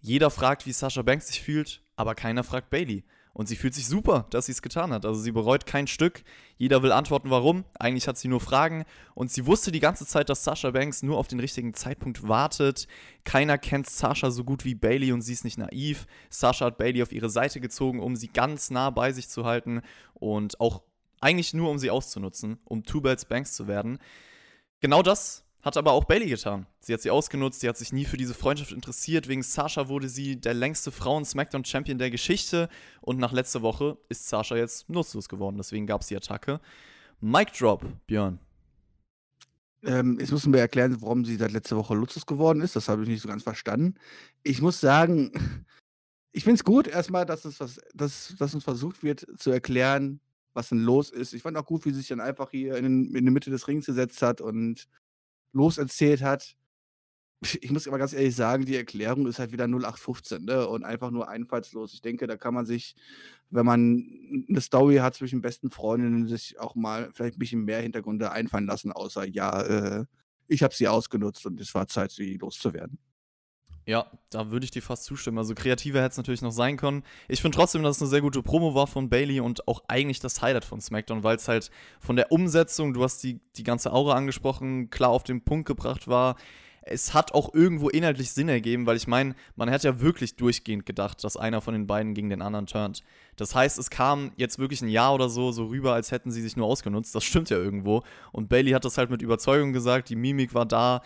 Jeder 0.00 0.30
fragt, 0.30 0.66
wie 0.66 0.72
Sasha 0.72 1.00
Banks 1.00 1.28
sich 1.28 1.40
fühlt, 1.40 1.82
aber 1.96 2.14
keiner 2.14 2.44
fragt 2.44 2.68
Bailey. 2.68 3.04
Und 3.34 3.48
sie 3.48 3.56
fühlt 3.56 3.74
sich 3.74 3.88
super, 3.88 4.26
dass 4.30 4.46
sie 4.46 4.52
es 4.52 4.62
getan 4.62 4.92
hat. 4.92 5.04
Also 5.04 5.20
sie 5.20 5.32
bereut 5.32 5.66
kein 5.66 5.88
Stück. 5.88 6.22
Jeder 6.56 6.84
will 6.84 6.92
antworten, 6.92 7.30
warum. 7.30 7.64
Eigentlich 7.78 8.06
hat 8.06 8.16
sie 8.16 8.28
nur 8.28 8.40
Fragen. 8.40 8.84
Und 9.14 9.30
sie 9.30 9.44
wusste 9.44 9.72
die 9.72 9.80
ganze 9.80 10.06
Zeit, 10.06 10.28
dass 10.28 10.44
Sasha 10.44 10.70
Banks 10.70 11.02
nur 11.02 11.18
auf 11.18 11.26
den 11.26 11.40
richtigen 11.40 11.74
Zeitpunkt 11.74 12.28
wartet. 12.28 12.86
Keiner 13.24 13.58
kennt 13.58 13.90
Sasha 13.90 14.30
so 14.30 14.44
gut 14.44 14.64
wie 14.64 14.76
Bailey 14.76 15.10
und 15.10 15.20
sie 15.20 15.32
ist 15.32 15.44
nicht 15.44 15.58
naiv. 15.58 16.06
Sasha 16.30 16.66
hat 16.66 16.78
Bailey 16.78 17.02
auf 17.02 17.10
ihre 17.10 17.28
Seite 17.28 17.60
gezogen, 17.60 17.98
um 18.00 18.14
sie 18.14 18.28
ganz 18.28 18.70
nah 18.70 18.90
bei 18.90 19.12
sich 19.12 19.28
zu 19.28 19.44
halten. 19.44 19.82
Und 20.14 20.60
auch 20.60 20.82
eigentlich 21.20 21.54
nur, 21.54 21.70
um 21.70 21.78
sie 21.78 21.90
auszunutzen, 21.90 22.58
um 22.64 22.84
Two 22.84 23.00
Belts 23.00 23.24
Banks 23.24 23.54
zu 23.54 23.66
werden. 23.66 23.98
Genau 24.78 25.02
das 25.02 25.43
hat 25.64 25.78
aber 25.78 25.92
auch 25.92 26.04
Bailey 26.04 26.28
getan. 26.28 26.66
Sie 26.80 26.92
hat 26.92 27.00
sie 27.00 27.10
ausgenutzt, 27.10 27.60
sie 27.60 27.68
hat 27.68 27.78
sich 27.78 27.92
nie 27.92 28.04
für 28.04 28.18
diese 28.18 28.34
Freundschaft 28.34 28.70
interessiert. 28.70 29.28
Wegen 29.28 29.42
Sasha 29.42 29.88
wurde 29.88 30.10
sie 30.10 30.36
der 30.36 30.52
längste 30.52 30.92
Frauen-Smackdown-Champion 30.92 31.96
der 31.96 32.10
Geschichte. 32.10 32.68
Und 33.00 33.18
nach 33.18 33.32
letzter 33.32 33.62
Woche 33.62 33.96
ist 34.10 34.28
Sasha 34.28 34.56
jetzt 34.56 34.90
nutzlos 34.90 35.28
geworden. 35.28 35.56
Deswegen 35.56 35.86
gab 35.86 36.02
es 36.02 36.08
die 36.08 36.16
Attacke. 36.16 36.60
Mic 37.20 37.52
Drop, 37.58 37.82
Björn. 38.06 38.38
Ähm, 39.82 40.18
jetzt 40.20 40.32
müssen 40.32 40.52
wir 40.52 40.60
erklären, 40.60 41.00
warum 41.00 41.24
sie 41.24 41.36
seit 41.36 41.52
letzter 41.52 41.76
Woche 41.76 41.94
nutzlos 41.96 42.26
geworden 42.26 42.60
ist. 42.60 42.76
Das 42.76 42.90
habe 42.90 43.02
ich 43.02 43.08
nicht 43.08 43.22
so 43.22 43.28
ganz 43.28 43.42
verstanden. 43.42 43.94
Ich 44.42 44.60
muss 44.60 44.80
sagen, 44.80 45.32
ich 46.32 46.44
finde 46.44 46.56
es 46.56 46.64
gut 46.64 46.86
erstmal, 46.86 47.24
dass, 47.24 47.46
es 47.46 47.58
was, 47.58 47.80
dass, 47.94 48.34
dass 48.38 48.54
uns 48.54 48.64
versucht 48.64 49.02
wird 49.02 49.26
zu 49.38 49.50
erklären, 49.50 50.20
was 50.52 50.68
denn 50.68 50.80
los 50.80 51.10
ist. 51.10 51.32
Ich 51.32 51.42
fand 51.42 51.56
auch 51.56 51.64
gut, 51.64 51.86
wie 51.86 51.90
sie 51.90 52.00
sich 52.00 52.08
dann 52.08 52.20
einfach 52.20 52.50
hier 52.50 52.76
in, 52.76 53.14
in 53.14 53.24
die 53.24 53.30
Mitte 53.30 53.50
des 53.50 53.66
Rings 53.66 53.86
gesetzt 53.86 54.20
hat 54.20 54.42
und 54.42 54.88
loserzählt 55.54 56.22
hat. 56.22 56.56
Ich 57.60 57.70
muss 57.70 57.86
aber 57.86 57.98
ganz 57.98 58.14
ehrlich 58.14 58.34
sagen, 58.34 58.64
die 58.64 58.76
Erklärung 58.76 59.26
ist 59.26 59.38
halt 59.38 59.52
wieder 59.52 59.66
0815, 59.66 60.46
ne, 60.46 60.66
und 60.66 60.82
einfach 60.82 61.10
nur 61.10 61.28
einfallslos. 61.28 61.92
Ich 61.92 62.00
denke, 62.00 62.26
da 62.26 62.38
kann 62.38 62.54
man 62.54 62.64
sich, 62.64 62.94
wenn 63.50 63.66
man 63.66 64.46
eine 64.48 64.62
Story 64.62 64.96
hat 64.96 65.14
zwischen 65.14 65.42
besten 65.42 65.70
Freundinnen, 65.70 66.26
sich 66.26 66.58
auch 66.58 66.74
mal 66.74 67.10
vielleicht 67.12 67.36
ein 67.36 67.40
bisschen 67.40 67.64
mehr 67.64 67.82
Hintergründe 67.82 68.32
einfallen 68.32 68.66
lassen, 68.66 68.92
außer 68.92 69.26
ja, 69.28 69.60
äh, 69.62 70.06
ich 70.48 70.62
habe 70.62 70.74
sie 70.74 70.88
ausgenutzt 70.88 71.44
und 71.44 71.60
es 71.60 71.74
war 71.74 71.86
Zeit, 71.86 72.12
sie 72.12 72.38
loszuwerden. 72.38 72.98
Ja, 73.86 74.06
da 74.30 74.50
würde 74.50 74.64
ich 74.64 74.70
dir 74.70 74.82
fast 74.82 75.04
zustimmen. 75.04 75.36
Also 75.36 75.54
kreativer 75.54 76.00
hätte 76.00 76.12
es 76.12 76.16
natürlich 76.16 76.40
noch 76.40 76.52
sein 76.52 76.76
können. 76.76 77.02
Ich 77.28 77.42
finde 77.42 77.56
trotzdem, 77.56 77.82
dass 77.82 77.96
es 77.96 78.02
eine 78.02 78.10
sehr 78.10 78.22
gute 78.22 78.42
Promo 78.42 78.74
war 78.74 78.86
von 78.86 79.10
Bailey 79.10 79.40
und 79.40 79.68
auch 79.68 79.82
eigentlich 79.88 80.20
das 80.20 80.40
Highlight 80.40 80.64
von 80.64 80.80
SmackDown, 80.80 81.22
weil 81.22 81.36
es 81.36 81.48
halt 81.48 81.70
von 82.00 82.16
der 82.16 82.32
Umsetzung, 82.32 82.94
du 82.94 83.02
hast 83.02 83.22
die, 83.22 83.40
die 83.56 83.62
ganze 83.62 83.92
Aura 83.92 84.14
angesprochen, 84.14 84.88
klar 84.88 85.10
auf 85.10 85.22
den 85.22 85.42
Punkt 85.42 85.66
gebracht 85.66 86.08
war. 86.08 86.36
Es 86.86 87.14
hat 87.14 87.32
auch 87.32 87.54
irgendwo 87.54 87.88
inhaltlich 87.88 88.30
Sinn 88.30 88.48
ergeben, 88.48 88.86
weil 88.86 88.96
ich 88.96 89.06
meine, 89.06 89.34
man 89.56 89.70
hat 89.70 89.84
ja 89.84 90.00
wirklich 90.00 90.36
durchgehend 90.36 90.84
gedacht, 90.84 91.22
dass 91.24 91.36
einer 91.36 91.62
von 91.62 91.72
den 91.72 91.86
beiden 91.86 92.12
gegen 92.12 92.28
den 92.28 92.42
anderen 92.42 92.66
turnt. 92.66 93.02
Das 93.36 93.54
heißt, 93.54 93.78
es 93.78 93.88
kam 93.88 94.32
jetzt 94.36 94.58
wirklich 94.58 94.82
ein 94.82 94.88
Jahr 94.88 95.14
oder 95.14 95.30
so 95.30 95.50
so 95.50 95.66
rüber, 95.66 95.94
als 95.94 96.10
hätten 96.10 96.30
sie 96.30 96.42
sich 96.42 96.56
nur 96.56 96.66
ausgenutzt. 96.66 97.14
Das 97.14 97.24
stimmt 97.24 97.48
ja 97.50 97.56
irgendwo. 97.56 98.02
Und 98.32 98.48
Bailey 98.48 98.72
hat 98.72 98.84
das 98.84 98.98
halt 98.98 99.10
mit 99.10 99.22
Überzeugung 99.22 99.72
gesagt, 99.72 100.10
die 100.10 100.16
Mimik 100.16 100.54
war 100.54 100.66
da 100.66 101.02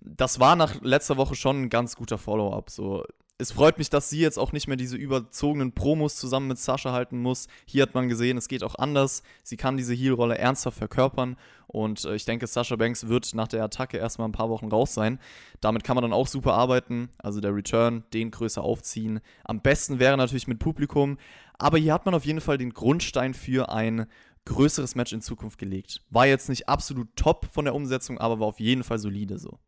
das 0.00 0.40
war 0.40 0.56
nach 0.56 0.80
letzter 0.82 1.16
Woche 1.16 1.34
schon 1.34 1.62
ein 1.62 1.70
ganz 1.70 1.96
guter 1.96 2.18
Follow-up. 2.18 2.70
So. 2.70 3.04
Es 3.38 3.52
freut 3.52 3.78
mich, 3.78 3.88
dass 3.88 4.10
sie 4.10 4.20
jetzt 4.20 4.38
auch 4.38 4.52
nicht 4.52 4.68
mehr 4.68 4.76
diese 4.76 4.98
überzogenen 4.98 5.72
Promos 5.72 6.16
zusammen 6.16 6.48
mit 6.48 6.58
Sascha 6.58 6.92
halten 6.92 7.22
muss. 7.22 7.48
Hier 7.64 7.82
hat 7.82 7.94
man 7.94 8.10
gesehen, 8.10 8.36
es 8.36 8.48
geht 8.48 8.62
auch 8.62 8.74
anders. 8.74 9.22
Sie 9.42 9.56
kann 9.56 9.78
diese 9.78 9.94
Heel-Rolle 9.94 10.36
ernsthaft 10.36 10.76
verkörpern. 10.76 11.36
Und 11.66 12.04
äh, 12.04 12.16
ich 12.16 12.26
denke, 12.26 12.46
Sascha 12.46 12.76
Banks 12.76 13.08
wird 13.08 13.34
nach 13.34 13.48
der 13.48 13.64
Attacke 13.64 13.96
erstmal 13.96 14.28
ein 14.28 14.32
paar 14.32 14.50
Wochen 14.50 14.68
raus 14.68 14.92
sein. 14.92 15.18
Damit 15.62 15.84
kann 15.84 15.94
man 15.94 16.02
dann 16.02 16.12
auch 16.12 16.26
super 16.26 16.52
arbeiten. 16.52 17.08
Also 17.16 17.40
der 17.40 17.54
Return, 17.54 18.04
den 18.12 18.30
größer 18.30 18.62
aufziehen. 18.62 19.20
Am 19.44 19.62
besten 19.62 19.98
wäre 19.98 20.18
natürlich 20.18 20.48
mit 20.48 20.58
Publikum. 20.58 21.16
Aber 21.58 21.78
hier 21.78 21.94
hat 21.94 22.04
man 22.04 22.14
auf 22.14 22.26
jeden 22.26 22.42
Fall 22.42 22.58
den 22.58 22.74
Grundstein 22.74 23.32
für 23.32 23.70
ein 23.70 24.06
größeres 24.44 24.94
Match 24.96 25.14
in 25.14 25.22
Zukunft 25.22 25.58
gelegt. 25.58 26.02
War 26.10 26.26
jetzt 26.26 26.50
nicht 26.50 26.68
absolut 26.68 27.08
top 27.16 27.46
von 27.50 27.64
der 27.64 27.74
Umsetzung, 27.74 28.18
aber 28.18 28.40
war 28.40 28.48
auf 28.48 28.60
jeden 28.60 28.84
Fall 28.84 28.98
solide 28.98 29.38
so. 29.38 29.58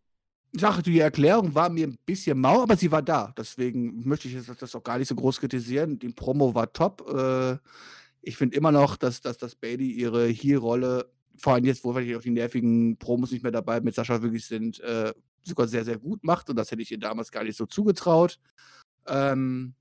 Sage, 0.55 0.83
die 0.83 1.01
Erklärung 1.01 1.55
war 1.55 1.71
mir 1.71 1.87
ein 1.87 1.97
bisschen 2.05 2.39
mau, 2.39 2.63
aber 2.63 2.77
sie 2.77 2.91
war 2.91 3.03
da. 3.03 3.33
Deswegen 3.37 4.07
möchte 4.07 4.29
ich 4.29 4.47
das 4.47 4.75
auch 4.75 4.83
gar 4.83 4.99
nicht 4.99 5.09
so 5.09 5.15
groß 5.15 5.41
kritisieren. 5.41 5.99
Die 5.99 6.11
Promo 6.11 6.55
war 6.55 6.71
top. 6.73 7.09
Äh, 7.09 7.57
ich 8.21 8.37
finde 8.37 8.57
immer 8.57 8.71
noch, 8.71 8.97
dass, 8.97 9.21
dass, 9.23 9.39
dass 9.39 9.55
Bailey 9.55 9.91
ihre 9.91 10.27
Heel-Rolle, 10.27 11.11
vor 11.39 11.55
allem 11.55 11.65
jetzt, 11.65 11.85
wo 11.85 11.95
vielleicht 11.95 12.17
auch 12.17 12.23
die 12.23 12.31
nervigen 12.31 12.99
Promos 12.99 13.31
nicht 13.31 13.43
mehr 13.43 13.53
dabei 13.53 13.81
mit 13.81 13.95
Sascha 13.95 14.21
wirklich 14.21 14.45
sind, 14.45 14.79
äh, 14.81 15.15
sogar 15.43 15.67
sehr, 15.69 15.85
sehr 15.85 15.99
gut 15.99 16.23
macht. 16.23 16.51
Und 16.51 16.57
das 16.57 16.71
hätte 16.71 16.83
ich 16.83 16.91
ihr 16.91 16.99
damals 16.99 17.33
gar 17.33 17.45
nicht 17.45 17.57
so 17.57 17.65
zugetraut. 17.65 18.39
Ähm, 19.07 19.75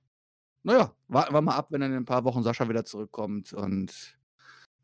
naja, 0.63 0.95
warten 1.09 1.33
wir 1.33 1.41
mal 1.41 1.55
ab, 1.55 1.67
wenn 1.71 1.81
dann 1.81 1.91
in 1.91 1.97
ein 1.97 2.05
paar 2.05 2.23
Wochen 2.23 2.43
Sascha 2.43 2.69
wieder 2.69 2.85
zurückkommt 2.85 3.51
und 3.51 4.15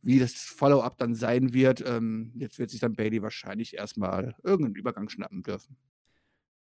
wie 0.02 0.20
das 0.20 0.34
Follow-up 0.34 0.98
dann 0.98 1.16
sein 1.16 1.54
wird. 1.54 1.84
Ähm, 1.86 2.32
jetzt 2.36 2.60
wird 2.60 2.70
sich 2.70 2.80
dann 2.80 2.94
Bailey 2.94 3.22
wahrscheinlich 3.22 3.76
erstmal 3.76 4.36
irgendeinen 4.44 4.76
Übergang 4.76 5.10
schnappen 5.10 5.44
dürfen. 5.44 5.78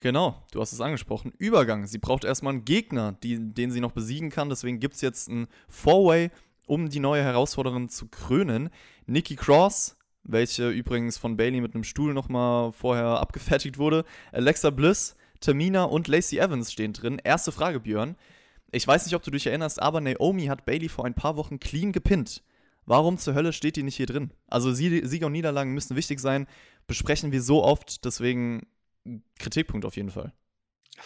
Genau, 0.01 0.43
du 0.51 0.59
hast 0.61 0.73
es 0.73 0.81
angesprochen. 0.81 1.31
Übergang. 1.37 1.85
Sie 1.85 1.99
braucht 1.99 2.23
erstmal 2.23 2.53
einen 2.53 2.65
Gegner, 2.65 3.17
die, 3.23 3.37
den 3.53 3.71
sie 3.71 3.81
noch 3.81 3.91
besiegen 3.91 4.31
kann. 4.31 4.49
Deswegen 4.49 4.79
gibt 4.79 4.95
es 4.95 5.01
jetzt 5.01 5.29
ein 5.29 5.47
Four-Way, 5.69 6.31
um 6.65 6.89
die 6.89 6.99
neue 6.99 7.23
Herausforderin 7.23 7.87
zu 7.87 8.07
krönen. 8.07 8.71
Nikki 9.05 9.35
Cross, 9.35 9.97
welche 10.23 10.69
übrigens 10.69 11.19
von 11.19 11.37
Bailey 11.37 11.61
mit 11.61 11.75
einem 11.75 11.83
Stuhl 11.83 12.15
nochmal 12.15 12.71
vorher 12.71 13.19
abgefertigt 13.19 13.77
wurde. 13.77 14.03
Alexa 14.31 14.71
Bliss, 14.71 15.15
Tamina 15.39 15.83
und 15.83 16.07
Lacey 16.07 16.39
Evans 16.39 16.71
stehen 16.71 16.93
drin. 16.93 17.21
Erste 17.23 17.51
Frage, 17.51 17.79
Björn. 17.79 18.15
Ich 18.71 18.87
weiß 18.87 19.05
nicht, 19.05 19.15
ob 19.15 19.21
du 19.21 19.31
dich 19.31 19.45
erinnerst, 19.45 19.81
aber 19.81 20.01
Naomi 20.01 20.45
hat 20.45 20.65
Bailey 20.65 20.89
vor 20.89 21.05
ein 21.05 21.13
paar 21.13 21.35
Wochen 21.35 21.59
clean 21.59 21.91
gepinnt. 21.91 22.41
Warum 22.85 23.17
zur 23.17 23.35
Hölle 23.35 23.53
steht 23.53 23.75
die 23.75 23.83
nicht 23.83 23.95
hier 23.95 24.07
drin? 24.07 24.33
Also 24.47 24.73
Siege 24.73 25.25
und 25.25 25.31
Niederlagen 25.31 25.73
müssen 25.73 25.95
wichtig 25.95 26.19
sein, 26.19 26.47
besprechen 26.87 27.31
wir 27.31 27.41
so 27.41 27.63
oft, 27.63 28.05
deswegen 28.05 28.67
Kritikpunkt 29.39 29.85
auf 29.85 29.95
jeden 29.95 30.11
Fall. 30.11 30.33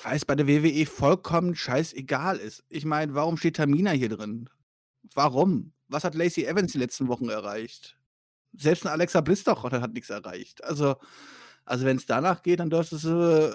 Weil 0.04 0.16
es 0.16 0.26
bei 0.26 0.36
der 0.36 0.48
WWE 0.48 0.86
vollkommen 0.86 1.56
scheißegal 1.56 2.38
ist. 2.38 2.64
Ich 2.70 2.86
meine, 2.86 3.14
warum 3.14 3.38
steht 3.38 3.58
Tamina 3.58 3.92
hier 3.92 4.10
drin? 4.10 4.50
Warum? 5.14 5.74
Was 5.88 6.04
hat 6.04 6.16
Lacey 6.16 6.46
Evans 6.46 6.72
die 6.72 6.80
letzten 6.80 7.08
Wochen 7.08 7.30
erreicht? 7.30 7.98
Selbst 8.54 8.86
ein 8.86 8.92
Alexa 8.92 9.22
Bliss 9.22 9.44
doch 9.44 9.64
hat 9.64 9.94
nichts 9.94 10.10
erreicht. 10.10 10.64
Also, 10.64 10.96
also 11.66 11.86
wenn 11.86 11.98
es 11.98 12.06
danach 12.06 12.42
geht, 12.42 12.60
dann 12.60 12.70
dürfte 12.70 12.96
es, 12.96 13.06
äh, 13.06 13.54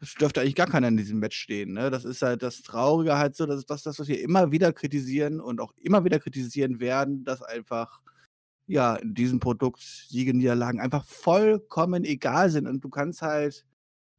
es 0.00 0.14
dürfte 0.14 0.40
eigentlich 0.40 0.54
gar 0.54 0.66
keiner 0.66 0.88
in 0.88 0.96
diesem 0.96 1.18
Match 1.18 1.38
stehen. 1.38 1.72
Ne? 1.72 1.90
Das 1.90 2.04
ist 2.04 2.22
halt 2.22 2.42
das 2.42 2.62
Traurige 2.62 3.16
halt 3.16 3.34
so, 3.34 3.46
das 3.46 3.58
ist 3.58 3.70
das, 3.70 3.82
das, 3.82 3.98
was 3.98 4.08
wir 4.08 4.20
immer 4.20 4.52
wieder 4.52 4.72
kritisieren 4.72 5.40
und 5.40 5.60
auch 5.60 5.72
immer 5.78 6.04
wieder 6.04 6.18
kritisieren 6.18 6.80
werden, 6.80 7.24
dass 7.24 7.42
einfach 7.42 8.02
ja 8.66 8.96
in 8.96 9.14
diesem 9.14 9.40
Produkt 9.40 9.80
Siege, 9.80 10.34
Niederlagen 10.34 10.80
einfach 10.80 11.04
vollkommen 11.04 12.04
egal 12.04 12.50
sind 12.50 12.66
und 12.66 12.82
du 12.82 12.90
kannst 12.90 13.22
halt, 13.22 13.64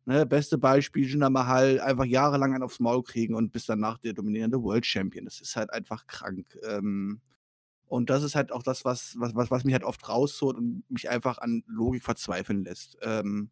ne, 0.06 0.26
beste 0.26 0.58
Beispiel, 0.58 1.06
Jinder 1.08 1.30
Mahal 1.30 1.80
einfach 1.82 2.06
jahrelang 2.06 2.54
einen 2.54 2.64
aufs 2.64 2.80
Maul 2.80 3.04
kriegen 3.04 3.36
und 3.36 3.52
bis 3.52 3.66
danach 3.66 3.98
der 4.00 4.14
dominierende 4.14 4.62
World 4.64 4.86
Champion. 4.86 5.26
Das 5.26 5.42
ist 5.42 5.56
halt 5.56 5.72
einfach 5.72 6.08
krank. 6.08 6.58
Ähm, 6.64 7.22
und 7.88 8.10
das 8.10 8.24
ist 8.24 8.36
halt 8.36 8.52
auch 8.52 8.64
das, 8.64 8.84
was, 8.84 9.16
was, 9.18 9.36
was, 9.36 9.52
was 9.52 9.64
mich 9.64 9.74
halt 9.74 9.84
oft 9.84 10.08
rausholt 10.10 10.58
und 10.58 10.84
mich 10.90 11.10
einfach 11.10 11.38
an 11.38 11.64
Logik 11.68 12.04
verzweifeln 12.04 12.64
lässt. 12.64 12.98
Ähm, 13.02 13.50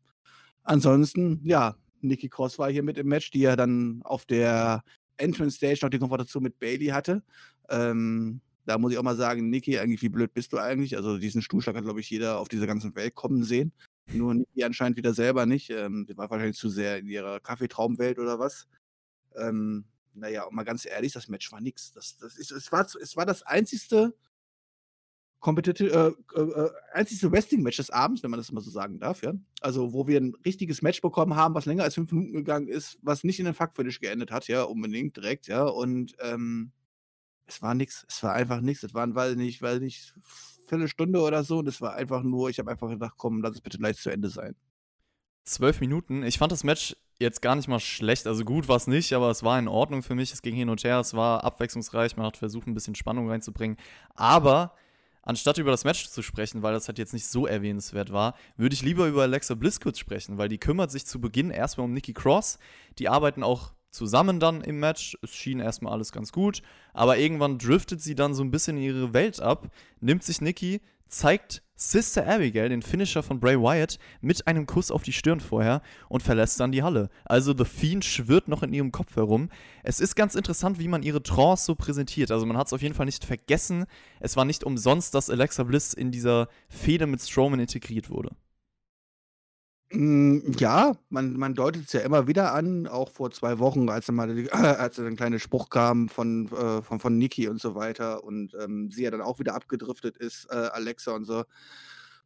ansonsten, 0.64 1.42
ja, 1.44 1.76
Nikki 2.08 2.30
Cross 2.30 2.60
war 2.60 2.72
hier 2.72 2.84
mit 2.84 2.98
im 2.98 3.08
Match, 3.08 3.32
die 3.32 3.42
ja 3.42 3.56
dann 3.56 4.02
auf 4.04 4.26
der 4.26 4.84
Entrance 5.18 5.58
Stage 5.58 5.80
noch 5.82 5.90
die 5.90 6.00
Konfrontation 6.00 6.44
mit 6.44 6.60
Bailey 6.60 6.88
hatte. 6.88 7.24
Ähm, 7.70 8.42
da 8.66 8.78
muss 8.78 8.92
ich 8.92 8.98
auch 8.98 9.04
mal 9.04 9.16
sagen, 9.16 9.50
Nikki, 9.50 9.78
eigentlich 9.78 10.02
wie 10.02 10.10
blöd 10.10 10.34
bist 10.34 10.52
du 10.54 10.58
eigentlich? 10.58 10.98
Also 10.98 11.18
diesen 11.18 11.42
Stuhlschlag 11.42 11.76
hat, 11.76 11.84
glaube 11.84 12.00
ich, 12.00 12.10
jeder 12.10 12.40
auf 12.40 12.48
dieser 12.48 12.68
ganzen 12.68 12.96
Welt 12.96 13.16
kommen 13.16 13.44
sehen. 13.44 13.72
Nur 14.12 14.34
Nikki 14.34 14.64
anscheinend 14.64 14.98
wieder 14.98 15.14
selber 15.14 15.46
nicht. 15.46 15.70
Ähm, 15.70 16.06
die 16.08 16.18
war 16.18 16.30
wahrscheinlich 16.30 16.58
zu 16.58 16.70
sehr 16.70 16.98
in 16.98 17.08
ihrer 17.08 17.40
Kaffeetraumwelt 17.40 18.20
oder 18.20 18.40
was. 18.40 18.68
Ähm, 19.36 19.86
naja, 20.14 20.44
und 20.44 20.56
mal 20.56 20.64
ganz 20.64 20.86
ehrlich, 20.86 21.14
das 21.14 21.28
Match 21.28 21.52
war 21.52 21.62
nix. 21.62 21.92
Das, 21.92 22.18
das 22.18 22.38
ist, 22.38 22.52
es, 22.52 22.72
war, 22.72 22.86
es 22.86 23.16
war 23.16 23.26
das 23.26 23.44
einzigste 23.44 24.16
competitive, 25.40 26.16
äh, 26.36 26.40
äh, 26.40 26.70
einzigste 26.94 27.32
Wrestling-Match 27.32 27.78
des 27.78 27.90
Abends, 27.90 28.24
wenn 28.24 28.32
man 28.32 28.40
das 28.40 28.52
mal 28.52 28.62
so 28.62 28.72
sagen 28.72 29.00
darf, 29.00 29.22
ja. 29.22 29.34
Also, 29.62 29.94
wo 29.94 30.08
wir 30.08 30.20
ein 30.20 30.34
richtiges 30.46 30.82
Match 30.82 31.02
bekommen 31.02 31.36
haben, 31.36 31.54
was 31.54 31.66
länger 31.66 31.84
als 31.84 31.96
fünf 31.96 32.12
Minuten 32.12 32.34
gegangen 32.34 32.68
ist, 32.68 32.98
was 33.02 33.24
nicht 33.24 33.40
in 33.40 33.46
den 33.46 33.54
Fuck-Finish 33.54 34.00
geendet 34.00 34.32
hat, 34.32 34.48
ja, 34.48 34.64
unbedingt 34.64 35.18
direkt, 35.18 35.48
ja. 35.48 35.64
Und 35.64 36.16
ähm, 36.20 36.72
es 37.48 37.62
war 37.62 37.76
nix. 37.76 38.06
Es 38.10 38.24
war 38.24 38.34
einfach 38.34 38.62
nix. 38.62 38.84
Es 38.84 38.94
waren, 38.94 39.16
weiß 39.16 39.36
nicht, 39.36 39.62
weiß 39.62 39.80
nicht, 39.80 40.14
Viertelstunde 40.68 41.22
oder 41.22 41.44
so. 41.44 41.60
Und 41.60 41.68
es 41.68 41.82
war 41.82 41.94
einfach 41.94 42.24
nur, 42.24 42.50
ich 42.50 42.60
habe 42.60 42.72
einfach 42.72 42.90
gedacht, 42.90 43.16
komm, 43.18 43.42
lass 43.42 43.56
es 43.56 43.62
bitte 43.62 43.78
gleich 43.78 43.98
zu 43.98 44.10
Ende 44.10 44.30
sein. 44.30 44.56
Zwölf 45.44 45.80
Minuten. 45.80 46.24
Ich 46.24 46.40
fand 46.40 46.52
das 46.52 46.64
Match 46.64 46.96
jetzt 47.20 47.42
gar 47.42 47.56
nicht 47.56 47.68
mal 47.68 47.80
schlecht. 47.80 48.28
Also 48.28 48.44
gut 48.44 48.68
war 48.68 48.78
es 48.78 48.88
nicht, 48.88 49.14
aber 49.14 49.30
es 49.30 49.44
war 49.44 49.60
in 49.60 49.68
Ordnung 49.68 50.02
für 50.02 50.16
mich. 50.16 50.34
Es 50.34 50.42
ging 50.42 50.56
hin 50.56 50.70
und 50.70 50.84
her, 50.84 51.00
es 51.00 51.14
war 51.14 51.44
abwechslungsreich. 51.44 52.18
Man 52.18 52.26
hat 52.26 52.38
versucht, 52.38 52.68
ein 52.68 52.74
bisschen 52.74 52.96
Spannung 52.96 53.30
reinzubringen. 53.30 53.78
Aber 54.16 54.74
anstatt 55.26 55.58
über 55.58 55.72
das 55.72 55.84
Match 55.84 56.08
zu 56.08 56.22
sprechen, 56.22 56.64
weil 56.64 56.74
das 56.74 56.88
halt 56.88 56.98
jetzt 56.98 57.14
nicht 57.14 57.28
so 57.28 57.46
erwähnenswert 57.46 58.14
war, 58.14 58.36
würde 58.56 58.74
ich 58.74 58.82
lieber 58.82 59.08
über 59.08 59.24
Alexa 59.24 59.56
Bliss 59.56 59.82
kurz 59.82 60.00
sprechen, 60.00 60.38
weil 60.38 60.48
die 60.48 60.60
kümmert 60.60 60.92
sich 60.92 61.06
zu 61.06 61.20
Beginn 61.20 61.50
erstmal 61.50 61.86
um 61.86 61.94
Nikki 61.94 62.14
Cross. 62.14 62.60
Die 63.00 63.10
arbeiten 63.10 63.44
auch 63.44 63.74
zusammen 63.90 64.40
dann 64.40 64.62
im 64.62 64.80
Match. 64.80 65.18
Es 65.22 65.36
schien 65.36 65.60
erstmal 65.60 65.94
alles 65.94 66.12
ganz 66.12 66.32
gut, 66.32 66.62
aber 66.94 67.18
irgendwann 67.18 67.58
driftet 67.58 68.02
sie 68.02 68.16
dann 68.16 68.34
so 68.34 68.44
ein 68.44 68.52
bisschen 68.52 68.78
in 68.78 68.84
ihre 68.84 69.14
Welt 69.14 69.42
ab, 69.42 69.70
nimmt 70.00 70.24
sich 70.24 70.42
Nikki, 70.42 70.82
zeigt 71.08 71.62
Sister 71.78 72.26
Abigail, 72.26 72.70
den 72.70 72.82
Finisher 72.82 73.22
von 73.22 73.42
Bray 73.42 73.60
Wyatt, 73.60 74.00
mit 74.22 74.48
einem 74.48 74.66
Kuss 74.66 74.92
auf 74.92 75.04
die 75.04 75.12
Stirn 75.12 75.42
vorher 75.42 75.82
und 76.08 76.24
verlässt 76.24 76.60
dann 76.60 76.72
die 76.72 76.84
Halle. 76.84 77.10
Also 77.26 77.54
The 77.56 77.66
Fiend 77.66 78.06
schwirrt 78.06 78.48
noch 78.48 78.64
in 78.64 78.74
ihrem 78.74 78.94
Kopf 78.94 79.18
herum. 79.18 79.50
Es 79.84 80.00
ist 80.00 80.16
ganz 80.16 80.36
interessant, 80.36 80.80
wie 80.80 80.88
man 80.88 81.04
ihre 81.04 81.22
Trance 81.22 81.66
so 81.66 81.76
präsentiert. 81.76 82.32
Also 82.32 82.46
man 82.46 82.58
hat 82.58 82.68
es 82.68 82.74
auf 82.74 82.82
jeden 82.82 82.96
Fall 82.96 83.06
nicht 83.06 83.26
vergessen. 83.26 83.86
Es 84.22 84.38
war 84.38 84.46
nicht 84.46 84.64
umsonst, 84.64 85.14
dass 85.14 85.30
Alexa 85.30 85.64
Bliss 85.64 85.94
in 85.94 86.12
dieser 86.12 86.48
Fehde 86.70 87.08
mit 87.08 87.22
Strowman 87.22 87.60
integriert 87.60 88.10
wurde. 88.10 88.32
Hm, 89.92 90.54
ja, 90.58 90.96
man 91.10 91.34
man 91.38 91.54
deutet 91.54 91.86
es 91.86 91.94
ja 91.94 92.00
immer 92.02 92.26
wieder 92.28 92.54
an, 92.54 92.88
auch 92.88 93.12
vor 93.12 93.30
zwei 93.32 93.60
Wochen, 93.60 93.88
als 93.90 94.08
dann 94.08 94.16
mal 94.16 94.34
die 94.34 94.52
als 94.52 94.96
dann 94.96 95.06
'n 95.06 95.16
kleiner 95.16 95.38
Spruch 95.40 95.70
kam 95.70 96.10
von 96.10 96.48
äh, 96.52 96.82
von 96.82 97.00
von 97.00 97.18
Niki 97.18 97.48
und 97.48 97.62
so 97.62 97.76
weiter 97.76 98.24
und, 98.24 98.56
ähm, 98.60 98.90
sie 98.92 99.04
ja 99.04 99.12
dann 99.12 99.22
auch 99.22 99.38
wieder 99.40 99.54
abgedriftet 99.54 100.18
ist, 100.18 100.48
äh, 100.50 100.56
Alexa 100.56 101.12
und 101.14 101.26
so. 101.26 101.44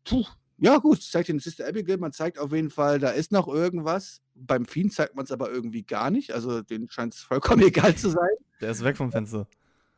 Puh, 0.05 0.25
ja 0.59 0.77
gut, 0.77 1.01
zeigt 1.03 1.29
den 1.29 1.39
Sister 1.39 1.67
Abigail, 1.67 1.97
man 1.97 2.13
zeigt 2.13 2.39
auf 2.39 2.53
jeden 2.53 2.69
Fall, 2.69 2.99
da 2.99 3.09
ist 3.11 3.31
noch 3.31 3.47
irgendwas. 3.49 4.21
Beim 4.35 4.65
Fiend 4.65 4.93
zeigt 4.93 5.15
man 5.15 5.25
es 5.25 5.31
aber 5.31 5.51
irgendwie 5.51 5.83
gar 5.83 6.11
nicht, 6.11 6.33
also 6.33 6.61
denen 6.61 6.87
es 7.09 7.19
vollkommen 7.21 7.63
egal 7.63 7.95
zu 7.95 8.09
sein. 8.09 8.29
Der 8.61 8.71
ist 8.71 8.83
weg 8.83 8.97
vom 8.97 9.11
Fenster. 9.11 9.47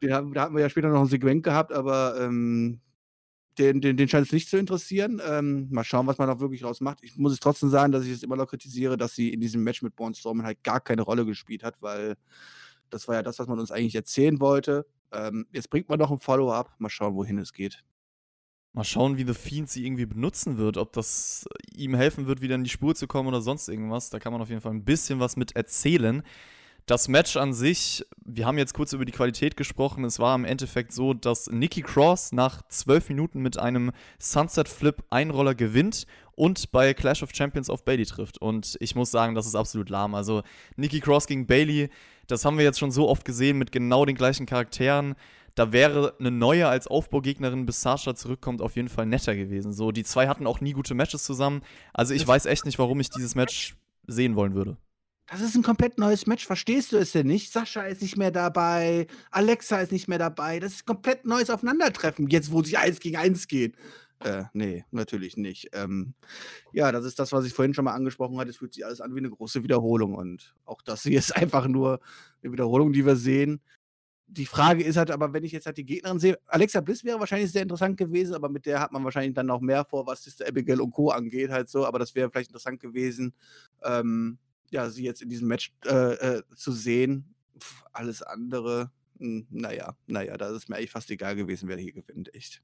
Den 0.01 0.13
haben 0.13 0.33
da 0.33 0.43
hatten 0.43 0.55
wir 0.55 0.61
ja 0.63 0.69
später 0.69 0.89
noch 0.89 1.01
ein 1.01 1.07
Segment 1.07 1.43
gehabt, 1.43 1.73
aber, 1.73 2.17
ähm 2.21 2.81
den, 3.61 3.79
den, 3.79 3.95
den 3.95 4.07
scheint 4.07 4.25
es 4.25 4.33
nicht 4.33 4.49
zu 4.49 4.57
interessieren. 4.57 5.21
Ähm, 5.25 5.67
mal 5.69 5.83
schauen, 5.83 6.07
was 6.07 6.17
man 6.17 6.27
da 6.27 6.39
wirklich 6.39 6.63
raus 6.63 6.81
macht. 6.81 6.99
Ich 7.03 7.17
muss 7.17 7.31
es 7.31 7.39
trotzdem 7.39 7.69
sagen, 7.69 7.91
dass 7.91 8.05
ich 8.05 8.11
es 8.11 8.23
immer 8.23 8.35
noch 8.35 8.47
kritisiere, 8.47 8.97
dass 8.97 9.15
sie 9.15 9.29
in 9.29 9.39
diesem 9.39 9.63
Match 9.63 9.81
mit 9.81 9.95
Braun 9.95 10.13
Strowman 10.13 10.45
halt 10.45 10.63
gar 10.63 10.81
keine 10.81 11.03
Rolle 11.03 11.25
gespielt 11.25 11.63
hat, 11.63 11.81
weil 11.81 12.15
das 12.89 13.07
war 13.07 13.15
ja 13.15 13.23
das, 13.23 13.39
was 13.39 13.47
man 13.47 13.59
uns 13.59 13.71
eigentlich 13.71 13.95
erzählen 13.95 14.39
wollte. 14.39 14.85
Ähm, 15.11 15.45
jetzt 15.51 15.69
bringt 15.69 15.89
man 15.89 15.99
noch 15.99 16.11
ein 16.11 16.19
Follow-up. 16.19 16.73
Mal 16.79 16.89
schauen, 16.89 17.15
wohin 17.15 17.37
es 17.37 17.53
geht. 17.53 17.83
Mal 18.73 18.83
schauen, 18.83 19.17
wie 19.17 19.25
The 19.25 19.33
Fiend 19.33 19.69
sie 19.69 19.85
irgendwie 19.85 20.05
benutzen 20.05 20.57
wird, 20.57 20.77
ob 20.77 20.93
das 20.93 21.45
ihm 21.75 21.93
helfen 21.93 22.25
wird, 22.25 22.41
wieder 22.41 22.55
in 22.55 22.63
die 22.63 22.69
Spur 22.69 22.95
zu 22.95 23.05
kommen 23.05 23.27
oder 23.27 23.41
sonst 23.41 23.67
irgendwas. 23.67 24.09
Da 24.09 24.19
kann 24.19 24.31
man 24.33 24.41
auf 24.41 24.49
jeden 24.49 24.61
Fall 24.61 24.73
ein 24.73 24.85
bisschen 24.85 25.19
was 25.19 25.35
mit 25.35 25.55
erzählen. 25.55 26.23
Das 26.87 27.07
Match 27.07 27.37
an 27.37 27.53
sich, 27.53 28.03
wir 28.25 28.45
haben 28.45 28.57
jetzt 28.57 28.73
kurz 28.73 28.91
über 28.93 29.05
die 29.05 29.11
Qualität 29.11 29.55
gesprochen. 29.55 30.03
Es 30.03 30.19
war 30.19 30.35
im 30.35 30.45
Endeffekt 30.45 30.91
so, 30.91 31.13
dass 31.13 31.49
Nikki 31.49 31.81
Cross 31.81 32.31
nach 32.31 32.61
zwölf 32.67 33.07
Minuten 33.07 33.41
mit 33.41 33.57
einem 33.57 33.91
Sunset 34.19 34.67
Flip 34.67 35.01
Einroller 35.09 35.55
gewinnt 35.55 36.05
und 36.35 36.71
bei 36.71 36.93
Clash 36.93 37.23
of 37.23 37.29
Champions 37.33 37.69
auf 37.69 37.85
Bailey 37.85 38.05
trifft. 38.05 38.39
Und 38.41 38.77
ich 38.79 38.95
muss 38.95 39.11
sagen, 39.11 39.35
das 39.35 39.45
ist 39.45 39.55
absolut 39.55 39.89
lahm. 39.89 40.15
Also 40.15 40.41
Nikki 40.75 40.99
Cross 40.99 41.27
gegen 41.27 41.45
Bailey, 41.45 41.89
das 42.27 42.45
haben 42.45 42.57
wir 42.57 42.65
jetzt 42.65 42.79
schon 42.79 42.91
so 42.91 43.07
oft 43.07 43.25
gesehen 43.25 43.57
mit 43.57 43.71
genau 43.71 44.05
den 44.05 44.15
gleichen 44.15 44.45
Charakteren. 44.45 45.15
Da 45.55 45.71
wäre 45.71 46.15
eine 46.19 46.31
neue 46.31 46.67
als 46.67 46.87
Aufbaugegnerin, 46.87 47.65
bis 47.65 47.81
Sasha 47.81 48.15
zurückkommt, 48.15 48.61
auf 48.61 48.75
jeden 48.75 48.89
Fall 48.89 49.05
netter 49.05 49.35
gewesen. 49.35 49.71
So, 49.73 49.91
die 49.91 50.03
zwei 50.03 50.27
hatten 50.27 50.47
auch 50.47 50.61
nie 50.61 50.71
gute 50.71 50.95
Matches 50.95 51.23
zusammen. 51.23 51.61
Also 51.93 52.13
ich 52.13 52.27
weiß 52.27 52.47
echt 52.47 52.65
nicht, 52.65 52.79
warum 52.79 52.99
ich 52.99 53.09
dieses 53.09 53.35
Match 53.35 53.75
sehen 54.07 54.35
wollen 54.35 54.55
würde. 54.55 54.77
Das 55.31 55.39
ist 55.39 55.55
ein 55.55 55.63
komplett 55.63 55.97
neues 55.97 56.27
Match. 56.27 56.45
Verstehst 56.45 56.91
du 56.91 56.97
es 56.97 57.13
denn 57.13 57.25
nicht? 57.25 57.53
Sascha 57.53 57.83
ist 57.83 58.01
nicht 58.01 58.17
mehr 58.17 58.31
dabei, 58.31 59.07
Alexa 59.31 59.79
ist 59.79 59.93
nicht 59.93 60.09
mehr 60.09 60.17
dabei. 60.17 60.59
Das 60.59 60.73
ist 60.73 60.85
komplett 60.85 61.25
neues 61.25 61.49
Aufeinandertreffen, 61.49 62.27
jetzt 62.27 62.51
wo 62.51 62.61
sie 62.61 62.75
eins 62.75 62.99
gegen 62.99 63.15
eins 63.15 63.47
gehen. 63.47 63.73
Äh, 64.19 64.43
nee, 64.51 64.83
natürlich 64.91 65.37
nicht. 65.37 65.69
Ähm, 65.71 66.15
ja, 66.73 66.91
das 66.91 67.05
ist 67.05 67.17
das, 67.17 67.31
was 67.31 67.45
ich 67.45 67.53
vorhin 67.53 67.73
schon 67.73 67.85
mal 67.85 67.93
angesprochen 67.93 68.37
hatte. 68.39 68.49
Es 68.49 68.57
fühlt 68.57 68.73
sich 68.73 68.85
alles 68.85 68.99
an 68.99 69.15
wie 69.15 69.19
eine 69.19 69.29
große 69.29 69.63
Wiederholung. 69.63 70.15
Und 70.15 70.53
auch 70.65 70.81
das 70.81 71.03
hier 71.03 71.17
ist 71.19 71.33
einfach 71.33 71.65
nur 71.65 72.01
eine 72.43 72.51
Wiederholung, 72.51 72.91
die 72.91 73.05
wir 73.05 73.15
sehen. 73.15 73.61
Die 74.27 74.45
Frage 74.45 74.83
ist 74.83 74.97
halt 74.97 75.11
aber, 75.11 75.31
wenn 75.31 75.45
ich 75.45 75.53
jetzt 75.53 75.65
halt 75.65 75.77
die 75.77 75.85
Gegnerin 75.85 76.19
sehe, 76.19 76.37
Alexa 76.45 76.81
Bliss 76.81 77.05
wäre 77.05 77.21
wahrscheinlich 77.21 77.53
sehr 77.53 77.61
interessant 77.61 77.95
gewesen, 77.95 78.35
aber 78.35 78.49
mit 78.49 78.65
der 78.65 78.81
hat 78.81 78.91
man 78.91 79.03
wahrscheinlich 79.05 79.33
dann 79.33 79.45
noch 79.45 79.61
mehr 79.61 79.85
vor, 79.85 80.05
was 80.05 80.23
Sister 80.23 80.45
Abigail 80.45 80.81
und 80.81 80.91
Co. 80.91 81.09
angeht, 81.09 81.51
halt 81.51 81.69
so. 81.69 81.85
Aber 81.85 81.99
das 81.99 82.15
wäre 82.15 82.29
vielleicht 82.29 82.49
interessant 82.49 82.81
gewesen. 82.81 83.33
Ähm, 83.81 84.37
ja, 84.71 84.89
sie 84.89 85.03
jetzt 85.03 85.21
in 85.21 85.29
diesem 85.29 85.47
Match 85.47 85.73
äh, 85.85 86.13
äh, 86.13 86.43
zu 86.55 86.71
sehen. 86.71 87.35
Pff, 87.59 87.83
alles 87.93 88.21
andere, 88.23 88.91
hm, 89.19 89.45
naja, 89.49 89.95
naja, 90.07 90.35
da 90.37 90.49
ist 90.49 90.63
es 90.63 90.67
mir 90.67 90.77
eigentlich 90.77 90.91
fast 90.91 91.11
egal 91.11 91.35
gewesen, 91.35 91.69
wer 91.69 91.77
hier 91.77 91.93
gewinnt, 91.93 92.33
echt. 92.33 92.63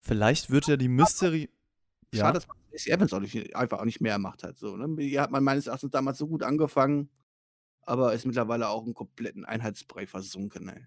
Vielleicht 0.00 0.50
wird 0.50 0.66
ja 0.66 0.76
die 0.76 0.88
Mystery. 0.88 1.48
Schade, 2.12 2.18
ja? 2.18 2.32
dass 2.32 2.46
man 2.46 2.56
Stacey 2.68 2.90
Evans 2.90 3.12
auch 3.14 3.20
nicht, 3.20 3.56
einfach 3.56 3.78
auch 3.78 3.84
nicht 3.84 4.00
mehr 4.00 4.18
macht 4.18 4.42
hat. 4.42 4.58
So, 4.58 4.76
ne? 4.76 4.94
Die 4.96 5.18
hat 5.18 5.30
man 5.30 5.42
meines 5.42 5.66
Erachtens 5.66 5.92
damals 5.92 6.18
so 6.18 6.26
gut 6.26 6.42
angefangen, 6.42 7.08
aber 7.82 8.12
ist 8.12 8.26
mittlerweile 8.26 8.68
auch 8.68 8.84
einen 8.84 8.94
kompletten 8.94 9.44
Einheitsbrei 9.44 10.06
versunken. 10.06 10.68
Ey. 10.68 10.86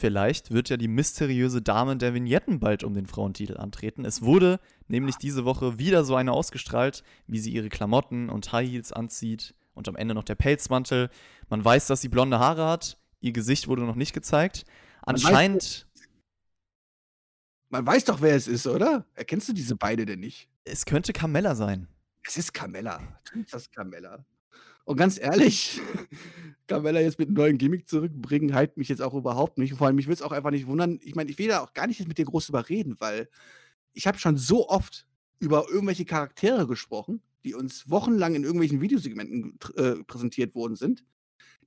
Vielleicht 0.00 0.52
wird 0.52 0.68
ja 0.68 0.76
die 0.76 0.86
mysteriöse 0.86 1.60
Dame 1.60 1.96
der 1.96 2.14
Vignetten 2.14 2.60
bald 2.60 2.84
um 2.84 2.94
den 2.94 3.06
Frauentitel 3.06 3.56
antreten. 3.56 4.04
Es 4.04 4.22
wurde 4.22 4.60
nämlich 4.86 5.16
diese 5.16 5.44
Woche 5.44 5.80
wieder 5.80 6.04
so 6.04 6.14
eine 6.14 6.32
ausgestrahlt, 6.32 7.02
wie 7.26 7.40
sie 7.40 7.50
ihre 7.50 7.68
Klamotten 7.68 8.30
und 8.30 8.52
High 8.52 8.70
Heels 8.70 8.92
anzieht 8.92 9.56
und 9.74 9.88
am 9.88 9.96
Ende 9.96 10.14
noch 10.14 10.22
der 10.22 10.36
Pelzmantel. 10.36 11.10
Man 11.48 11.64
weiß, 11.64 11.88
dass 11.88 12.00
sie 12.00 12.08
blonde 12.08 12.38
Haare 12.38 12.68
hat. 12.68 12.96
Ihr 13.20 13.32
Gesicht 13.32 13.66
wurde 13.66 13.82
noch 13.82 13.96
nicht 13.96 14.12
gezeigt. 14.12 14.64
Anscheinend. 15.02 15.88
Man 15.90 16.04
weiß, 16.04 16.08
man 17.70 17.86
weiß 17.86 18.04
doch, 18.04 18.20
wer 18.20 18.36
es 18.36 18.46
ist, 18.46 18.68
oder? 18.68 19.04
Erkennst 19.14 19.48
du 19.48 19.52
diese 19.52 19.74
beide 19.74 20.06
denn 20.06 20.20
nicht? 20.20 20.48
Es 20.62 20.84
könnte 20.86 21.12
Carmella 21.12 21.56
sein. 21.56 21.88
Es 22.22 22.36
ist 22.36 22.54
Carmella. 22.54 23.00
Natürlich 23.00 23.46
ist 23.46 23.54
das 23.54 23.70
Carmella. 23.72 24.24
Und 24.88 24.96
ganz 24.96 25.20
ehrlich, 25.20 25.82
Carmella 26.66 27.00
jetzt 27.00 27.18
mit 27.18 27.28
einem 27.28 27.36
neuen 27.36 27.58
Gimmick 27.58 27.86
zurückbringen, 27.86 28.54
halt 28.54 28.78
mich 28.78 28.88
jetzt 28.88 29.02
auch 29.02 29.12
überhaupt 29.12 29.58
nicht. 29.58 29.74
Vor 29.74 29.86
allem, 29.86 29.96
mich 29.96 30.06
würde 30.06 30.14
es 30.14 30.22
auch 30.22 30.32
einfach 30.32 30.50
nicht 30.50 30.66
wundern. 30.66 30.98
Ich 31.02 31.14
meine, 31.14 31.30
ich 31.30 31.38
will 31.38 31.48
da 31.48 31.60
auch 31.60 31.74
gar 31.74 31.86
nicht 31.86 32.08
mit 32.08 32.16
dir 32.16 32.24
groß 32.24 32.48
überreden, 32.48 32.96
weil 32.98 33.28
ich 33.92 34.06
habe 34.06 34.18
schon 34.18 34.38
so 34.38 34.66
oft 34.70 35.06
über 35.40 35.68
irgendwelche 35.68 36.06
Charaktere 36.06 36.66
gesprochen, 36.66 37.20
die 37.44 37.54
uns 37.54 37.90
wochenlang 37.90 38.34
in 38.34 38.44
irgendwelchen 38.44 38.80
Videosegmenten 38.80 39.58
äh, 39.76 40.02
präsentiert 40.04 40.54
worden 40.54 40.74
sind, 40.74 41.04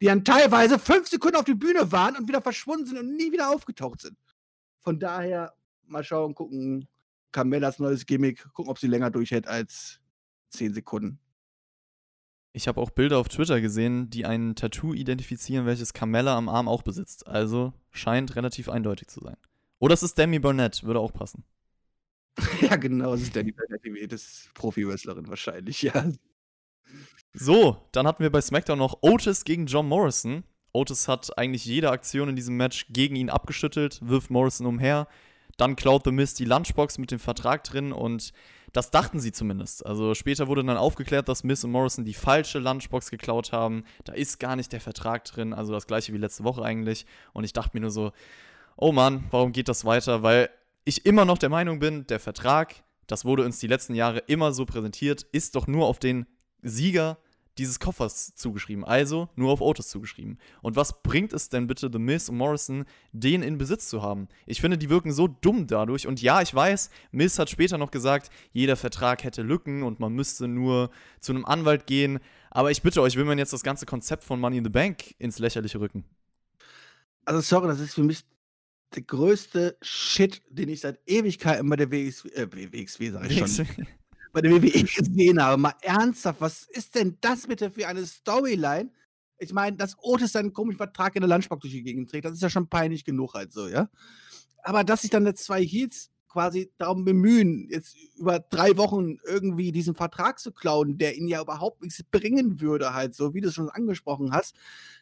die 0.02 0.08
dann 0.08 0.26
teilweise 0.26 0.80
fünf 0.80 1.08
Sekunden 1.08 1.38
auf 1.38 1.46
der 1.46 1.54
Bühne 1.54 1.92
waren 1.92 2.16
und 2.16 2.28
wieder 2.28 2.42
verschwunden 2.42 2.88
sind 2.88 2.98
und 2.98 3.16
nie 3.16 3.32
wieder 3.32 3.52
aufgetaucht 3.52 4.02
sind. 4.02 4.18
Von 4.80 5.00
daher 5.00 5.54
mal 5.86 6.04
schauen, 6.04 6.34
gucken, 6.34 6.88
Carmellas 7.32 7.78
neues 7.78 8.08
Gimmick, 8.08 8.52
gucken, 8.54 8.72
ob 8.72 8.80
sie 8.80 8.88
länger 8.88 9.12
durchhält 9.12 9.48
als 9.48 10.00
zehn 10.50 10.74
Sekunden. 10.74 11.20
Ich 12.54 12.68
habe 12.68 12.82
auch 12.82 12.90
Bilder 12.90 13.18
auf 13.18 13.30
Twitter 13.30 13.62
gesehen, 13.62 14.10
die 14.10 14.26
ein 14.26 14.56
Tattoo 14.56 14.94
identifizieren, 14.94 15.66
welches 15.66 15.94
Carmella 15.94 16.36
am 16.38 16.50
Arm 16.50 16.68
auch 16.68 16.84
besitzt. 16.84 17.26
Also 17.28 17.74
scheint 17.92 18.36
relativ 18.36 18.68
eindeutig 18.68 19.08
zu 19.08 19.22
sein. 19.22 19.38
Oder 19.80 19.94
es 19.94 20.04
ist 20.04 20.18
Demi 20.18 20.40
Burnett, 20.40 20.84
würde 20.84 21.00
auch 21.00 21.14
passen. 21.14 21.44
ja, 22.62 22.76
genau, 22.76 23.14
es 23.14 23.24
ist 23.24 23.36
Demi 23.36 23.52
Burnett, 23.52 24.12
das 24.12 24.22
ist 24.22 24.54
Profi-Wrestlerin 24.54 25.28
wahrscheinlich, 25.28 25.82
ja. 25.82 26.12
So, 27.34 27.88
dann 27.94 28.06
hatten 28.06 28.24
wir 28.24 28.32
bei 28.32 28.42
SmackDown 28.42 28.78
noch 28.78 29.00
Otis 29.02 29.46
gegen 29.46 29.66
John 29.66 29.88
Morrison. 29.88 30.44
Otis 30.74 31.08
hat 31.08 31.38
eigentlich 31.38 31.66
jede 31.66 31.90
Aktion 31.90 32.30
in 32.30 32.36
diesem 32.36 32.58
Match 32.58 32.88
gegen 32.90 33.16
ihn 33.16 33.30
abgeschüttelt, 33.30 34.00
wirft 34.04 34.30
Morrison 34.30 34.68
umher. 34.68 35.08
Dann 35.58 35.76
klaut 35.76 36.04
The 36.06 36.12
Mist 36.12 36.40
die 36.40 36.46
Lunchbox 36.46 36.98
mit 36.98 37.12
dem 37.12 37.19
Vertrag 37.19 37.63
drin 37.63 37.92
und 37.92 38.34
das 38.74 38.92
dachten 38.92 39.19
sie 39.19 39.32
zumindest. 39.32 39.86
Also 39.86 40.15
später 40.15 40.48
wurde 40.48 40.63
dann 40.63 40.78
aufgeklärt, 40.78 41.28
dass 41.28 41.44
Miss 41.44 41.63
und 41.63 41.72
Morrison 41.72 42.06
die 42.06 42.13
falsche 42.13 42.60
Lunchbox 42.60 43.12
geklaut 43.12 43.52
haben. 43.52 43.84
Da 44.06 44.13
ist 44.13 44.40
gar 44.40 44.56
nicht 44.56 44.72
der 44.72 44.82
Vertrag 44.82 45.26
drin, 45.26 45.54
also 45.54 45.74
das 45.74 45.88
gleiche 45.88 46.13
wie 46.13 46.17
letzte 46.17 46.44
Woche 46.44 46.63
eigentlich. 46.63 47.06
Und 47.34 47.44
ich 47.44 47.54
dachte 47.54 47.72
mir 47.74 47.82
nur 47.82 47.92
so, 47.92 48.12
oh 48.78 48.92
Mann, 48.92 49.26
warum 49.32 49.52
geht 49.52 49.67
das 49.67 49.84
weiter? 49.84 50.24
Weil 50.24 50.50
ich 50.86 51.06
immer 51.06 51.26
noch 51.26 51.38
der 51.38 51.50
Meinung 51.50 51.80
bin, 51.80 52.08
der 52.08 52.19
Vertrag, 52.19 52.84
das 53.08 53.26
wurde 53.26 53.44
uns 53.44 53.60
die 53.60 53.67
letzten 53.67 53.94
Jahre 53.94 54.19
immer 54.19 54.54
so 54.54 54.65
präsentiert, 54.65 55.24
ist 55.32 55.56
doch 55.56 55.67
nur 55.67 55.88
auf 55.88 56.00
den 56.00 56.26
Sieger 56.62 57.17
dieses 57.58 57.79
Koffers 57.79 58.33
zugeschrieben, 58.35 58.83
also 58.83 59.29
nur 59.35 59.52
auf 59.52 59.62
Otis 59.62 59.89
zugeschrieben. 59.89 60.37
Und 60.62 60.75
was 60.75 61.04
bringt 61.04 61.33
es 61.33 61.49
denn 61.49 61.67
bitte 61.67 61.89
The 61.91 61.99
Miz 61.99 62.29
und 62.29 62.37
Morrison, 62.37 62.85
den 63.12 63.43
in 63.43 63.58
Besitz 63.58 63.89
zu 63.89 64.02
haben? 64.02 64.27
Ich 64.45 64.62
finde, 64.62 64.77
die 64.77 64.89
wirken 64.89 65.12
so 65.12 65.27
dumm 65.27 65.67
dadurch. 65.67 66.08
Und 66.08 66.21
ja, 66.21 66.41
ich 66.41 66.54
weiß, 66.54 66.89
Miz 67.12 67.37
hat 67.39 67.49
später 67.49 67.77
noch 67.77 67.91
gesagt, 67.91 68.31
jeder 68.54 68.75
Vertrag 68.75 69.23
hätte 69.23 69.41
Lücken 69.41 69.83
und 69.83 69.99
man 69.99 70.13
müsste 70.13 70.47
nur 70.47 70.91
zu 71.19 71.33
einem 71.33 71.45
Anwalt 71.45 71.87
gehen. 71.87 72.19
Aber 72.49 72.71
ich 72.71 72.81
bitte 72.81 73.02
euch, 73.02 73.15
will 73.15 73.25
man 73.25 73.37
jetzt 73.37 73.54
das 73.54 73.63
ganze 73.63 73.85
Konzept 73.85 74.23
von 74.23 74.39
Money 74.39 74.58
in 74.58 74.63
the 74.63 74.69
Bank 74.69 75.15
ins 75.19 75.39
Lächerliche 75.39 75.79
rücken? 75.79 76.06
Also 77.25 77.41
sorry, 77.41 77.67
das 77.67 77.79
ist 77.79 77.93
für 77.93 78.04
mich 78.04 78.25
der 78.95 79.04
größte 79.04 79.77
Shit, 79.81 80.41
den 80.49 80.69
ich 80.69 80.81
seit 80.81 80.99
Ewigkeiten 81.08 81.69
bei 81.69 81.75
der 81.75 81.91
WXW, 81.91 82.29
äh, 82.29 82.47
WXW 82.52 83.12
sag 83.12 83.29
ich 83.29 83.37
schon, 83.37 83.67
bei 84.32 84.42
der 84.42 84.52
WWE 84.52 84.84
gesehen 84.84 85.42
habe. 85.42 85.58
Mal 85.58 85.73
ernsthaft, 85.82 86.42
was 86.42 86.63
ist 86.63 86.96
denn 86.96 87.17
das 87.21 87.48
bitte 87.48 87.71
für 87.71 87.88
eine 87.88 88.06
Storyline? 88.06 88.92
Ich 89.38 89.54
meine, 89.54 89.75
dass 89.75 89.98
Otis 90.00 90.34
seinen 90.34 90.54
komischen 90.54 90.77
Vertrag 90.77 91.15
in 91.15 91.21
der 91.21 91.29
Lunchbox 91.29 91.62
durch 91.62 91.73
die 91.73 91.84
Gegend 91.84 92.10
trägt, 92.10 92.25
das 92.25 92.34
ist 92.34 92.42
ja 92.42 92.50
schon 92.50 92.69
peinlich 92.69 93.04
genug 93.04 93.34
halt 93.34 93.52
so, 93.52 93.67
ja. 93.67 93.90
Aber 94.63 94.84
dass 94.84 95.02
sich 95.02 95.10
dann 95.10 95.25
jetzt 95.25 95.44
zwei 95.44 95.63
Heels 95.63 96.11
quasi 96.32 96.71
darum 96.77 97.04
bemühen, 97.04 97.67
jetzt 97.69 97.96
über 98.17 98.40
drei 98.40 98.77
Wochen 98.77 99.17
irgendwie 99.25 99.73
diesen 99.73 99.96
Vertrag 99.96 100.40
zu 100.40 100.54
klauen, 100.54 100.98
der 100.98 101.17
ihnen 101.17 101.27
ja 101.27 101.42
überhaupt 101.42 101.82
nichts 101.82 102.02
bringen 102.04 102.62
würde, 102.62 102.94
halt 102.94 103.13
so, 103.13 103.34
wie 103.34 103.42
du 103.42 103.50
es 103.50 103.54
schon 103.54 103.69
angesprochen 103.69 104.32
hast. 104.32 104.56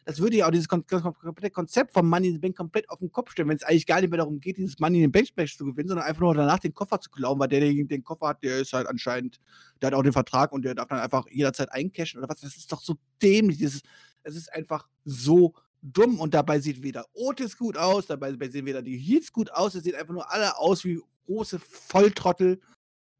Das 0.04 0.18
würde 0.18 0.38
ja 0.38 0.46
auch 0.46 0.50
dieses 0.50 0.66
komplette 0.66 1.50
Konzept 1.50 1.92
vom 1.92 2.08
Money 2.08 2.28
in 2.28 2.34
the 2.34 2.40
Bank 2.40 2.56
komplett 2.56 2.90
auf 2.90 2.98
den 2.98 3.12
Kopf 3.12 3.30
stellen, 3.30 3.48
wenn 3.48 3.56
es 3.56 3.62
eigentlich 3.62 3.86
gar 3.86 4.00
nicht 4.00 4.10
mehr 4.10 4.18
darum 4.18 4.40
geht, 4.40 4.56
dieses 4.56 4.80
Money 4.80 4.98
in 4.98 5.04
the 5.04 5.08
Bank 5.08 5.28
Match 5.36 5.56
zu 5.56 5.64
gewinnen, 5.64 5.88
sondern 5.88 6.06
einfach 6.06 6.20
nur 6.20 6.34
danach 6.34 6.58
den 6.58 6.74
Koffer 6.74 7.00
zu 7.00 7.10
klauen, 7.10 7.38
weil 7.38 7.48
der, 7.48 7.60
der 7.60 7.72
den 7.72 8.02
Koffer 8.02 8.28
hat, 8.28 8.42
der 8.42 8.58
ist 8.58 8.72
halt 8.72 8.88
anscheinend, 8.88 9.38
der 9.80 9.88
hat 9.88 9.94
auch 9.94 10.02
den 10.02 10.12
Vertrag 10.12 10.50
und 10.50 10.64
der 10.64 10.74
darf 10.74 10.88
dann 10.88 10.98
einfach 10.98 11.26
jederzeit 11.30 11.70
eincashen 11.70 12.18
oder 12.18 12.28
was. 12.28 12.40
Das 12.40 12.56
ist 12.56 12.72
doch 12.72 12.80
so 12.80 12.96
dämlich. 13.22 13.58
Dieses, 13.58 13.82
es 14.24 14.34
ist 14.34 14.52
einfach 14.52 14.88
so 15.04 15.54
dumm 15.82 16.20
und 16.20 16.34
dabei 16.34 16.60
sieht 16.60 16.82
weder 16.82 17.06
Otis 17.14 17.56
gut 17.56 17.76
aus, 17.76 18.06
dabei 18.06 18.34
sehen 18.48 18.66
weder 18.66 18.82
die 18.82 18.98
Heats 18.98 19.32
gut 19.32 19.50
aus, 19.52 19.74
es 19.74 19.84
sieht 19.84 19.94
einfach 19.94 20.12
nur 20.12 20.30
alle 20.30 20.58
aus 20.58 20.84
wie 20.84 21.00
große 21.30 21.60
Volltrottel 21.60 22.60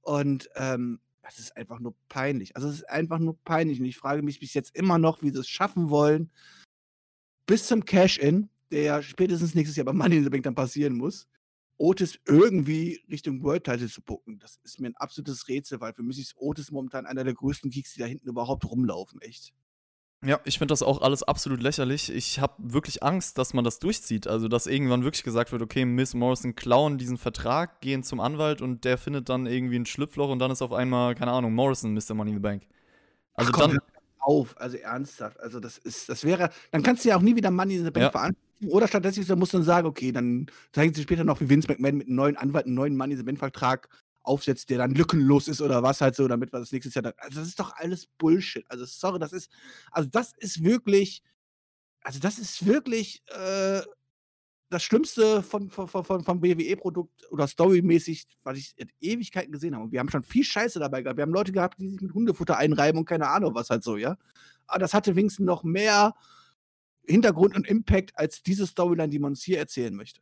und 0.02 0.48
ähm, 0.56 1.00
das 1.22 1.38
ist 1.38 1.56
einfach 1.56 1.78
nur 1.78 1.94
peinlich. 2.08 2.56
Also 2.56 2.68
es 2.68 2.76
ist 2.76 2.90
einfach 2.90 3.20
nur 3.20 3.38
peinlich 3.44 3.78
und 3.78 3.86
ich 3.86 3.96
frage 3.96 4.22
mich 4.22 4.40
bis 4.40 4.52
jetzt 4.52 4.74
immer 4.74 4.98
noch, 4.98 5.22
wie 5.22 5.30
sie 5.30 5.38
es 5.38 5.48
schaffen 5.48 5.90
wollen, 5.90 6.30
bis 7.46 7.68
zum 7.68 7.84
Cash-In, 7.84 8.48
der 8.72 8.82
ja 8.82 9.02
spätestens 9.02 9.54
nächstes 9.54 9.76
Jahr 9.76 9.84
bei 9.84 9.92
Money 9.92 10.16
in 10.16 10.24
the 10.24 10.30
Bank 10.30 10.42
dann 10.42 10.56
passieren 10.56 10.94
muss, 10.96 11.28
Otis 11.76 12.18
irgendwie 12.26 13.00
Richtung 13.08 13.42
World 13.44 13.64
Title 13.64 13.88
zu 13.88 14.02
bucken. 14.02 14.40
Das 14.40 14.58
ist 14.64 14.80
mir 14.80 14.88
ein 14.88 14.96
absolutes 14.96 15.48
Rätsel, 15.48 15.80
weil 15.80 15.94
für 15.94 16.02
mich 16.02 16.18
ist 16.18 16.34
Otis 16.36 16.72
momentan 16.72 17.06
einer 17.06 17.24
der 17.24 17.34
größten 17.34 17.70
Geeks, 17.70 17.94
die 17.94 18.00
da 18.00 18.06
hinten 18.06 18.28
überhaupt 18.28 18.64
rumlaufen, 18.64 19.20
echt. 19.20 19.54
Ja, 20.22 20.38
ich 20.44 20.58
finde 20.58 20.72
das 20.72 20.82
auch 20.82 21.00
alles 21.00 21.22
absolut 21.22 21.62
lächerlich. 21.62 22.12
Ich 22.12 22.40
habe 22.40 22.52
wirklich 22.58 23.02
Angst, 23.02 23.38
dass 23.38 23.54
man 23.54 23.64
das 23.64 23.78
durchzieht. 23.78 24.26
Also, 24.26 24.48
dass 24.48 24.66
irgendwann 24.66 25.02
wirklich 25.02 25.22
gesagt 25.22 25.50
wird, 25.50 25.62
okay, 25.62 25.86
Miss 25.86 26.12
Morrison 26.12 26.54
klauen 26.54 26.98
diesen 26.98 27.16
Vertrag, 27.16 27.80
gehen 27.80 28.02
zum 28.02 28.20
Anwalt 28.20 28.60
und 28.60 28.84
der 28.84 28.98
findet 28.98 29.30
dann 29.30 29.46
irgendwie 29.46 29.76
ein 29.78 29.86
Schlupfloch 29.86 30.28
und 30.28 30.38
dann 30.38 30.50
ist 30.50 30.60
auf 30.60 30.72
einmal, 30.74 31.14
keine 31.14 31.30
Ahnung, 31.32 31.54
Morrison 31.54 31.94
Mr. 31.94 32.12
Money 32.14 32.32
in 32.32 32.36
the 32.36 32.40
Bank. 32.42 32.64
Also 33.34 33.52
Ach, 33.54 33.58
komm, 33.58 33.70
dann. 33.72 33.80
auf, 34.18 34.54
also 34.60 34.76
ernsthaft. 34.76 35.40
Also 35.40 35.58
das 35.58 35.78
ist, 35.78 36.08
das 36.10 36.24
wäre, 36.24 36.50
dann 36.70 36.82
kannst 36.82 37.04
du 37.04 37.08
ja 37.08 37.16
auch 37.16 37.22
nie 37.22 37.34
wieder 37.36 37.50
Money 37.50 37.76
in 37.76 37.84
the 37.84 37.90
Bank 37.90 38.04
Ja. 38.04 38.10
veranstalten. 38.10 38.38
Oder 38.68 38.88
stattdessen 38.88 39.38
musst 39.38 39.54
du 39.54 39.56
dann 39.58 39.64
sagen, 39.64 39.86
okay, 39.86 40.12
dann 40.12 40.46
zeigen 40.72 40.92
sie 40.92 41.02
später 41.02 41.24
noch, 41.24 41.40
wie 41.40 41.48
Vince 41.48 41.66
McMahon 41.68 41.96
mit 41.96 42.08
einem 42.08 42.16
neuen 42.16 42.36
Anwalt 42.36 42.66
einen 42.66 42.74
neuen 42.74 42.94
Money 42.94 43.12
in 43.14 43.18
the 43.18 43.24
Bank 43.24 43.38
Vertrag 43.38 43.88
aufsetzt, 44.22 44.70
der 44.70 44.78
dann 44.78 44.94
lückenlos 44.94 45.48
ist 45.48 45.60
oder 45.60 45.82
was 45.82 46.00
halt 46.00 46.14
so, 46.14 46.28
damit 46.28 46.52
wir 46.52 46.60
das 46.60 46.72
nächstes 46.72 46.94
Jahr 46.94 47.02
dann. 47.02 47.14
Also 47.16 47.40
das 47.40 47.48
ist 47.48 47.60
doch 47.60 47.74
alles 47.76 48.06
Bullshit. 48.06 48.64
Also 48.68 48.84
sorry, 48.84 49.18
das 49.18 49.32
ist, 49.32 49.50
also 49.90 50.08
das 50.10 50.32
ist 50.38 50.62
wirklich, 50.62 51.22
also 52.02 52.18
das 52.20 52.38
ist 52.38 52.66
wirklich 52.66 53.22
äh, 53.28 53.82
das 54.70 54.84
Schlimmste 54.84 55.42
von, 55.42 55.68
von, 55.68 55.88
von, 55.88 56.22
vom 56.22 56.42
WWE-Produkt 56.42 57.30
oder 57.32 57.48
storymäßig, 57.48 58.26
was 58.44 58.56
ich 58.56 58.72
in 58.76 58.88
Ewigkeiten 59.00 59.52
gesehen 59.52 59.74
habe. 59.74 59.84
Und 59.84 59.92
wir 59.92 59.98
haben 59.98 60.10
schon 60.10 60.22
viel 60.22 60.44
Scheiße 60.44 60.78
dabei 60.78 61.02
gehabt. 61.02 61.16
Wir 61.16 61.22
haben 61.22 61.32
Leute 61.32 61.52
gehabt, 61.52 61.80
die 61.80 61.88
sich 61.88 62.00
mit 62.00 62.14
Hundefutter 62.14 62.56
einreiben 62.56 62.98
und 62.98 63.06
keine 63.06 63.28
Ahnung 63.28 63.54
was 63.54 63.70
halt 63.70 63.82
so, 63.82 63.96
ja. 63.96 64.16
Aber 64.66 64.78
das 64.78 64.94
hatte 64.94 65.16
wenigstens 65.16 65.44
noch 65.44 65.64
mehr 65.64 66.14
Hintergrund 67.04 67.56
und 67.56 67.66
Impact 67.66 68.16
als 68.16 68.42
diese 68.42 68.66
Storyline, 68.66 69.08
die 69.08 69.18
man 69.18 69.32
uns 69.32 69.42
hier 69.42 69.58
erzählen 69.58 69.94
möchte. 69.94 70.20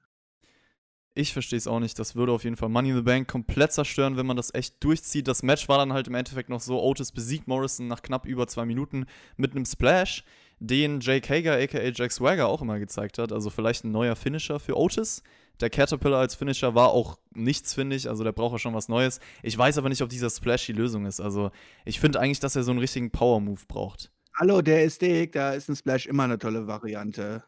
Ich 1.19 1.33
verstehe 1.33 1.57
es 1.57 1.67
auch 1.67 1.81
nicht. 1.81 1.99
Das 1.99 2.15
würde 2.15 2.31
auf 2.31 2.45
jeden 2.45 2.55
Fall 2.55 2.69
Money 2.69 2.91
in 2.91 2.97
the 2.97 3.03
Bank 3.03 3.27
komplett 3.27 3.73
zerstören, 3.73 4.17
wenn 4.17 4.25
man 4.25 4.37
das 4.37 4.55
echt 4.55 4.77
durchzieht. 4.85 5.27
Das 5.27 5.43
Match 5.43 5.69
war 5.69 5.79
dann 5.79 5.93
halt 5.93 6.07
im 6.07 6.15
Endeffekt 6.15 6.49
noch 6.49 6.61
so: 6.61 6.81
Otis 6.81 7.11
besiegt 7.11 7.49
Morrison 7.49 7.89
nach 7.89 8.03
knapp 8.03 8.25
über 8.25 8.47
zwei 8.47 8.65
Minuten 8.65 9.05
mit 9.37 9.51
einem 9.51 9.65
Splash, 9.65 10.23
den 10.61 11.01
Jake 11.01 11.29
Hager, 11.29 11.55
aka 11.61 11.81
Jack 11.93 12.13
Swagger, 12.13 12.47
auch 12.47 12.63
immer 12.63 12.79
gezeigt 12.79 13.19
hat. 13.19 13.33
Also 13.33 13.51
vielleicht 13.51 13.83
ein 13.83 13.91
neuer 13.91 14.15
Finisher 14.15 14.61
für 14.61 14.77
Otis. 14.77 15.25
Der 15.61 15.71
Caterpillar 15.71 16.21
als 16.21 16.37
Finisher 16.37 16.77
war 16.77 16.91
auch 16.91 17.19
nichts, 17.35 17.75
finde 17.75 17.97
ich. 17.97 18.09
Also 18.09 18.23
der 18.23 18.31
braucht 18.31 18.53
ja 18.53 18.59
schon 18.61 18.75
was 18.75 18.89
Neues. 18.89 19.19
Ich 19.43 19.59
weiß 19.59 19.77
aber 19.79 19.89
nicht, 19.89 20.03
ob 20.03 20.11
dieser 20.11 20.31
Splash 20.31 20.67
die 20.67 20.73
Lösung 20.73 21.05
ist. 21.05 21.19
Also 21.19 21.51
ich 21.85 21.99
finde 21.99 22.21
eigentlich, 22.21 22.39
dass 22.39 22.55
er 22.55 22.63
so 22.63 22.71
einen 22.71 22.79
richtigen 22.79 23.11
Power-Move 23.11 23.63
braucht. 23.67 24.13
Hallo, 24.37 24.63
der 24.63 24.85
ist 24.85 25.03
dick, 25.03 25.33
da 25.33 25.51
ist 25.51 25.69
ein 25.69 25.75
Splash 25.75 26.07
immer 26.07 26.23
eine 26.23 26.39
tolle 26.39 26.69
Variante. 26.69 27.43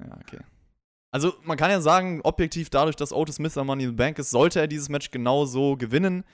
Ja, 0.00 0.18
okay. 0.20 0.40
Also, 1.12 1.34
man 1.44 1.58
kann 1.58 1.70
ja 1.70 1.80
sagen, 1.80 2.20
objektiv 2.24 2.70
dadurch, 2.70 2.96
dass 2.96 3.12
Otis 3.12 3.38
Mr. 3.38 3.64
Money 3.64 3.84
in 3.84 3.90
the 3.90 3.96
Bank 3.96 4.18
ist, 4.18 4.30
sollte 4.30 4.60
er 4.60 4.66
dieses 4.66 4.88
Match 4.88 5.10
genau 5.10 5.44
so 5.44 5.76
gewinnen. 5.76 6.24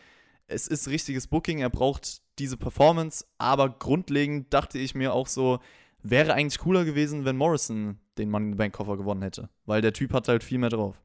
Es 0.47 0.69
ist 0.69 0.89
richtiges 0.89 1.27
Booking, 1.27 1.59
er 1.59 1.69
braucht 1.69 2.23
diese 2.39 2.57
Performance, 2.57 3.27
aber 3.39 3.69
grundlegend 3.69 4.55
dachte 4.55 4.79
ich 4.79 4.95
mir 4.95 5.13
auch 5.13 5.27
so, 5.27 5.59
wäre 6.03 6.33
eigentlich 6.33 6.59
cooler 6.61 6.85
gewesen, 6.85 7.25
wenn 7.25 7.37
Morrison 7.37 7.99
den 8.19 8.31
Money 8.31 8.47
in 8.47 8.53
the 8.53 8.57
Bank 8.57 8.75
Koffer 8.75 8.97
gewonnen 8.97 9.23
hätte, 9.23 9.51
weil 9.67 9.83
der 9.83 9.93
Typ 9.93 10.13
hat 10.13 10.29
halt 10.29 10.45
viel 10.45 10.59
mehr 10.59 10.71
drauf. 10.71 10.97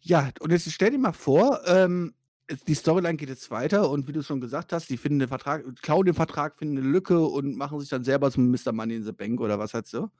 Ja, 0.00 0.30
und 0.40 0.50
jetzt 0.50 0.70
stell 0.72 0.90
dir 0.90 0.98
mal 0.98 1.12
vor, 1.12 1.60
ähm, 1.66 2.14
die 2.66 2.74
Storyline 2.74 3.16
geht 3.16 3.28
jetzt 3.28 3.50
weiter 3.50 3.90
und 3.90 4.08
wie 4.08 4.12
du 4.12 4.22
schon 4.22 4.40
gesagt 4.40 4.72
hast, 4.72 4.90
die 4.90 4.96
finden 4.96 5.20
den 5.20 5.28
Vertrag, 5.28 5.64
klauen 5.82 6.06
den 6.06 6.14
Vertrag, 6.14 6.58
finden 6.58 6.78
eine 6.78 6.88
Lücke 6.88 7.20
und 7.20 7.56
machen 7.56 7.78
sich 7.78 7.90
dann 7.90 8.02
selber 8.02 8.30
zum 8.30 8.50
Mr. 8.50 8.72
Money 8.72 8.96
in 8.96 9.04
the 9.04 9.12
Bank 9.12 9.40
oder 9.40 9.58
was 9.58 9.72
halt 9.72 9.86
so. 9.86 10.10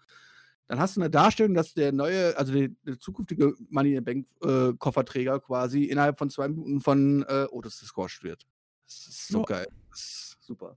Dann 0.71 0.79
hast 0.79 0.97
du 0.97 1.01
eine 1.01 1.11
Darstellung, 1.11 1.55
dass 1.55 1.75
der 1.75 1.91
neue, 1.91 2.37
also 2.39 2.53
der, 2.53 2.69
der 2.87 2.97
zukünftige 2.97 3.55
Money 3.71 3.91
in 3.91 3.97
the 3.97 4.01
Bank 4.03 4.27
äh, 4.45 4.73
Kofferträger 4.79 5.41
quasi 5.41 5.83
innerhalb 5.83 6.17
von 6.17 6.31
zwei 6.31 6.47
Minuten 6.47 6.81
von 6.81 7.25
äh, 7.29 7.47
Otis 7.51 7.81
gesquasht 7.81 8.23
wird. 8.23 8.47
Das 8.87 9.09
ist 9.09 9.27
so 9.27 9.39
Ja. 9.41 9.45
geil. 9.47 9.67
Das 9.91 9.99
ist 9.99 10.37
super. 10.47 10.77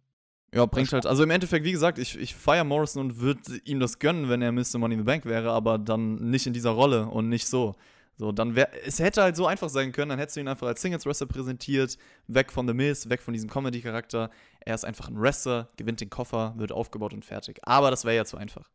Ja, 0.52 0.66
bringt 0.66 0.92
halt, 0.94 1.06
also 1.06 1.22
im 1.22 1.30
Endeffekt, 1.30 1.64
wie 1.64 1.72
gesagt, 1.72 2.00
ich, 2.00 2.18
ich 2.18 2.34
feiere 2.34 2.64
Morrison 2.64 3.06
und 3.06 3.20
würde 3.20 3.40
ihm 3.66 3.80
das 3.80 4.00
gönnen, 4.00 4.30
wenn 4.30 4.42
er 4.42 4.52
Mr. 4.52 4.80
Money 4.80 4.96
in 4.96 5.02
the 5.02 5.06
Bank 5.06 5.26
wäre, 5.26 5.52
aber 5.52 5.78
dann 5.78 6.16
nicht 6.32 6.48
in 6.48 6.54
dieser 6.54 6.72
Rolle 6.72 7.06
und 7.06 7.30
nicht 7.30 7.48
so. 7.48 7.76
So, 8.18 8.32
dann 8.32 8.56
wäre, 8.56 8.70
es 8.86 8.98
hätte 8.98 9.22
halt 9.22 9.36
so 9.36 9.46
einfach 9.46 9.70
sein 9.70 9.92
können, 9.92 10.10
dann 10.10 10.18
hättest 10.18 10.38
du 10.38 10.42
ihn 10.42 10.48
einfach 10.48 10.66
als 10.66 10.82
Singles-Wrestler 10.82 11.28
präsentiert, 11.28 12.00
weg 12.28 12.52
von 12.52 12.68
The 12.68 12.74
Miz, 12.74 13.10
weg 13.10 13.22
von 13.22 13.36
diesem 13.36 13.48
Comedy-Charakter. 13.52 14.32
Er 14.62 14.74
ist 14.74 14.86
einfach 14.86 15.08
ein 15.08 15.22
Wrestler, 15.22 15.70
gewinnt 15.78 16.02
den 16.02 16.10
Koffer, 16.10 16.56
wird 16.58 16.72
aufgebaut 16.72 17.14
und 17.14 17.24
fertig. 17.26 17.60
Aber 17.62 17.92
das 17.92 18.06
wäre 18.06 18.16
ja 18.16 18.26
zu 18.26 18.38
einfach. 18.38 18.72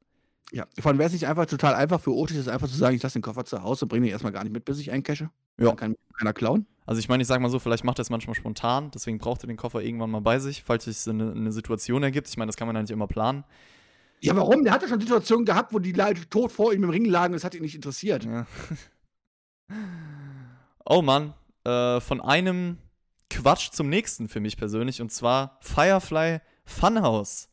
Ja, 0.52 0.66
vor 0.78 0.90
allem 0.90 0.98
wäre 0.98 1.08
es 1.08 1.12
nicht 1.12 1.26
einfach 1.26 1.46
total 1.46 1.74
einfach 1.74 2.00
für 2.00 2.14
Otis, 2.14 2.36
ist 2.36 2.48
einfach 2.48 2.68
zu 2.68 2.76
sagen, 2.76 2.96
ich 2.96 3.02
lasse 3.02 3.18
den 3.18 3.22
Koffer 3.22 3.44
zu 3.44 3.62
Hause 3.62 3.84
und 3.84 3.90
bringe 3.90 4.06
den 4.06 4.12
erstmal 4.12 4.32
gar 4.32 4.44
nicht 4.44 4.52
mit, 4.52 4.64
bis 4.64 4.78
ich 4.78 4.90
eincashe. 4.90 5.30
Ja. 5.58 5.66
Dann 5.66 5.76
kann 5.76 5.94
keiner 6.18 6.32
klauen. 6.32 6.66
Also 6.86 7.00
ich 7.00 7.08
meine, 7.08 7.22
ich 7.22 7.26
sag 7.26 7.40
mal 7.40 7.50
so, 7.50 7.58
vielleicht 7.58 7.84
macht 7.84 7.98
er 7.98 8.02
es 8.02 8.10
manchmal 8.10 8.34
spontan, 8.34 8.90
deswegen 8.90 9.18
braucht 9.18 9.44
er 9.44 9.48
den 9.48 9.58
Koffer 9.58 9.82
irgendwann 9.82 10.10
mal 10.10 10.22
bei 10.22 10.38
sich, 10.38 10.62
falls 10.62 10.84
sich 10.84 10.98
so 10.98 11.10
eine, 11.10 11.32
eine 11.32 11.52
Situation 11.52 12.02
ergibt. 12.02 12.28
Ich 12.28 12.38
meine, 12.38 12.48
das 12.48 12.56
kann 12.56 12.66
man 12.66 12.76
ja 12.76 12.82
nicht 12.82 12.90
immer 12.90 13.06
planen. 13.06 13.44
Ja, 14.20 14.34
warum? 14.34 14.64
Der 14.64 14.72
hatte 14.72 14.88
schon 14.88 15.00
Situationen 15.00 15.44
gehabt, 15.44 15.72
wo 15.72 15.78
die 15.78 15.92
Leute 15.92 16.28
tot 16.28 16.50
vor 16.50 16.72
ihm 16.72 16.82
im 16.82 16.90
Ring 16.90 17.04
lagen 17.04 17.34
und 17.34 17.36
es 17.36 17.44
hat 17.44 17.54
ihn 17.54 17.62
nicht 17.62 17.74
interessiert. 17.74 18.24
Ja. 18.24 18.46
Oh 20.90 21.02
Mann, 21.02 21.34
äh, 21.64 22.00
von 22.00 22.22
einem 22.22 22.78
Quatsch 23.28 23.70
zum 23.72 23.90
nächsten 23.90 24.28
für 24.28 24.40
mich 24.40 24.56
persönlich 24.56 25.02
und 25.02 25.12
zwar 25.12 25.58
Firefly 25.60 26.40
Funhouse. 26.64 27.48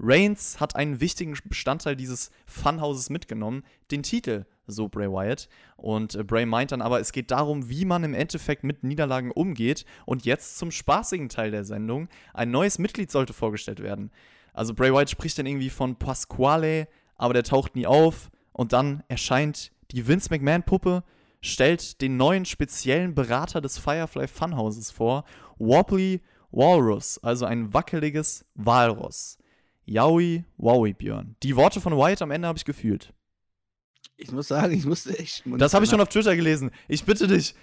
Reigns 0.00 0.60
hat 0.60 0.76
einen 0.76 1.00
wichtigen 1.00 1.36
Bestandteil 1.44 1.96
dieses 1.96 2.30
Funhouses 2.46 3.10
mitgenommen, 3.10 3.64
den 3.90 4.02
Titel, 4.02 4.44
so 4.66 4.88
Bray 4.88 5.10
Wyatt. 5.10 5.48
Und 5.76 6.14
äh, 6.14 6.24
Bray 6.24 6.46
meint 6.46 6.72
dann 6.72 6.82
aber, 6.82 7.00
es 7.00 7.12
geht 7.12 7.30
darum, 7.30 7.68
wie 7.68 7.84
man 7.84 8.04
im 8.04 8.14
Endeffekt 8.14 8.64
mit 8.64 8.84
Niederlagen 8.84 9.30
umgeht. 9.30 9.84
Und 10.06 10.24
jetzt 10.24 10.58
zum 10.58 10.70
spaßigen 10.70 11.28
Teil 11.28 11.50
der 11.50 11.64
Sendung. 11.64 12.08
Ein 12.32 12.50
neues 12.50 12.78
Mitglied 12.78 13.10
sollte 13.10 13.32
vorgestellt 13.32 13.82
werden. 13.82 14.10
Also 14.52 14.74
Bray 14.74 14.92
Wyatt 14.92 15.10
spricht 15.10 15.38
dann 15.38 15.46
irgendwie 15.46 15.70
von 15.70 15.96
Pasquale, 15.96 16.88
aber 17.16 17.34
der 17.34 17.44
taucht 17.44 17.74
nie 17.74 17.86
auf. 17.86 18.30
Und 18.52 18.72
dann 18.72 19.02
erscheint 19.08 19.72
die 19.90 20.06
Vince 20.06 20.28
McMahon-Puppe, 20.30 21.04
stellt 21.40 22.00
den 22.00 22.16
neuen 22.16 22.44
speziellen 22.44 23.14
Berater 23.14 23.60
des 23.60 23.78
Firefly 23.78 24.28
Funhouses 24.28 24.90
vor, 24.90 25.24
Wobbly 25.58 26.20
Walrus, 26.50 27.18
also 27.18 27.44
ein 27.44 27.72
wackeliges 27.74 28.44
Walross. 28.54 29.38
Yowie, 29.88 30.44
Wowie 30.58 30.92
Björn. 30.92 31.36
Die 31.42 31.56
Worte 31.56 31.80
von 31.80 31.94
Wyatt 31.94 32.20
am 32.22 32.30
Ende 32.30 32.46
habe 32.46 32.58
ich 32.58 32.64
gefühlt. 32.64 33.14
Ich 34.16 34.30
muss 34.32 34.48
sagen, 34.48 34.72
ich 34.74 34.84
musste 34.84 35.18
echt. 35.18 35.44
Das 35.46 35.72
habe 35.74 35.84
ich 35.84 35.90
schon 35.90 36.00
auf 36.00 36.08
Twitter 36.08 36.36
gelesen. 36.36 36.70
Ich 36.88 37.04
bitte 37.04 37.26
dich. 37.26 37.54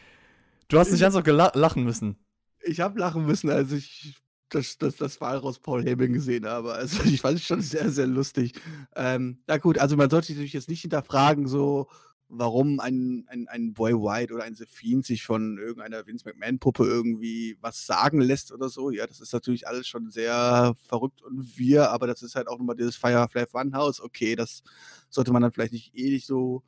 Du 0.67 0.79
hast 0.79 0.91
nicht 0.91 1.01
ernsthaft 1.01 1.27
gela- 1.27 1.55
lachen 1.55 1.83
müssen. 1.83 2.15
Ich 2.63 2.79
habe 2.79 2.99
lachen 2.99 3.25
müssen, 3.25 3.49
als 3.49 3.71
ich 3.71 4.15
das, 4.49 4.77
das, 4.77 4.95
das 4.95 5.21
Walross 5.21 5.59
Paul 5.59 5.83
Heyman 5.83 6.13
gesehen 6.13 6.45
habe. 6.45 6.73
Also 6.73 7.03
ich 7.05 7.21
fand 7.21 7.37
es 7.37 7.43
schon 7.45 7.61
sehr, 7.61 7.91
sehr 7.91 8.07
lustig. 8.07 8.53
Ähm, 8.95 9.39
na 9.45 9.57
gut, 9.57 9.77
also 9.77 9.95
man 9.95 10.09
sollte 10.09 10.27
sich 10.27 10.35
natürlich 10.37 10.53
jetzt 10.53 10.69
nicht 10.69 10.81
hinterfragen, 10.81 11.47
so 11.47 11.87
warum 12.27 12.79
ein, 12.79 13.25
ein, 13.27 13.47
ein 13.47 13.73
Boy 13.73 13.93
White 13.93 14.33
oder 14.33 14.43
ein 14.43 14.55
Fiend 14.55 15.05
sich 15.05 15.23
von 15.23 15.57
irgendeiner 15.57 16.05
Vince 16.07 16.25
McMahon-Puppe 16.27 16.83
irgendwie 16.85 17.57
was 17.61 17.85
sagen 17.85 18.21
lässt 18.21 18.51
oder 18.51 18.69
so. 18.69 18.89
Ja, 18.91 19.07
das 19.07 19.19
ist 19.19 19.33
natürlich 19.33 19.67
alles 19.67 19.87
schon 19.87 20.09
sehr 20.11 20.75
verrückt 20.87 21.21
und 21.21 21.57
wir, 21.57 21.91
aber 21.91 22.07
das 22.07 22.21
ist 22.23 22.35
halt 22.35 22.47
auch 22.47 22.57
nochmal 22.57 22.75
dieses 22.75 22.95
Firefly 22.95 23.45
Funhouse. 23.47 24.01
Okay, 24.01 24.35
das 24.35 24.63
sollte 25.09 25.31
man 25.31 25.41
dann 25.41 25.51
vielleicht 25.51 25.73
nicht 25.73 25.95
ewig 25.95 26.25
so 26.25 26.63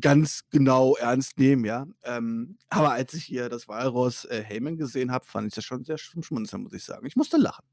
ganz 0.00 0.44
genau 0.50 0.96
ernst 0.96 1.38
nehmen, 1.38 1.64
ja. 1.64 1.86
Ähm, 2.02 2.58
aber 2.68 2.92
als 2.92 3.14
ich 3.14 3.24
hier 3.24 3.48
das 3.48 3.68
Walross 3.68 4.24
äh, 4.26 4.42
Heyman 4.42 4.76
gesehen 4.76 5.12
habe, 5.12 5.24
fand 5.26 5.48
ich 5.48 5.54
das 5.54 5.64
schon 5.64 5.84
sehr 5.84 5.98
Schmunzeln, 5.98 6.62
muss 6.62 6.72
ich 6.72 6.84
sagen. 6.84 7.06
Ich 7.06 7.16
musste 7.16 7.36
lachen. 7.36 7.64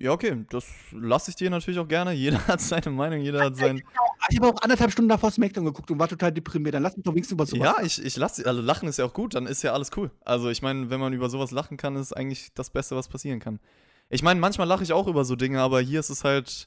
Ja, 0.00 0.12
okay, 0.12 0.46
das 0.48 0.66
lasse 0.92 1.30
ich 1.30 1.36
dir 1.36 1.50
natürlich 1.50 1.78
auch 1.78 1.86
gerne. 1.86 2.12
Jeder 2.14 2.46
hat 2.46 2.60
seine 2.62 2.90
Meinung, 2.90 3.20
jeder 3.20 3.44
hat 3.44 3.56
sein. 3.56 3.82
Ich 4.28 4.36
habe 4.38 4.48
auch 4.48 4.62
anderthalb 4.62 4.92
Stunden 4.92 5.08
davor 5.08 5.30
Smackdown 5.30 5.64
geguckt 5.64 5.90
und 5.90 5.98
war 5.98 6.06
total 6.06 6.30
deprimiert. 6.30 6.74
Dann 6.74 6.82
lass 6.82 6.94
mich 6.94 7.04
doch 7.04 7.12
wenigstens 7.12 7.32
über 7.32 7.46
sowas. 7.46 7.64
Ja, 7.64 7.82
ich, 7.82 8.04
ich 8.04 8.16
lasse, 8.16 8.46
also 8.46 8.60
lachen 8.60 8.88
ist 8.88 8.98
ja 8.98 9.06
auch 9.06 9.14
gut, 9.14 9.34
dann 9.34 9.46
ist 9.46 9.62
ja 9.62 9.72
alles 9.72 9.90
cool. 9.96 10.10
Also 10.24 10.50
ich 10.50 10.62
meine, 10.62 10.90
wenn 10.90 11.00
man 11.00 11.12
über 11.14 11.28
sowas 11.30 11.50
lachen 11.50 11.78
kann, 11.78 11.96
ist 11.96 12.12
eigentlich 12.12 12.52
das 12.54 12.70
Beste, 12.70 12.94
was 12.94 13.08
passieren 13.08 13.40
kann. 13.40 13.58
Ich 14.10 14.22
meine, 14.22 14.38
manchmal 14.38 14.68
lache 14.68 14.84
ich 14.84 14.92
auch 14.92 15.08
über 15.08 15.24
so 15.24 15.36
Dinge, 15.36 15.60
aber 15.60 15.80
hier 15.80 15.98
ist 15.98 16.10
es 16.10 16.22
halt 16.22 16.66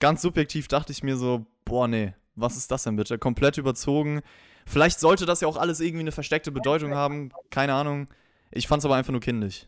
ganz 0.00 0.22
subjektiv, 0.22 0.68
dachte 0.68 0.92
ich 0.92 1.02
mir 1.02 1.16
so, 1.16 1.46
boah, 1.64 1.88
nee, 1.88 2.14
was 2.34 2.56
ist 2.56 2.70
das 2.70 2.82
denn 2.82 2.96
bitte? 2.96 3.16
Komplett 3.16 3.58
überzogen. 3.58 4.20
Vielleicht 4.66 5.00
sollte 5.00 5.24
das 5.24 5.40
ja 5.40 5.48
auch 5.48 5.56
alles 5.56 5.80
irgendwie 5.80 6.00
eine 6.00 6.12
versteckte 6.12 6.52
Bedeutung 6.52 6.94
haben, 6.94 7.30
keine 7.50 7.74
Ahnung. 7.74 8.08
Ich 8.50 8.66
fand 8.66 8.80
es 8.80 8.84
aber 8.84 8.96
einfach 8.96 9.12
nur 9.12 9.22
kindisch. 9.22 9.66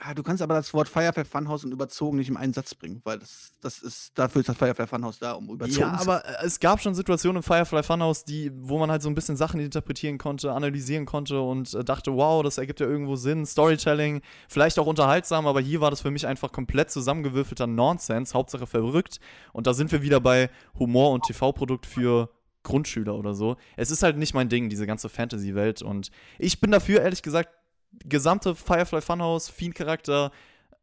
Ah, 0.00 0.14
du 0.14 0.22
kannst 0.22 0.42
aber 0.42 0.54
das 0.54 0.72
Wort 0.74 0.88
Firefly 0.88 1.24
Funhouse 1.24 1.64
und 1.64 1.72
überzogen 1.72 2.18
nicht 2.18 2.28
im 2.28 2.36
einen 2.36 2.52
Satz 2.52 2.74
bringen, 2.74 3.00
weil 3.04 3.18
das, 3.18 3.52
das 3.60 3.80
ist, 3.80 4.18
dafür 4.18 4.40
ist 4.40 4.48
das 4.48 4.56
Firefly 4.56 4.86
Funhouse 4.86 5.18
da, 5.18 5.32
um 5.32 5.48
überzogen 5.50 5.80
Ja, 5.80 5.98
aber 6.00 6.24
äh, 6.24 6.46
es 6.46 6.60
gab 6.60 6.80
schon 6.80 6.94
Situationen 6.94 7.38
im 7.38 7.42
Firefly 7.42 7.82
Funhouse, 7.82 8.24
die, 8.24 8.50
wo 8.54 8.78
man 8.78 8.90
halt 8.90 9.02
so 9.02 9.08
ein 9.08 9.14
bisschen 9.14 9.36
Sachen 9.36 9.60
interpretieren 9.60 10.18
konnte, 10.18 10.52
analysieren 10.52 11.06
konnte 11.06 11.40
und 11.40 11.74
äh, 11.74 11.84
dachte, 11.84 12.14
wow, 12.14 12.42
das 12.42 12.58
ergibt 12.58 12.80
ja 12.80 12.86
irgendwo 12.86 13.16
Sinn, 13.16 13.46
Storytelling, 13.46 14.22
vielleicht 14.48 14.78
auch 14.78 14.86
unterhaltsam, 14.86 15.46
aber 15.46 15.60
hier 15.60 15.80
war 15.80 15.90
das 15.90 16.00
für 16.00 16.10
mich 16.10 16.26
einfach 16.26 16.52
komplett 16.52 16.90
zusammengewürfelter 16.90 17.66
Nonsense, 17.66 18.34
Hauptsache 18.34 18.66
verrückt. 18.66 19.20
Und 19.52 19.66
da 19.66 19.74
sind 19.74 19.90
wir 19.92 20.02
wieder 20.02 20.20
bei 20.20 20.50
Humor 20.78 21.12
und 21.12 21.24
TV-Produkt 21.24 21.86
für 21.86 22.30
Grundschüler 22.62 23.14
oder 23.14 23.34
so. 23.34 23.56
Es 23.76 23.90
ist 23.90 24.02
halt 24.02 24.16
nicht 24.16 24.34
mein 24.34 24.48
Ding, 24.48 24.68
diese 24.68 24.86
ganze 24.86 25.08
Fantasy-Welt. 25.08 25.82
Und 25.82 26.10
ich 26.38 26.60
bin 26.60 26.70
dafür, 26.70 27.00
ehrlich 27.00 27.22
gesagt, 27.22 27.50
gesamte 27.92 28.54
Firefly 28.54 29.00
Funhouse, 29.00 29.48
Fiend-Charakter 29.48 30.30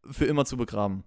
für 0.10 0.26
immer 0.26 0.46
zu 0.46 0.58
begraben. 0.58 1.04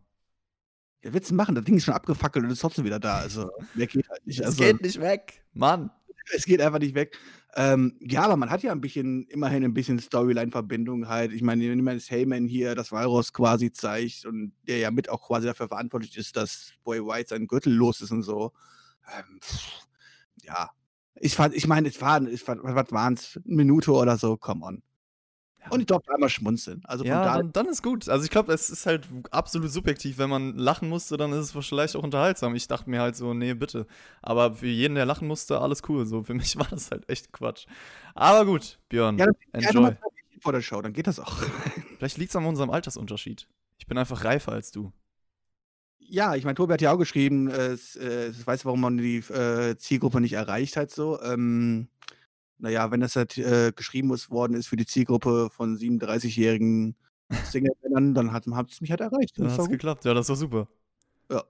Ja, 1.03 1.13
willst 1.13 1.31
du 1.31 1.35
machen? 1.35 1.55
Das 1.55 1.65
Ding 1.65 1.77
ist 1.77 1.85
schon 1.85 1.95
abgefackelt 1.95 2.45
und 2.45 2.51
ist 2.51 2.61
trotzdem 2.61 2.85
wieder 2.85 2.99
da. 2.99 3.19
Also, 3.19 3.51
mehr 3.75 3.87
geht 3.87 4.09
halt 4.09 4.27
nicht. 4.27 4.41
Es 4.41 4.47
Also, 4.47 4.65
geht 4.65 4.83
nicht 4.83 5.01
weg, 5.01 5.45
Mann. 5.53 5.91
es 6.37 6.45
geht 6.45 6.61
einfach 6.61 6.81
nicht 6.81 6.95
weg. 6.95 7.17
Ähm, 7.55 7.97
ja, 8.01 8.23
aber 8.23 8.37
man 8.37 8.51
hat 8.51 8.63
ja 8.63 8.73
ein 8.73 8.81
bisschen, 8.81 9.27
immerhin 9.29 9.65
ein 9.65 9.75
bisschen 9.75 9.99
Storyline-Verbindung 9.99 11.09
halt. 11.09 11.33
Ich 11.33 11.43
meine, 11.43 11.69
wenn 11.69 11.83
man 11.83 11.97
das 11.97 12.11
Heyman 12.11 12.47
hier 12.47 12.75
das 12.75 12.93
Walross 12.93 13.33
quasi 13.33 13.73
zeigt 13.73 14.27
und 14.27 14.53
der 14.67 14.79
ja 14.79 14.91
mit 14.91 15.09
auch 15.09 15.27
quasi 15.27 15.47
dafür 15.47 15.69
verantwortlich 15.69 16.17
ist, 16.17 16.37
dass 16.37 16.73
Boy 16.85 17.01
White 17.01 17.31
sein 17.31 17.47
Gürtel 17.47 17.73
los 17.73 18.01
ist 18.01 18.11
und 18.11 18.23
so. 18.23 18.53
Ähm, 19.17 19.41
pff, 19.41 19.87
ja. 20.43 20.71
Ich 21.21 21.35
fand, 21.35 21.55
ich 21.55 21.67
meine, 21.67 21.89
es 21.89 22.01
war, 22.01 22.23
es 22.23 22.47
war 22.47 22.59
was 22.63 22.93
waren 22.93 23.15
es? 23.15 23.41
Eine 23.45 23.57
Minute 23.57 23.93
oder 23.93 24.17
so, 24.19 24.37
come 24.37 24.65
on. 24.65 24.83
Und 25.71 25.81
ich 25.81 25.87
durfte 25.87 26.13
einmal 26.13 26.29
schmunzeln. 26.29 26.83
Also 26.85 27.05
von 27.05 27.11
Ja, 27.11 27.37
dann, 27.37 27.53
dann 27.53 27.67
ist 27.67 27.83
gut. 27.83 28.09
Also 28.09 28.25
ich 28.25 28.31
glaube, 28.31 28.53
es 28.53 28.71
ist 28.71 28.87
halt 28.87 29.07
absolut 29.31 29.71
subjektiv. 29.71 30.19
Wenn 30.19 30.31
man 30.31 30.57
lachen 30.57 30.89
musste, 30.89 31.17
dann 31.17 31.33
ist 31.33 31.55
es 31.55 31.67
vielleicht 31.67 31.97
auch 31.97 32.03
unterhaltsam. 32.03 32.55
Ich 32.55 32.69
dachte 32.69 32.89
mir 32.89 33.01
halt 33.01 33.17
so, 33.17 33.35
nee, 33.35 33.55
bitte. 33.55 33.87
Aber 34.23 34.55
für 34.55 34.67
jeden, 34.67 34.95
der 34.95 35.05
lachen 35.05 35.29
musste, 35.29 35.61
alles 35.61 35.83
cool. 35.89 36.07
So, 36.07 36.23
für 36.23 36.35
mich 36.35 36.59
war 36.59 36.69
das 36.71 36.91
halt 36.91 37.09
echt 37.09 37.33
Quatsch. 37.33 37.67
Aber 38.15 38.47
gut, 38.47 38.79
Björn, 38.89 39.19
ja, 39.19 39.27
ja, 39.27 39.69
enjoy. 39.69 39.97
vor 40.41 40.53
der 40.53 40.63
Show, 40.63 40.81
dann 40.81 40.93
geht 40.93 41.07
das 41.07 41.21
auch. 41.21 41.37
Vielleicht 41.99 42.19
liegt 42.19 42.31
es 42.31 42.37
an 42.37 42.45
unserem 42.47 42.71
Altersunterschied. 42.71 43.49
Ich 43.79 43.87
bin 43.87 43.99
einfach 43.99 44.25
reifer 44.25 44.53
als 44.53 44.71
du. 44.71 44.93
Ja, 45.99 46.35
ich 46.35 46.45
meine, 46.45 46.55
Tobi 46.55 46.73
hat 46.73 46.81
ja 46.81 46.93
auch 46.93 46.99
geschrieben, 46.99 47.51
äh, 47.51 47.69
es, 47.69 47.95
äh, 47.97 48.33
weiß, 48.45 48.65
warum 48.65 48.81
man 48.81 48.97
die 48.97 49.19
äh, 49.19 49.77
Zielgruppe 49.77 50.21
nicht 50.23 50.33
erreicht 50.33 50.77
hat. 50.77 50.91
So, 50.91 51.21
ähm, 51.21 51.89
naja, 52.59 52.91
wenn 52.91 53.01
das 53.01 53.17
halt 53.17 53.39
äh, 53.39 53.73
geschrieben 53.75 54.13
ist, 54.13 54.31
worden 54.31 54.55
ist 54.55 54.67
für 54.69 54.77
die 54.77 54.87
Zielgruppe 54.87 55.49
von 55.51 55.77
37-jährigen 55.77 56.97
Single-Männern, 57.45 58.15
dann 58.15 58.33
hat 58.33 58.47
es 58.71 58.81
mich 58.81 58.91
halt 58.91 59.01
erreicht. 59.01 59.39
Dann 59.39 59.47
Das 59.49 59.59
gut. 59.59 59.71
geklappt. 59.71 60.05
Ja, 60.05 60.15
das 60.15 60.29
war 60.29 60.37
super. 60.37 60.69
Ja. 61.31 61.45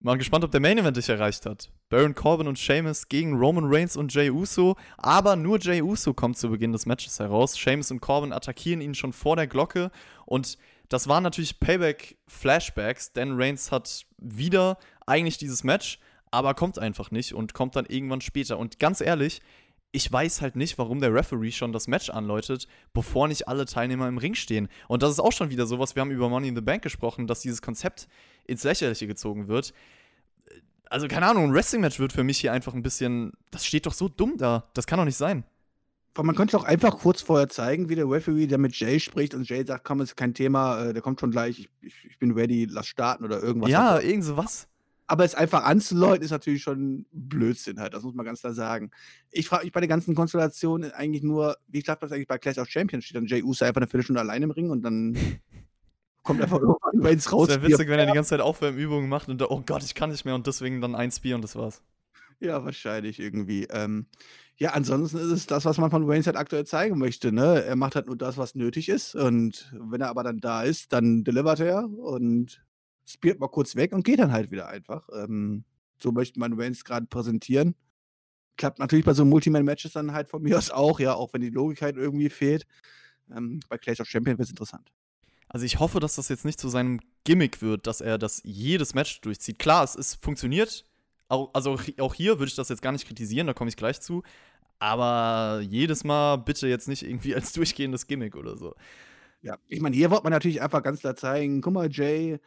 Mal 0.00 0.16
gespannt, 0.16 0.44
ob 0.44 0.52
der 0.52 0.60
Main 0.60 0.78
Event 0.78 0.96
dich 0.96 1.08
erreicht 1.08 1.44
hat. 1.46 1.72
Baron 1.88 2.14
Corbin 2.14 2.46
und 2.46 2.58
Sheamus 2.58 3.08
gegen 3.08 3.36
Roman 3.36 3.64
Reigns 3.66 3.96
und 3.96 4.14
Jey 4.14 4.30
Uso. 4.30 4.76
Aber 4.96 5.34
nur 5.34 5.58
Jey 5.58 5.82
Uso 5.82 6.14
kommt 6.14 6.38
zu 6.38 6.48
Beginn 6.50 6.72
des 6.72 6.86
Matches 6.86 7.18
heraus. 7.18 7.58
Sheamus 7.58 7.90
und 7.90 8.00
Corbin 8.00 8.32
attackieren 8.32 8.80
ihn 8.80 8.94
schon 8.94 9.12
vor 9.12 9.34
der 9.34 9.48
Glocke. 9.48 9.90
Und 10.24 10.56
das 10.88 11.08
waren 11.08 11.24
natürlich 11.24 11.58
Payback-Flashbacks, 11.60 13.12
denn 13.12 13.32
Reigns 13.32 13.72
hat 13.72 14.06
wieder 14.16 14.78
eigentlich 15.06 15.36
dieses 15.36 15.64
Match, 15.64 15.98
aber 16.30 16.54
kommt 16.54 16.78
einfach 16.78 17.10
nicht 17.10 17.34
und 17.34 17.52
kommt 17.52 17.74
dann 17.76 17.84
irgendwann 17.86 18.20
später. 18.20 18.58
Und 18.58 18.78
ganz 18.78 19.00
ehrlich, 19.00 19.42
ich 19.98 20.12
weiß 20.12 20.42
halt 20.42 20.54
nicht, 20.54 20.78
warum 20.78 21.00
der 21.00 21.12
Referee 21.12 21.50
schon 21.50 21.72
das 21.72 21.88
Match 21.88 22.08
anläutet, 22.08 22.68
bevor 22.94 23.26
nicht 23.26 23.48
alle 23.48 23.66
Teilnehmer 23.66 24.06
im 24.06 24.16
Ring 24.16 24.36
stehen. 24.36 24.68
Und 24.86 25.02
das 25.02 25.10
ist 25.10 25.18
auch 25.18 25.32
schon 25.32 25.50
wieder 25.50 25.66
sowas, 25.66 25.96
wir 25.96 26.02
haben 26.02 26.12
über 26.12 26.28
Money 26.28 26.46
in 26.46 26.54
the 26.54 26.62
Bank 26.62 26.82
gesprochen, 26.82 27.26
dass 27.26 27.40
dieses 27.40 27.62
Konzept 27.62 28.06
ins 28.44 28.62
Lächerliche 28.62 29.08
gezogen 29.08 29.48
wird. 29.48 29.74
Also, 30.88 31.08
keine 31.08 31.26
Ahnung, 31.26 31.46
ein 31.46 31.52
Wrestling-Match 31.52 31.98
wird 31.98 32.12
für 32.12 32.22
mich 32.22 32.38
hier 32.38 32.52
einfach 32.52 32.74
ein 32.74 32.82
bisschen. 32.82 33.32
Das 33.50 33.66
steht 33.66 33.86
doch 33.86 33.92
so 33.92 34.08
dumm 34.08 34.36
da. 34.38 34.70
Das 34.72 34.86
kann 34.86 34.98
doch 34.98 35.04
nicht 35.04 35.16
sein. 35.16 35.42
Aber 36.14 36.24
man 36.24 36.36
könnte 36.36 36.56
auch 36.56 36.64
einfach 36.64 36.96
kurz 36.98 37.20
vorher 37.20 37.48
zeigen, 37.48 37.88
wie 37.88 37.96
der 37.96 38.08
Referee, 38.08 38.46
der 38.46 38.58
mit 38.58 38.78
Jay 38.78 39.00
spricht 39.00 39.34
und 39.34 39.48
Jay 39.48 39.64
sagt, 39.66 39.84
komm, 39.84 40.00
ist 40.00 40.16
kein 40.16 40.32
Thema, 40.32 40.84
äh, 40.84 40.92
der 40.92 41.02
kommt 41.02 41.18
schon 41.18 41.32
gleich, 41.32 41.58
ich, 41.58 41.68
ich, 41.82 42.04
ich 42.10 42.18
bin 42.18 42.30
ready, 42.30 42.66
lass 42.70 42.86
starten 42.86 43.24
oder 43.24 43.42
irgendwas. 43.42 43.70
ja, 43.70 43.98
irgend 43.98 44.24
so 44.24 44.36
was. 44.36 44.68
Aber 45.08 45.24
es 45.24 45.34
einfach 45.34 45.64
anzuläuten, 45.64 46.22
ist 46.22 46.30
natürlich 46.30 46.62
schon 46.62 47.06
Blödsinn 47.12 47.80
halt, 47.80 47.94
das 47.94 48.02
muss 48.02 48.14
man 48.14 48.26
ganz 48.26 48.40
klar 48.40 48.52
sagen. 48.52 48.90
Ich 49.30 49.48
frage 49.48 49.64
mich 49.64 49.72
bei 49.72 49.80
der 49.80 49.88
ganzen 49.88 50.14
Konstellation 50.14 50.84
eigentlich 50.84 51.22
nur, 51.22 51.56
wie 51.66 51.82
klappt 51.82 52.02
das 52.02 52.12
eigentlich 52.12 52.28
bei 52.28 52.38
Clash 52.38 52.58
of 52.58 52.68
Champions? 52.68 53.06
Steht 53.06 53.16
dann 53.16 53.26
Jay 53.26 53.42
Uso 53.42 53.64
einfach 53.64 53.80
eine 53.80 53.86
Viertelstunde 53.86 54.20
allein 54.20 54.42
im 54.42 54.50
Ring 54.50 54.70
und 54.70 54.82
dann 54.82 55.16
kommt 56.22 56.42
einfach 56.42 56.58
irgendwann 56.58 57.00
Reigns 57.00 57.32
raus. 57.32 57.48
Das 57.48 57.62
wäre 57.62 57.72
witzig, 57.72 57.88
wenn 57.88 57.98
er 57.98 58.06
die 58.06 58.12
ganze 58.12 58.30
Zeit 58.30 58.40
Aufwärmübungen 58.40 59.08
macht 59.08 59.28
und 59.30 59.40
da, 59.40 59.46
oh 59.48 59.62
Gott, 59.64 59.82
ich 59.82 59.94
kann 59.94 60.10
nicht 60.10 60.26
mehr 60.26 60.34
und 60.34 60.46
deswegen 60.46 60.82
dann 60.82 60.94
ein 60.94 61.10
Spear 61.10 61.36
und 61.36 61.42
das 61.42 61.56
war's. 61.56 61.82
Ja, 62.40 62.64
wahrscheinlich 62.64 63.18
irgendwie. 63.18 63.64
Ähm, 63.70 64.06
ja, 64.56 64.72
ansonsten 64.72 65.18
ist 65.18 65.30
es 65.30 65.46
das, 65.46 65.64
was 65.64 65.78
man 65.78 65.90
von 65.90 66.08
Reigns 66.08 66.26
halt 66.26 66.36
aktuell 66.36 66.66
zeigen 66.66 66.98
möchte. 66.98 67.32
Ne? 67.32 67.64
Er 67.64 67.76
macht 67.76 67.94
halt 67.94 68.06
nur 68.06 68.16
das, 68.16 68.36
was 68.36 68.54
nötig 68.54 68.88
ist. 68.88 69.14
Und 69.14 69.72
wenn 69.72 70.00
er 70.00 70.10
aber 70.10 70.22
dann 70.22 70.40
da 70.40 70.62
ist, 70.62 70.92
dann 70.92 71.24
delivert 71.24 71.60
er 71.60 71.88
und 71.88 72.60
spielt 73.12 73.40
mal 73.40 73.48
kurz 73.48 73.76
weg 73.76 73.92
und 73.92 74.04
geht 74.04 74.18
dann 74.18 74.32
halt 74.32 74.50
wieder 74.50 74.68
einfach. 74.68 75.08
Ähm, 75.14 75.64
so 75.98 76.12
möchte 76.12 76.38
man 76.38 76.58
Reigns 76.58 76.84
gerade 76.84 77.06
präsentieren. 77.06 77.74
Klappt 78.56 78.78
natürlich 78.78 79.04
bei 79.04 79.14
so 79.14 79.24
Multiman-Matches 79.24 79.92
dann 79.92 80.12
halt 80.12 80.28
von 80.28 80.42
mir 80.42 80.58
aus 80.58 80.70
auch, 80.70 81.00
ja, 81.00 81.14
auch 81.14 81.32
wenn 81.32 81.40
die 81.40 81.50
Logik 81.50 81.82
halt 81.82 81.96
irgendwie 81.96 82.28
fehlt. 82.28 82.66
Ähm, 83.34 83.60
bei 83.68 83.78
Clash 83.78 84.00
of 84.00 84.08
Champions 84.08 84.38
wird 84.38 84.46
es 84.46 84.50
interessant. 84.50 84.90
Also 85.48 85.64
ich 85.64 85.78
hoffe, 85.78 85.98
dass 85.98 86.16
das 86.16 86.28
jetzt 86.28 86.44
nicht 86.44 86.60
zu 86.60 86.68
seinem 86.68 87.00
Gimmick 87.24 87.62
wird, 87.62 87.86
dass 87.86 88.00
er 88.00 88.18
das 88.18 88.42
jedes 88.44 88.94
Match 88.94 89.20
durchzieht. 89.22 89.58
Klar, 89.58 89.84
es 89.84 89.94
ist 89.94 90.22
funktioniert. 90.22 90.84
Also 91.28 91.78
auch 91.98 92.14
hier 92.14 92.38
würde 92.38 92.48
ich 92.48 92.54
das 92.54 92.68
jetzt 92.68 92.82
gar 92.82 92.92
nicht 92.92 93.06
kritisieren, 93.06 93.46
da 93.46 93.54
komme 93.54 93.68
ich 93.68 93.76
gleich 93.76 94.00
zu. 94.00 94.22
Aber 94.78 95.60
jedes 95.60 96.04
Mal 96.04 96.36
bitte 96.36 96.68
jetzt 96.68 96.88
nicht 96.88 97.02
irgendwie 97.02 97.34
als 97.34 97.52
durchgehendes 97.52 98.06
Gimmick 98.06 98.36
oder 98.36 98.56
so. 98.56 98.74
Ja, 99.40 99.56
ich 99.68 99.80
meine, 99.80 99.94
hier 99.94 100.10
wollte 100.10 100.24
man 100.24 100.32
natürlich 100.32 100.60
einfach 100.60 100.82
ganz 100.82 101.00
klar 101.00 101.14
zeigen, 101.14 101.60
guck 101.60 101.72
mal, 101.72 101.88
Jay, 101.90 102.40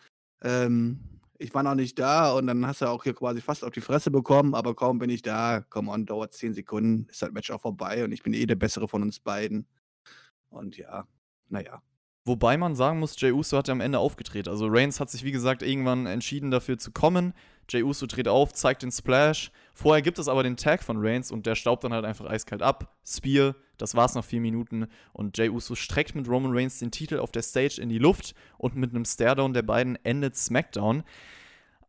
ähm, 0.44 1.00
ich 1.38 1.54
war 1.54 1.64
noch 1.64 1.76
nicht 1.76 1.98
da 1.98 2.32
und 2.34 2.48
dann 2.48 2.66
hast 2.68 2.82
du 2.82 2.86
auch 2.86 3.04
hier 3.04 3.14
quasi 3.14 3.42
fast 3.42 3.64
auf 3.64 3.72
die 3.72 3.82
Fresse 3.82 4.12
bekommen, 4.12 4.54
aber 4.54 4.76
kaum 4.76 5.00
bin 5.00 5.10
ich 5.10 5.22
da, 5.22 5.62
come 5.70 5.92
on, 5.92 6.06
dauert 6.06 6.34
10 6.34 6.54
Sekunden, 6.54 7.08
ist 7.10 7.22
das 7.22 7.32
Match 7.32 7.50
auch 7.50 7.62
vorbei 7.62 8.04
und 8.04 8.12
ich 8.12 8.22
bin 8.22 8.34
eh 8.34 8.46
der 8.46 8.56
Bessere 8.56 8.88
von 8.88 9.02
uns 9.02 9.20
beiden. 9.20 9.66
Und 10.50 10.78
ja, 10.78 11.08
naja. 11.50 11.82
Wobei 12.26 12.58
man 12.58 12.76
sagen 12.76 13.00
muss, 13.00 13.20
Jey 13.20 13.32
Uso 13.32 13.58
hat 13.58 13.68
ja 13.68 13.72
am 13.72 13.82
Ende 13.82 13.98
aufgedreht. 13.98 14.48
Also 14.48 14.68
Reigns 14.68 15.00
hat 15.00 15.10
sich, 15.10 15.24
wie 15.24 15.32
gesagt, 15.32 15.64
irgendwann 15.64 16.06
entschieden 16.06 16.52
dafür 16.52 16.78
zu 16.78 16.92
kommen. 16.92 17.34
Jey 17.70 17.84
Uso 17.84 18.06
dreht 18.06 18.28
auf, 18.28 18.54
zeigt 18.54 18.84
den 18.84 18.92
Splash. 18.92 19.52
Vorher 19.74 20.02
gibt 20.02 20.20
es 20.20 20.28
aber 20.28 20.44
den 20.44 20.58
Tag 20.58 20.84
von 20.84 20.98
Reigns 21.00 21.32
und 21.32 21.46
der 21.46 21.56
staubt 21.56 21.84
dann 21.84 21.94
halt 21.94 22.06
einfach 22.06 22.26
eiskalt 22.26 22.62
ab. 22.62 22.96
Spear, 23.06 23.56
das 23.78 23.96
war's 23.96 24.16
nach 24.16 24.26
vier 24.26 24.42
Minuten. 24.42 24.88
Und 25.14 25.38
Jey 25.38 25.50
Uso 25.50 25.76
streckt 25.76 26.16
mit 26.16 26.28
Roman 26.28 26.56
Reigns 26.56 26.80
den 26.80 26.92
Titel 26.92 27.20
auf 27.20 27.32
der 27.32 27.42
Stage 27.42 27.82
in 27.82 27.90
die 27.90 27.98
Luft 27.98 28.36
und 28.58 28.76
mit 28.76 28.92
einem 28.92 29.06
Staredown 29.06 29.54
der 29.54 29.64
beiden 29.64 29.98
endet 30.04 30.36
SmackDown. 30.36 31.04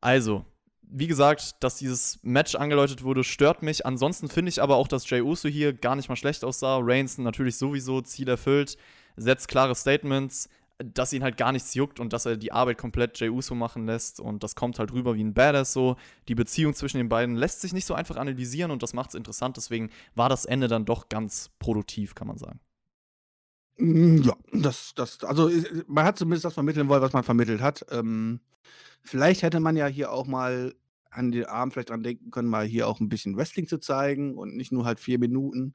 Also, 0.01 0.45
wie 0.83 1.07
gesagt, 1.07 1.57
dass 1.61 1.77
dieses 1.77 2.18
Match 2.23 2.55
angeläutet 2.55 3.03
wurde, 3.03 3.25
stört 3.25 3.62
mich. 3.62 3.87
Ansonsten 3.87 4.29
finde 4.29 4.51
ich 4.51 4.62
aber 4.62 4.77
auch, 4.77 4.89
dass 4.89 5.09
Jey 5.09 5.23
Uso 5.23 5.49
hier 5.49 5.73
gar 5.73 5.97
nicht 5.97 6.09
mal 6.09 6.16
schlecht 6.16 6.45
aussah. 6.45 6.79
Reigns 6.83 7.18
natürlich 7.18 7.57
sowieso, 7.57 8.01
Ziel 8.03 8.29
erfüllt. 8.29 8.77
setzt 9.16 9.49
klare 9.49 9.75
Statements, 9.75 10.49
dass 10.85 11.12
ihn 11.12 11.22
halt 11.22 11.37
gar 11.37 11.53
nichts 11.53 11.74
juckt 11.74 12.01
und 12.01 12.12
dass 12.12 12.26
er 12.26 12.37
die 12.37 12.53
Arbeit 12.53 12.78
komplett 12.78 13.18
Jey 13.20 13.28
Uso 13.30 13.55
machen 13.55 13.87
lässt 13.87 14.20
und 14.20 14.43
das 14.43 14.55
kommt 14.55 14.78
halt 14.78 14.93
rüber 14.93 15.14
wie 15.14 15.24
ein 15.24 15.35
Badass 15.35 15.72
so. 15.72 15.97
Die 16.28 16.35
Beziehung 16.35 16.74
zwischen 16.74 16.99
den 16.99 17.09
beiden 17.09 17.37
lässt 17.37 17.61
sich 17.61 17.72
nicht 17.72 17.87
so 17.87 17.95
einfach 17.95 18.16
analysieren 18.16 18.70
und 18.70 18.83
das 18.83 18.95
macht 18.95 19.11
es 19.11 19.14
interessant, 19.14 19.57
deswegen 19.57 19.91
war 20.14 20.28
das 20.28 20.45
Ende 20.45 20.68
dann 20.68 20.85
doch 20.85 21.09
ganz 21.09 21.51
produktiv, 21.59 22.14
kann 22.14 22.28
man 22.28 22.39
sagen. 22.39 22.61
Mm, 23.78 24.22
Ja, 24.22 24.37
das, 24.53 24.93
das, 24.95 25.22
also 25.24 25.49
äh, 25.49 25.85
man 25.87 26.05
hat 26.05 26.18
zumindest 26.18 26.45
das 26.45 26.55
vermitteln 26.55 26.89
wollen, 26.89 27.03
was 27.03 27.12
man 27.12 27.24
vermittelt 27.24 27.61
hat. 27.61 27.85
Ähm, 27.91 28.41
vielleicht 29.03 29.43
hätte 29.43 29.61
man 29.61 29.76
ja 29.76 29.87
hier 29.87 30.12
auch 30.12 30.26
mal 30.26 30.74
an 31.11 31.33
den 31.33 31.47
Abend 31.47 31.74
vielleicht 31.74 31.91
dran 31.91 32.03
denken 32.03 32.30
können, 32.30 32.49
mal 32.49 32.66
hier 32.66 32.89
auch 32.89 33.01
ein 33.01 33.09
bisschen 33.09 33.37
Wrestling 33.37 33.66
zu 33.68 33.78
zeigen 33.78 34.37
und 34.39 34.57
nicht 34.57 34.72
nur 34.72 34.85
halt 34.87 35.01
vier 35.01 35.18
Minuten. 35.18 35.74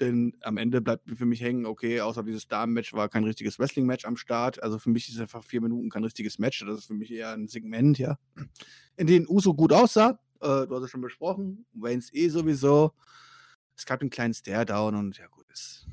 Denn 0.00 0.36
am 0.42 0.56
Ende 0.56 0.80
bleibt 0.80 1.08
für 1.08 1.26
mich 1.26 1.40
hängen, 1.40 1.66
okay, 1.66 2.00
außer 2.00 2.22
dieses 2.22 2.48
Damen-Match 2.48 2.92
war 2.92 3.08
kein 3.08 3.24
richtiges 3.24 3.58
Wrestling-Match 3.58 4.04
am 4.04 4.16
Start. 4.16 4.62
Also 4.62 4.78
für 4.78 4.90
mich 4.90 5.08
ist 5.08 5.20
einfach 5.20 5.44
vier 5.44 5.60
Minuten 5.60 5.88
kein 5.90 6.04
richtiges 6.04 6.38
Match. 6.38 6.64
Das 6.66 6.78
ist 6.78 6.86
für 6.86 6.94
mich 6.94 7.12
eher 7.12 7.30
ein 7.30 7.46
Segment, 7.46 7.98
ja. 7.98 8.18
In 8.96 9.06
dem 9.06 9.28
Uso 9.28 9.54
gut 9.54 9.72
aussah. 9.72 10.18
Äh, 10.40 10.66
du 10.66 10.74
hast 10.74 10.82
es 10.82 10.90
schon 10.90 11.00
besprochen. 11.00 11.64
Waynes 11.72 12.12
eh 12.12 12.28
sowieso. 12.28 12.92
Es 13.76 13.86
gab 13.86 14.00
einen 14.00 14.10
kleinen 14.10 14.34
Stare-Down 14.34 14.94
und 14.94 15.18
ja 15.18 15.26
gut, 15.28 15.46
ist. 15.52 15.86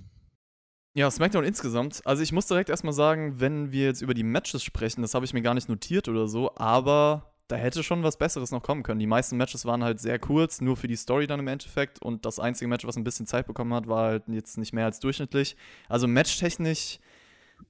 Ja, 0.94 1.10
SmackDown 1.10 1.46
insgesamt. 1.46 2.06
Also 2.06 2.22
ich 2.22 2.34
muss 2.34 2.48
direkt 2.48 2.70
erstmal 2.70 2.94
sagen, 2.94 3.40
wenn 3.40 3.72
wir 3.72 3.86
jetzt 3.86 4.02
über 4.02 4.14
die 4.14 4.24
Matches 4.24 4.62
sprechen, 4.62 5.02
das 5.02 5.14
habe 5.14 5.26
ich 5.26 5.34
mir 5.34 5.42
gar 5.42 5.54
nicht 5.54 5.70
notiert 5.70 6.10
oder 6.10 6.28
so, 6.28 6.54
aber 6.56 7.31
da 7.52 7.58
hätte 7.58 7.84
schon 7.84 8.02
was 8.02 8.18
Besseres 8.18 8.52
noch 8.52 8.64
kommen 8.64 8.82
können. 8.82 9.00
Die 9.00 9.08
meisten 9.08 9.36
Matches 9.36 9.66
waren 9.66 9.84
halt 9.84 10.00
sehr 10.00 10.20
kurz, 10.20 10.62
nur 10.62 10.78
für 10.78 10.88
die 10.88 10.96
Story 10.96 11.28
dann 11.28 11.42
im 11.42 11.48
Endeffekt. 11.48 12.02
Und 12.02 12.26
das 12.26 12.40
einzige 12.40 12.70
Match, 12.70 12.86
was 12.86 12.96
ein 12.96 13.04
bisschen 13.04 13.28
Zeit 13.28 13.46
bekommen 13.46 13.74
hat, 13.74 13.88
war 13.88 14.06
halt 14.06 14.24
jetzt 14.28 14.58
nicht 14.58 14.72
mehr 14.72 14.86
als 14.86 15.00
durchschnittlich. 15.00 15.58
Also 15.90 16.08
matchtechnisch 16.08 17.00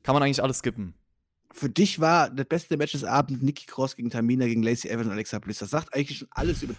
kann 0.03 0.13
man 0.13 0.21
eigentlich 0.21 0.43
alles 0.43 0.59
skippen. 0.59 0.93
Für 1.51 1.69
dich 1.69 1.99
war 1.99 2.29
das 2.29 2.45
beste 2.45 2.77
Match 2.77 2.91
des 2.91 3.03
Abends 3.03 3.41
Nikki 3.41 3.65
Cross 3.65 3.95
gegen 3.95 4.11
Tamina 4.11 4.45
gegen 4.45 4.61
Lacey 4.61 4.87
Evans 4.87 5.07
und 5.07 5.13
Alexa 5.13 5.39
Bliss. 5.39 5.57
Das 5.57 5.71
sagt 5.71 5.93
eigentlich 5.95 6.19
schon 6.19 6.29
alles 6.31 6.61
über. 6.61 6.75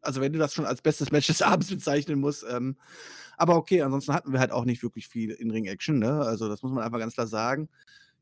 Also 0.00 0.20
wenn 0.20 0.32
du 0.32 0.38
das 0.38 0.54
schon 0.54 0.64
als 0.64 0.80
bestes 0.80 1.12
Match 1.12 1.26
des 1.26 1.42
Abends 1.42 1.68
bezeichnen 1.68 2.20
musst. 2.20 2.44
Ähm, 2.50 2.76
aber 3.36 3.56
okay, 3.56 3.82
ansonsten 3.82 4.14
hatten 4.14 4.32
wir 4.32 4.40
halt 4.40 4.50
auch 4.50 4.64
nicht 4.64 4.82
wirklich 4.82 5.08
viel 5.08 5.30
In-Ring-Action. 5.30 5.98
Ne? 5.98 6.20
Also 6.20 6.48
das 6.48 6.62
muss 6.62 6.72
man 6.72 6.82
einfach 6.82 6.98
ganz 6.98 7.14
klar 7.14 7.26
sagen. 7.26 7.68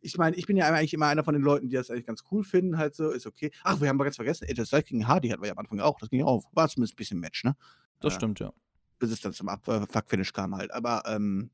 Ich 0.03 0.19
meine, 0.19 0.37
ich 0.37 0.47
bin 0.47 0.57
ja 0.57 0.67
eigentlich 0.67 0.93
immer 0.95 1.07
einer 1.07 1.25
von 1.25 1.33
den 1.35 1.43
Leuten, 1.43 1.69
die 1.69 1.77
das 1.77 1.91
eigentlich 1.91 2.07
ganz 2.07 2.25
cool 2.31 2.45
finden, 2.45 2.77
halt 2.77 2.95
so, 2.95 3.11
ist 3.11 3.27
okay. 3.27 3.51
Ach, 3.63 3.81
wir 3.81 3.89
haben 3.89 3.97
aber 3.97 4.05
ganz 4.05 4.17
vergessen, 4.17 4.47
AJ 4.49 4.67
Styles 4.67 4.85
gegen 4.87 5.07
Hardy 5.09 5.29
hatten 5.29 5.43
wir 5.43 5.47
ja 5.47 5.53
am 5.53 5.59
Anfang 5.59 5.81
auch. 5.81 5.99
Das 6.01 6.11
ging 6.11 6.21
ja 6.21 6.27
auch. 6.27 6.45
War 6.53 6.69
zumindest 6.69 6.95
ein 6.95 6.97
bisschen 6.97 7.21
Match, 7.21 7.45
ne? 7.45 7.57
Das 8.01 8.13
Ja. 8.15 8.19
stimmt, 8.19 8.41
ja. 8.41 8.53
bis 8.99 9.11
es 9.11 9.21
dann 9.21 9.33
zum 9.33 9.49
äh, 9.49 9.57
Fuck-Finish 9.89 10.33
kam 10.33 10.55
halt. 10.57 10.73
Aber 10.73 11.03
ähm, 11.07 11.51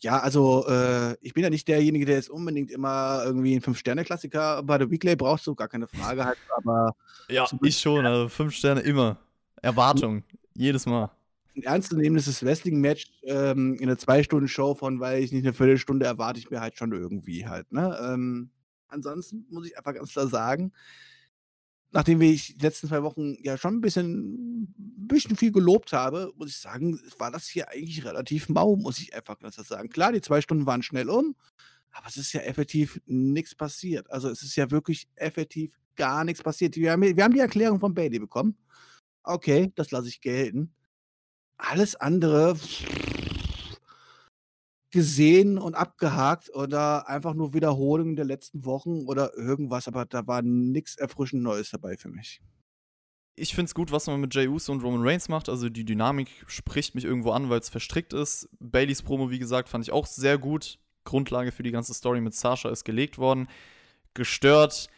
ja, 0.00 0.18
also 0.18 0.66
äh, 0.66 1.14
ich 1.20 1.34
bin 1.34 1.42
ja 1.42 1.50
nicht 1.50 1.68
derjenige, 1.68 2.06
der 2.06 2.16
jetzt 2.16 2.30
unbedingt 2.30 2.70
immer 2.70 3.22
irgendwie 3.24 3.52
einen 3.52 3.60
Fünf-Sterne-Klassiker 3.60 4.62
bei 4.62 4.78
der 4.78 4.90
Weekly 4.90 5.14
braucht, 5.16 5.42
so 5.42 5.54
gar 5.54 5.68
keine 5.68 5.86
Frage 5.88 6.24
halt. 6.24 6.38
Aber 6.56 6.94
Ja, 7.28 7.46
ich 7.62 7.78
schon. 7.78 8.06
Also 8.06 8.28
fünf 8.28 8.54
Sterne 8.54 8.80
immer. 8.80 9.18
Erwartung. 9.62 10.22
Jedes 10.54 10.86
Mal. 10.86 11.10
Ein 11.60 11.74
ernstzunehmendes 11.74 12.44
Wrestling-Match 12.44 13.06
ähm, 13.24 13.74
in 13.74 13.88
einer 13.88 13.98
Zwei-Stunden-Show 13.98 14.74
von, 14.74 15.00
weil 15.00 15.22
ich 15.22 15.32
nicht 15.32 15.44
eine 15.44 15.52
Viertelstunde 15.52 16.06
erwarte 16.06 16.38
ich 16.38 16.50
mir 16.50 16.60
halt 16.60 16.76
schon 16.76 16.92
irgendwie 16.92 17.46
halt. 17.46 17.70
Ne? 17.72 17.98
Ähm, 18.02 18.50
ansonsten 18.88 19.46
muss 19.50 19.66
ich 19.66 19.76
einfach 19.76 19.94
ganz 19.94 20.12
klar 20.12 20.28
sagen, 20.28 20.72
nachdem 21.92 22.20
ich 22.20 22.56
die 22.56 22.64
letzten 22.64 22.88
zwei 22.88 23.02
Wochen 23.02 23.36
ja 23.42 23.56
schon 23.56 23.76
ein 23.76 23.80
bisschen, 23.80 24.62
ein 24.62 25.08
bisschen 25.08 25.36
viel 25.36 25.52
gelobt 25.52 25.92
habe, 25.92 26.32
muss 26.36 26.50
ich 26.50 26.56
sagen, 26.56 26.98
war 27.18 27.30
das 27.30 27.46
hier 27.46 27.68
eigentlich 27.68 28.04
relativ 28.04 28.48
mau, 28.48 28.76
muss 28.76 28.98
ich 28.98 29.14
einfach 29.14 29.38
ganz 29.38 29.54
klar 29.54 29.66
sagen. 29.66 29.88
Klar, 29.88 30.12
die 30.12 30.20
zwei 30.20 30.40
Stunden 30.40 30.66
waren 30.66 30.82
schnell 30.82 31.10
um, 31.10 31.34
aber 31.90 32.06
es 32.06 32.16
ist 32.16 32.32
ja 32.32 32.40
effektiv 32.40 33.00
nichts 33.06 33.54
passiert. 33.54 34.10
Also 34.10 34.28
es 34.28 34.42
ist 34.42 34.56
ja 34.56 34.70
wirklich 34.70 35.08
effektiv 35.16 35.78
gar 35.96 36.24
nichts 36.24 36.42
passiert. 36.42 36.76
Wir 36.76 36.92
haben, 36.92 37.02
wir 37.02 37.24
haben 37.24 37.34
die 37.34 37.40
Erklärung 37.40 37.80
von 37.80 37.94
Bailey 37.94 38.18
bekommen. 38.18 38.56
Okay, 39.22 39.72
das 39.74 39.90
lasse 39.90 40.08
ich 40.08 40.20
gelten. 40.20 40.72
Alles 41.60 41.94
andere 41.96 42.56
gesehen 44.90 45.58
und 45.58 45.74
abgehakt 45.74 46.54
oder 46.54 47.08
einfach 47.08 47.34
nur 47.34 47.54
Wiederholungen 47.54 48.16
der 48.16 48.24
letzten 48.24 48.64
Wochen 48.64 49.06
oder 49.06 49.36
irgendwas, 49.36 49.86
aber 49.86 50.04
da 50.04 50.26
war 50.26 50.42
nichts 50.42 50.96
erfrischend 50.96 51.42
Neues 51.42 51.70
dabei 51.70 51.96
für 51.96 52.08
mich. 52.08 52.40
Ich 53.36 53.54
finde 53.54 53.66
es 53.66 53.74
gut, 53.74 53.92
was 53.92 54.06
man 54.06 54.20
mit 54.20 54.34
Jey 54.34 54.48
Uso 54.48 54.72
und 54.72 54.82
Roman 54.82 55.02
Reigns 55.02 55.28
macht. 55.28 55.48
Also 55.48 55.68
die 55.68 55.84
Dynamik 55.84 56.28
spricht 56.46 56.94
mich 56.94 57.04
irgendwo 57.04 57.30
an, 57.30 57.48
weil 57.48 57.60
es 57.60 57.68
verstrickt 57.68 58.12
ist. 58.12 58.48
Baileys 58.58 59.02
Promo, 59.02 59.30
wie 59.30 59.38
gesagt, 59.38 59.68
fand 59.68 59.84
ich 59.84 59.92
auch 59.92 60.06
sehr 60.06 60.36
gut. 60.36 60.78
Grundlage 61.04 61.52
für 61.52 61.62
die 61.62 61.70
ganze 61.70 61.94
Story 61.94 62.20
mit 62.20 62.34
Sasha 62.34 62.68
ist 62.68 62.84
gelegt 62.84 63.16
worden. 63.16 63.48
Gestört 64.12 64.88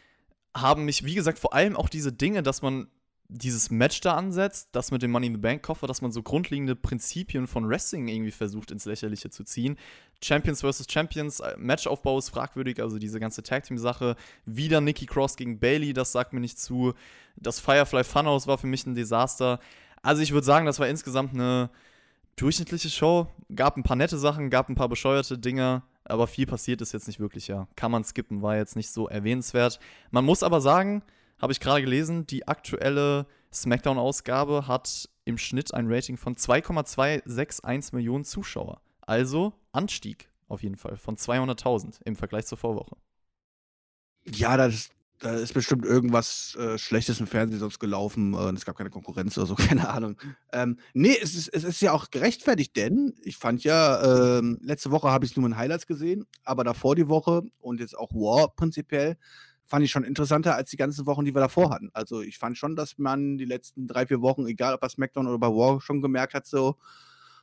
haben 0.55 0.85
mich, 0.85 1.05
wie 1.05 1.15
gesagt, 1.15 1.39
vor 1.39 1.53
allem 1.53 1.75
auch 1.77 1.87
diese 1.87 2.11
Dinge, 2.11 2.43
dass 2.43 2.61
man 2.61 2.87
dieses 3.35 3.71
Match 3.71 3.99
da 4.01 4.13
ansetzt, 4.13 4.69
das 4.73 4.91
mit 4.91 5.01
dem 5.01 5.11
Money 5.11 5.27
in 5.27 5.33
the 5.33 5.39
Bank 5.39 5.63
Koffer, 5.63 5.87
dass 5.87 6.01
man 6.01 6.11
so 6.11 6.21
grundlegende 6.21 6.75
Prinzipien 6.75 7.47
von 7.47 7.67
Wrestling 7.67 8.07
irgendwie 8.07 8.31
versucht 8.31 8.69
ins 8.69 8.85
Lächerliche 8.85 9.31
zu 9.31 9.43
ziehen. 9.43 9.77
Champions 10.21 10.61
vs. 10.61 10.85
Champions, 10.89 11.39
äh, 11.39 11.55
Matchaufbau 11.57 12.17
ist 12.19 12.29
fragwürdig, 12.29 12.79
also 12.79 12.99
diese 12.99 13.19
ganze 13.19 13.41
Tag 13.41 13.63
Team 13.63 13.79
Sache. 13.79 14.15
Wieder 14.45 14.81
Nikki 14.81 15.07
Cross 15.07 15.35
gegen 15.35 15.59
Bailey, 15.59 15.93
das 15.93 16.11
sagt 16.11 16.33
mir 16.33 16.39
nicht 16.39 16.59
zu. 16.59 16.93
Das 17.35 17.59
Firefly 17.59 18.03
Funhouse 18.03 18.45
war 18.45 18.59
für 18.59 18.67
mich 18.67 18.85
ein 18.85 18.93
Desaster. 18.93 19.59
Also 20.03 20.21
ich 20.21 20.31
würde 20.31 20.45
sagen, 20.45 20.67
das 20.67 20.79
war 20.79 20.87
insgesamt 20.87 21.33
eine 21.33 21.71
durchschnittliche 22.35 22.89
Show. 22.89 23.27
Gab 23.55 23.77
ein 23.77 23.83
paar 23.83 23.95
nette 23.95 24.19
Sachen, 24.19 24.51
gab 24.51 24.69
ein 24.69 24.75
paar 24.75 24.89
bescheuerte 24.89 25.39
Dinger, 25.39 25.81
aber 26.03 26.27
viel 26.27 26.45
passiert 26.45 26.81
ist 26.81 26.93
jetzt 26.93 27.07
nicht 27.07 27.19
wirklich, 27.19 27.47
ja. 27.47 27.67
Kann 27.75 27.91
man 27.91 28.03
skippen, 28.03 28.43
war 28.43 28.57
jetzt 28.57 28.75
nicht 28.75 28.91
so 28.91 29.07
erwähnenswert. 29.07 29.79
Man 30.11 30.23
muss 30.23 30.43
aber 30.43 30.61
sagen, 30.61 31.01
habe 31.39 31.53
ich 31.53 31.59
gerade 31.59 31.81
gelesen, 31.81 32.25
die 32.27 32.47
aktuelle 32.47 33.27
SmackDown-Ausgabe 33.53 34.67
hat 34.67 35.09
im 35.25 35.37
Schnitt 35.37 35.73
ein 35.73 35.91
Rating 35.91 36.17
von 36.17 36.35
2,261 36.35 37.93
Millionen 37.93 38.25
Zuschauer. 38.25 38.81
Also 39.01 39.53
Anstieg 39.71 40.29
auf 40.47 40.63
jeden 40.63 40.77
Fall 40.77 40.97
von 40.97 41.17
200.000 41.17 42.01
im 42.05 42.15
Vergleich 42.15 42.45
zur 42.45 42.57
Vorwoche. 42.57 42.95
Ja, 44.25 44.55
da 44.55 44.67
ist, 44.67 44.91
da 45.19 45.33
ist 45.35 45.53
bestimmt 45.53 45.85
irgendwas 45.85 46.55
äh, 46.55 46.77
Schlechtes 46.77 47.19
im 47.19 47.27
Fernsehen 47.27 47.59
sonst 47.59 47.79
gelaufen 47.79 48.33
äh, 48.33 48.51
es 48.51 48.65
gab 48.65 48.77
keine 48.77 48.89
Konkurrenz 48.89 49.37
oder 49.37 49.47
so, 49.47 49.55
keine 49.55 49.89
Ahnung. 49.89 50.17
Ähm, 50.51 50.77
nee, 50.93 51.17
es 51.21 51.35
ist, 51.35 51.49
es 51.49 51.63
ist 51.63 51.81
ja 51.81 51.91
auch 51.91 52.11
gerechtfertigt, 52.11 52.75
denn 52.75 53.13
ich 53.23 53.37
fand 53.37 53.63
ja, 53.63 54.37
ähm, 54.37 54.59
letzte 54.61 54.91
Woche 54.91 55.09
habe 55.09 55.25
ich 55.25 55.31
es 55.31 55.37
nur 55.37 55.45
in 55.47 55.57
Highlights 55.57 55.87
gesehen, 55.87 56.25
aber 56.43 56.63
davor 56.63 56.95
die 56.95 57.09
Woche 57.09 57.43
und 57.59 57.79
jetzt 57.79 57.97
auch 57.97 58.11
War 58.13 58.53
prinzipiell 58.55 59.17
fand 59.65 59.85
ich 59.85 59.91
schon 59.91 60.03
interessanter 60.03 60.55
als 60.55 60.69
die 60.69 60.77
ganzen 60.77 61.05
Wochen, 61.05 61.25
die 61.25 61.33
wir 61.33 61.41
davor 61.41 61.69
hatten. 61.69 61.89
Also 61.93 62.21
ich 62.21 62.37
fand 62.37 62.57
schon, 62.57 62.75
dass 62.75 62.97
man 62.97 63.37
die 63.37 63.45
letzten 63.45 63.87
drei, 63.87 64.05
vier 64.05 64.21
Wochen, 64.21 64.45
egal 64.45 64.73
ob 64.73 64.81
bei 64.81 64.89
SmackDown 64.89 65.27
oder 65.27 65.39
bei 65.39 65.47
War, 65.47 65.81
schon 65.81 66.01
gemerkt 66.01 66.33
hat, 66.33 66.45
so, 66.45 66.77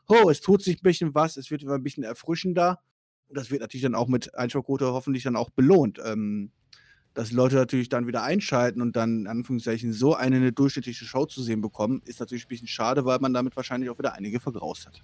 oh, 0.07 0.31
es 0.31 0.41
tut 0.41 0.63
sich 0.63 0.79
ein 0.79 0.83
bisschen 0.83 1.15
was, 1.15 1.37
es 1.37 1.51
wird 1.51 1.63
immer 1.63 1.75
ein 1.75 1.83
bisschen 1.83 2.05
erfrischender. 2.05 2.81
Und 3.29 3.37
das 3.37 3.51
wird 3.51 3.61
natürlich 3.61 3.83
dann 3.83 3.95
auch 3.95 4.09
mit 4.09 4.35
Einschaltquote 4.35 4.93
hoffentlich 4.93 5.23
dann 5.23 5.37
auch 5.37 5.51
belohnt. 5.51 6.01
Ähm, 6.05 6.53
dass 7.15 7.33
Leute 7.33 7.57
natürlich 7.57 7.89
dann 7.89 8.07
wieder 8.07 8.23
einschalten 8.23 8.81
und 8.81 8.95
dann 8.95 9.21
in 9.21 9.27
Anführungszeichen 9.27 9.93
so 9.93 10.15
eine, 10.15 10.37
eine 10.37 10.53
durchschnittliche 10.53 11.05
Show 11.05 11.27
zu 11.27 11.43
sehen 11.43 11.61
bekommen, 11.61 12.03
ist 12.05 12.21
natürlich 12.21 12.45
ein 12.45 12.49
bisschen 12.49 12.69
schade, 12.69 13.05
weil 13.05 13.19
man 13.19 13.35
damit 13.35 13.57
wahrscheinlich 13.57 13.91
auch 13.91 13.99
wieder 13.99 14.15
einige 14.15 14.41
vergraust 14.41 14.87
hat. 14.87 15.03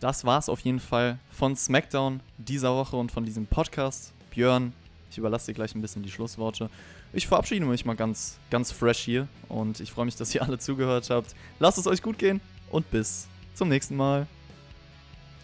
Das 0.00 0.24
war's 0.24 0.48
auf 0.48 0.60
jeden 0.60 0.80
Fall 0.80 1.18
von 1.30 1.56
SmackDown 1.56 2.20
dieser 2.38 2.74
Woche 2.74 2.96
und 2.96 3.12
von 3.12 3.24
diesem 3.24 3.46
Podcast. 3.46 4.12
Björn, 4.30 4.72
ich 5.10 5.18
überlasse 5.18 5.46
dir 5.46 5.54
gleich 5.54 5.74
ein 5.74 5.80
bisschen 5.82 6.02
die 6.02 6.10
Schlussworte. 6.10 6.68
Ich 7.12 7.26
verabschiede 7.26 7.64
mich 7.64 7.84
mal 7.84 7.96
ganz, 7.96 8.38
ganz 8.50 8.72
fresh 8.72 8.98
hier 8.98 9.28
und 9.48 9.80
ich 9.80 9.92
freue 9.92 10.04
mich, 10.06 10.16
dass 10.16 10.34
ihr 10.34 10.42
alle 10.42 10.58
zugehört 10.58 11.08
habt. 11.10 11.34
Lasst 11.58 11.78
es 11.78 11.86
euch 11.86 12.02
gut 12.02 12.18
gehen 12.18 12.40
und 12.70 12.90
bis 12.90 13.26
zum 13.54 13.68
nächsten 13.68 13.96
Mal. 13.96 14.26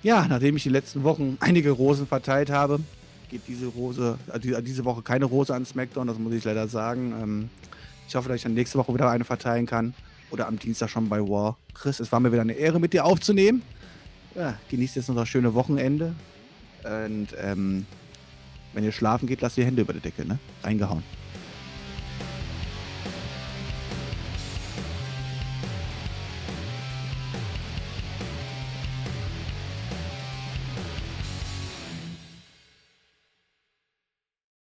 Ja, 0.02 0.26
nachdem 0.28 0.56
ich 0.56 0.64
die 0.64 0.68
letzten 0.68 1.04
Wochen 1.04 1.36
einige 1.40 1.70
Rosen 1.70 2.06
verteilt 2.06 2.50
habe, 2.50 2.80
geht 3.30 3.42
diese 3.46 3.66
Rose, 3.66 4.18
äh, 4.32 4.38
die- 4.40 4.60
diese 4.62 4.84
Woche 4.84 5.02
keine 5.02 5.24
Rose 5.26 5.54
an 5.54 5.64
SmackDown, 5.64 6.06
das 6.08 6.18
muss 6.18 6.34
ich 6.34 6.44
leider 6.44 6.66
sagen. 6.68 7.14
Ähm, 7.22 7.50
ich 8.08 8.14
hoffe, 8.16 8.28
dass 8.28 8.36
ich 8.36 8.42
dann 8.42 8.54
nächste 8.54 8.78
Woche 8.78 8.92
wieder 8.92 9.08
eine 9.10 9.24
verteilen 9.24 9.64
kann. 9.66 9.94
Oder 10.30 10.48
am 10.48 10.58
Dienstag 10.58 10.88
schon 10.90 11.08
bei 11.08 11.20
War. 11.20 11.56
Chris, 11.74 12.00
es 12.00 12.10
war 12.10 12.18
mir 12.18 12.32
wieder 12.32 12.40
eine 12.42 12.54
Ehre, 12.54 12.80
mit 12.80 12.92
dir 12.94 13.04
aufzunehmen. 13.04 13.62
Ja, 14.34 14.58
genießt 14.70 14.96
jetzt 14.96 15.08
noch 15.08 15.14
das 15.16 15.28
schöne 15.28 15.52
Wochenende. 15.54 16.14
Und 16.84 17.28
ähm, 17.38 17.86
wenn 18.72 18.84
ihr 18.84 18.92
schlafen 18.92 19.26
geht, 19.26 19.40
lasst 19.40 19.56
die 19.56 19.64
Hände 19.64 19.82
über 19.82 19.92
die 19.92 20.00
Decke, 20.00 20.26
ne? 20.26 20.38
Reingehauen. 20.62 21.02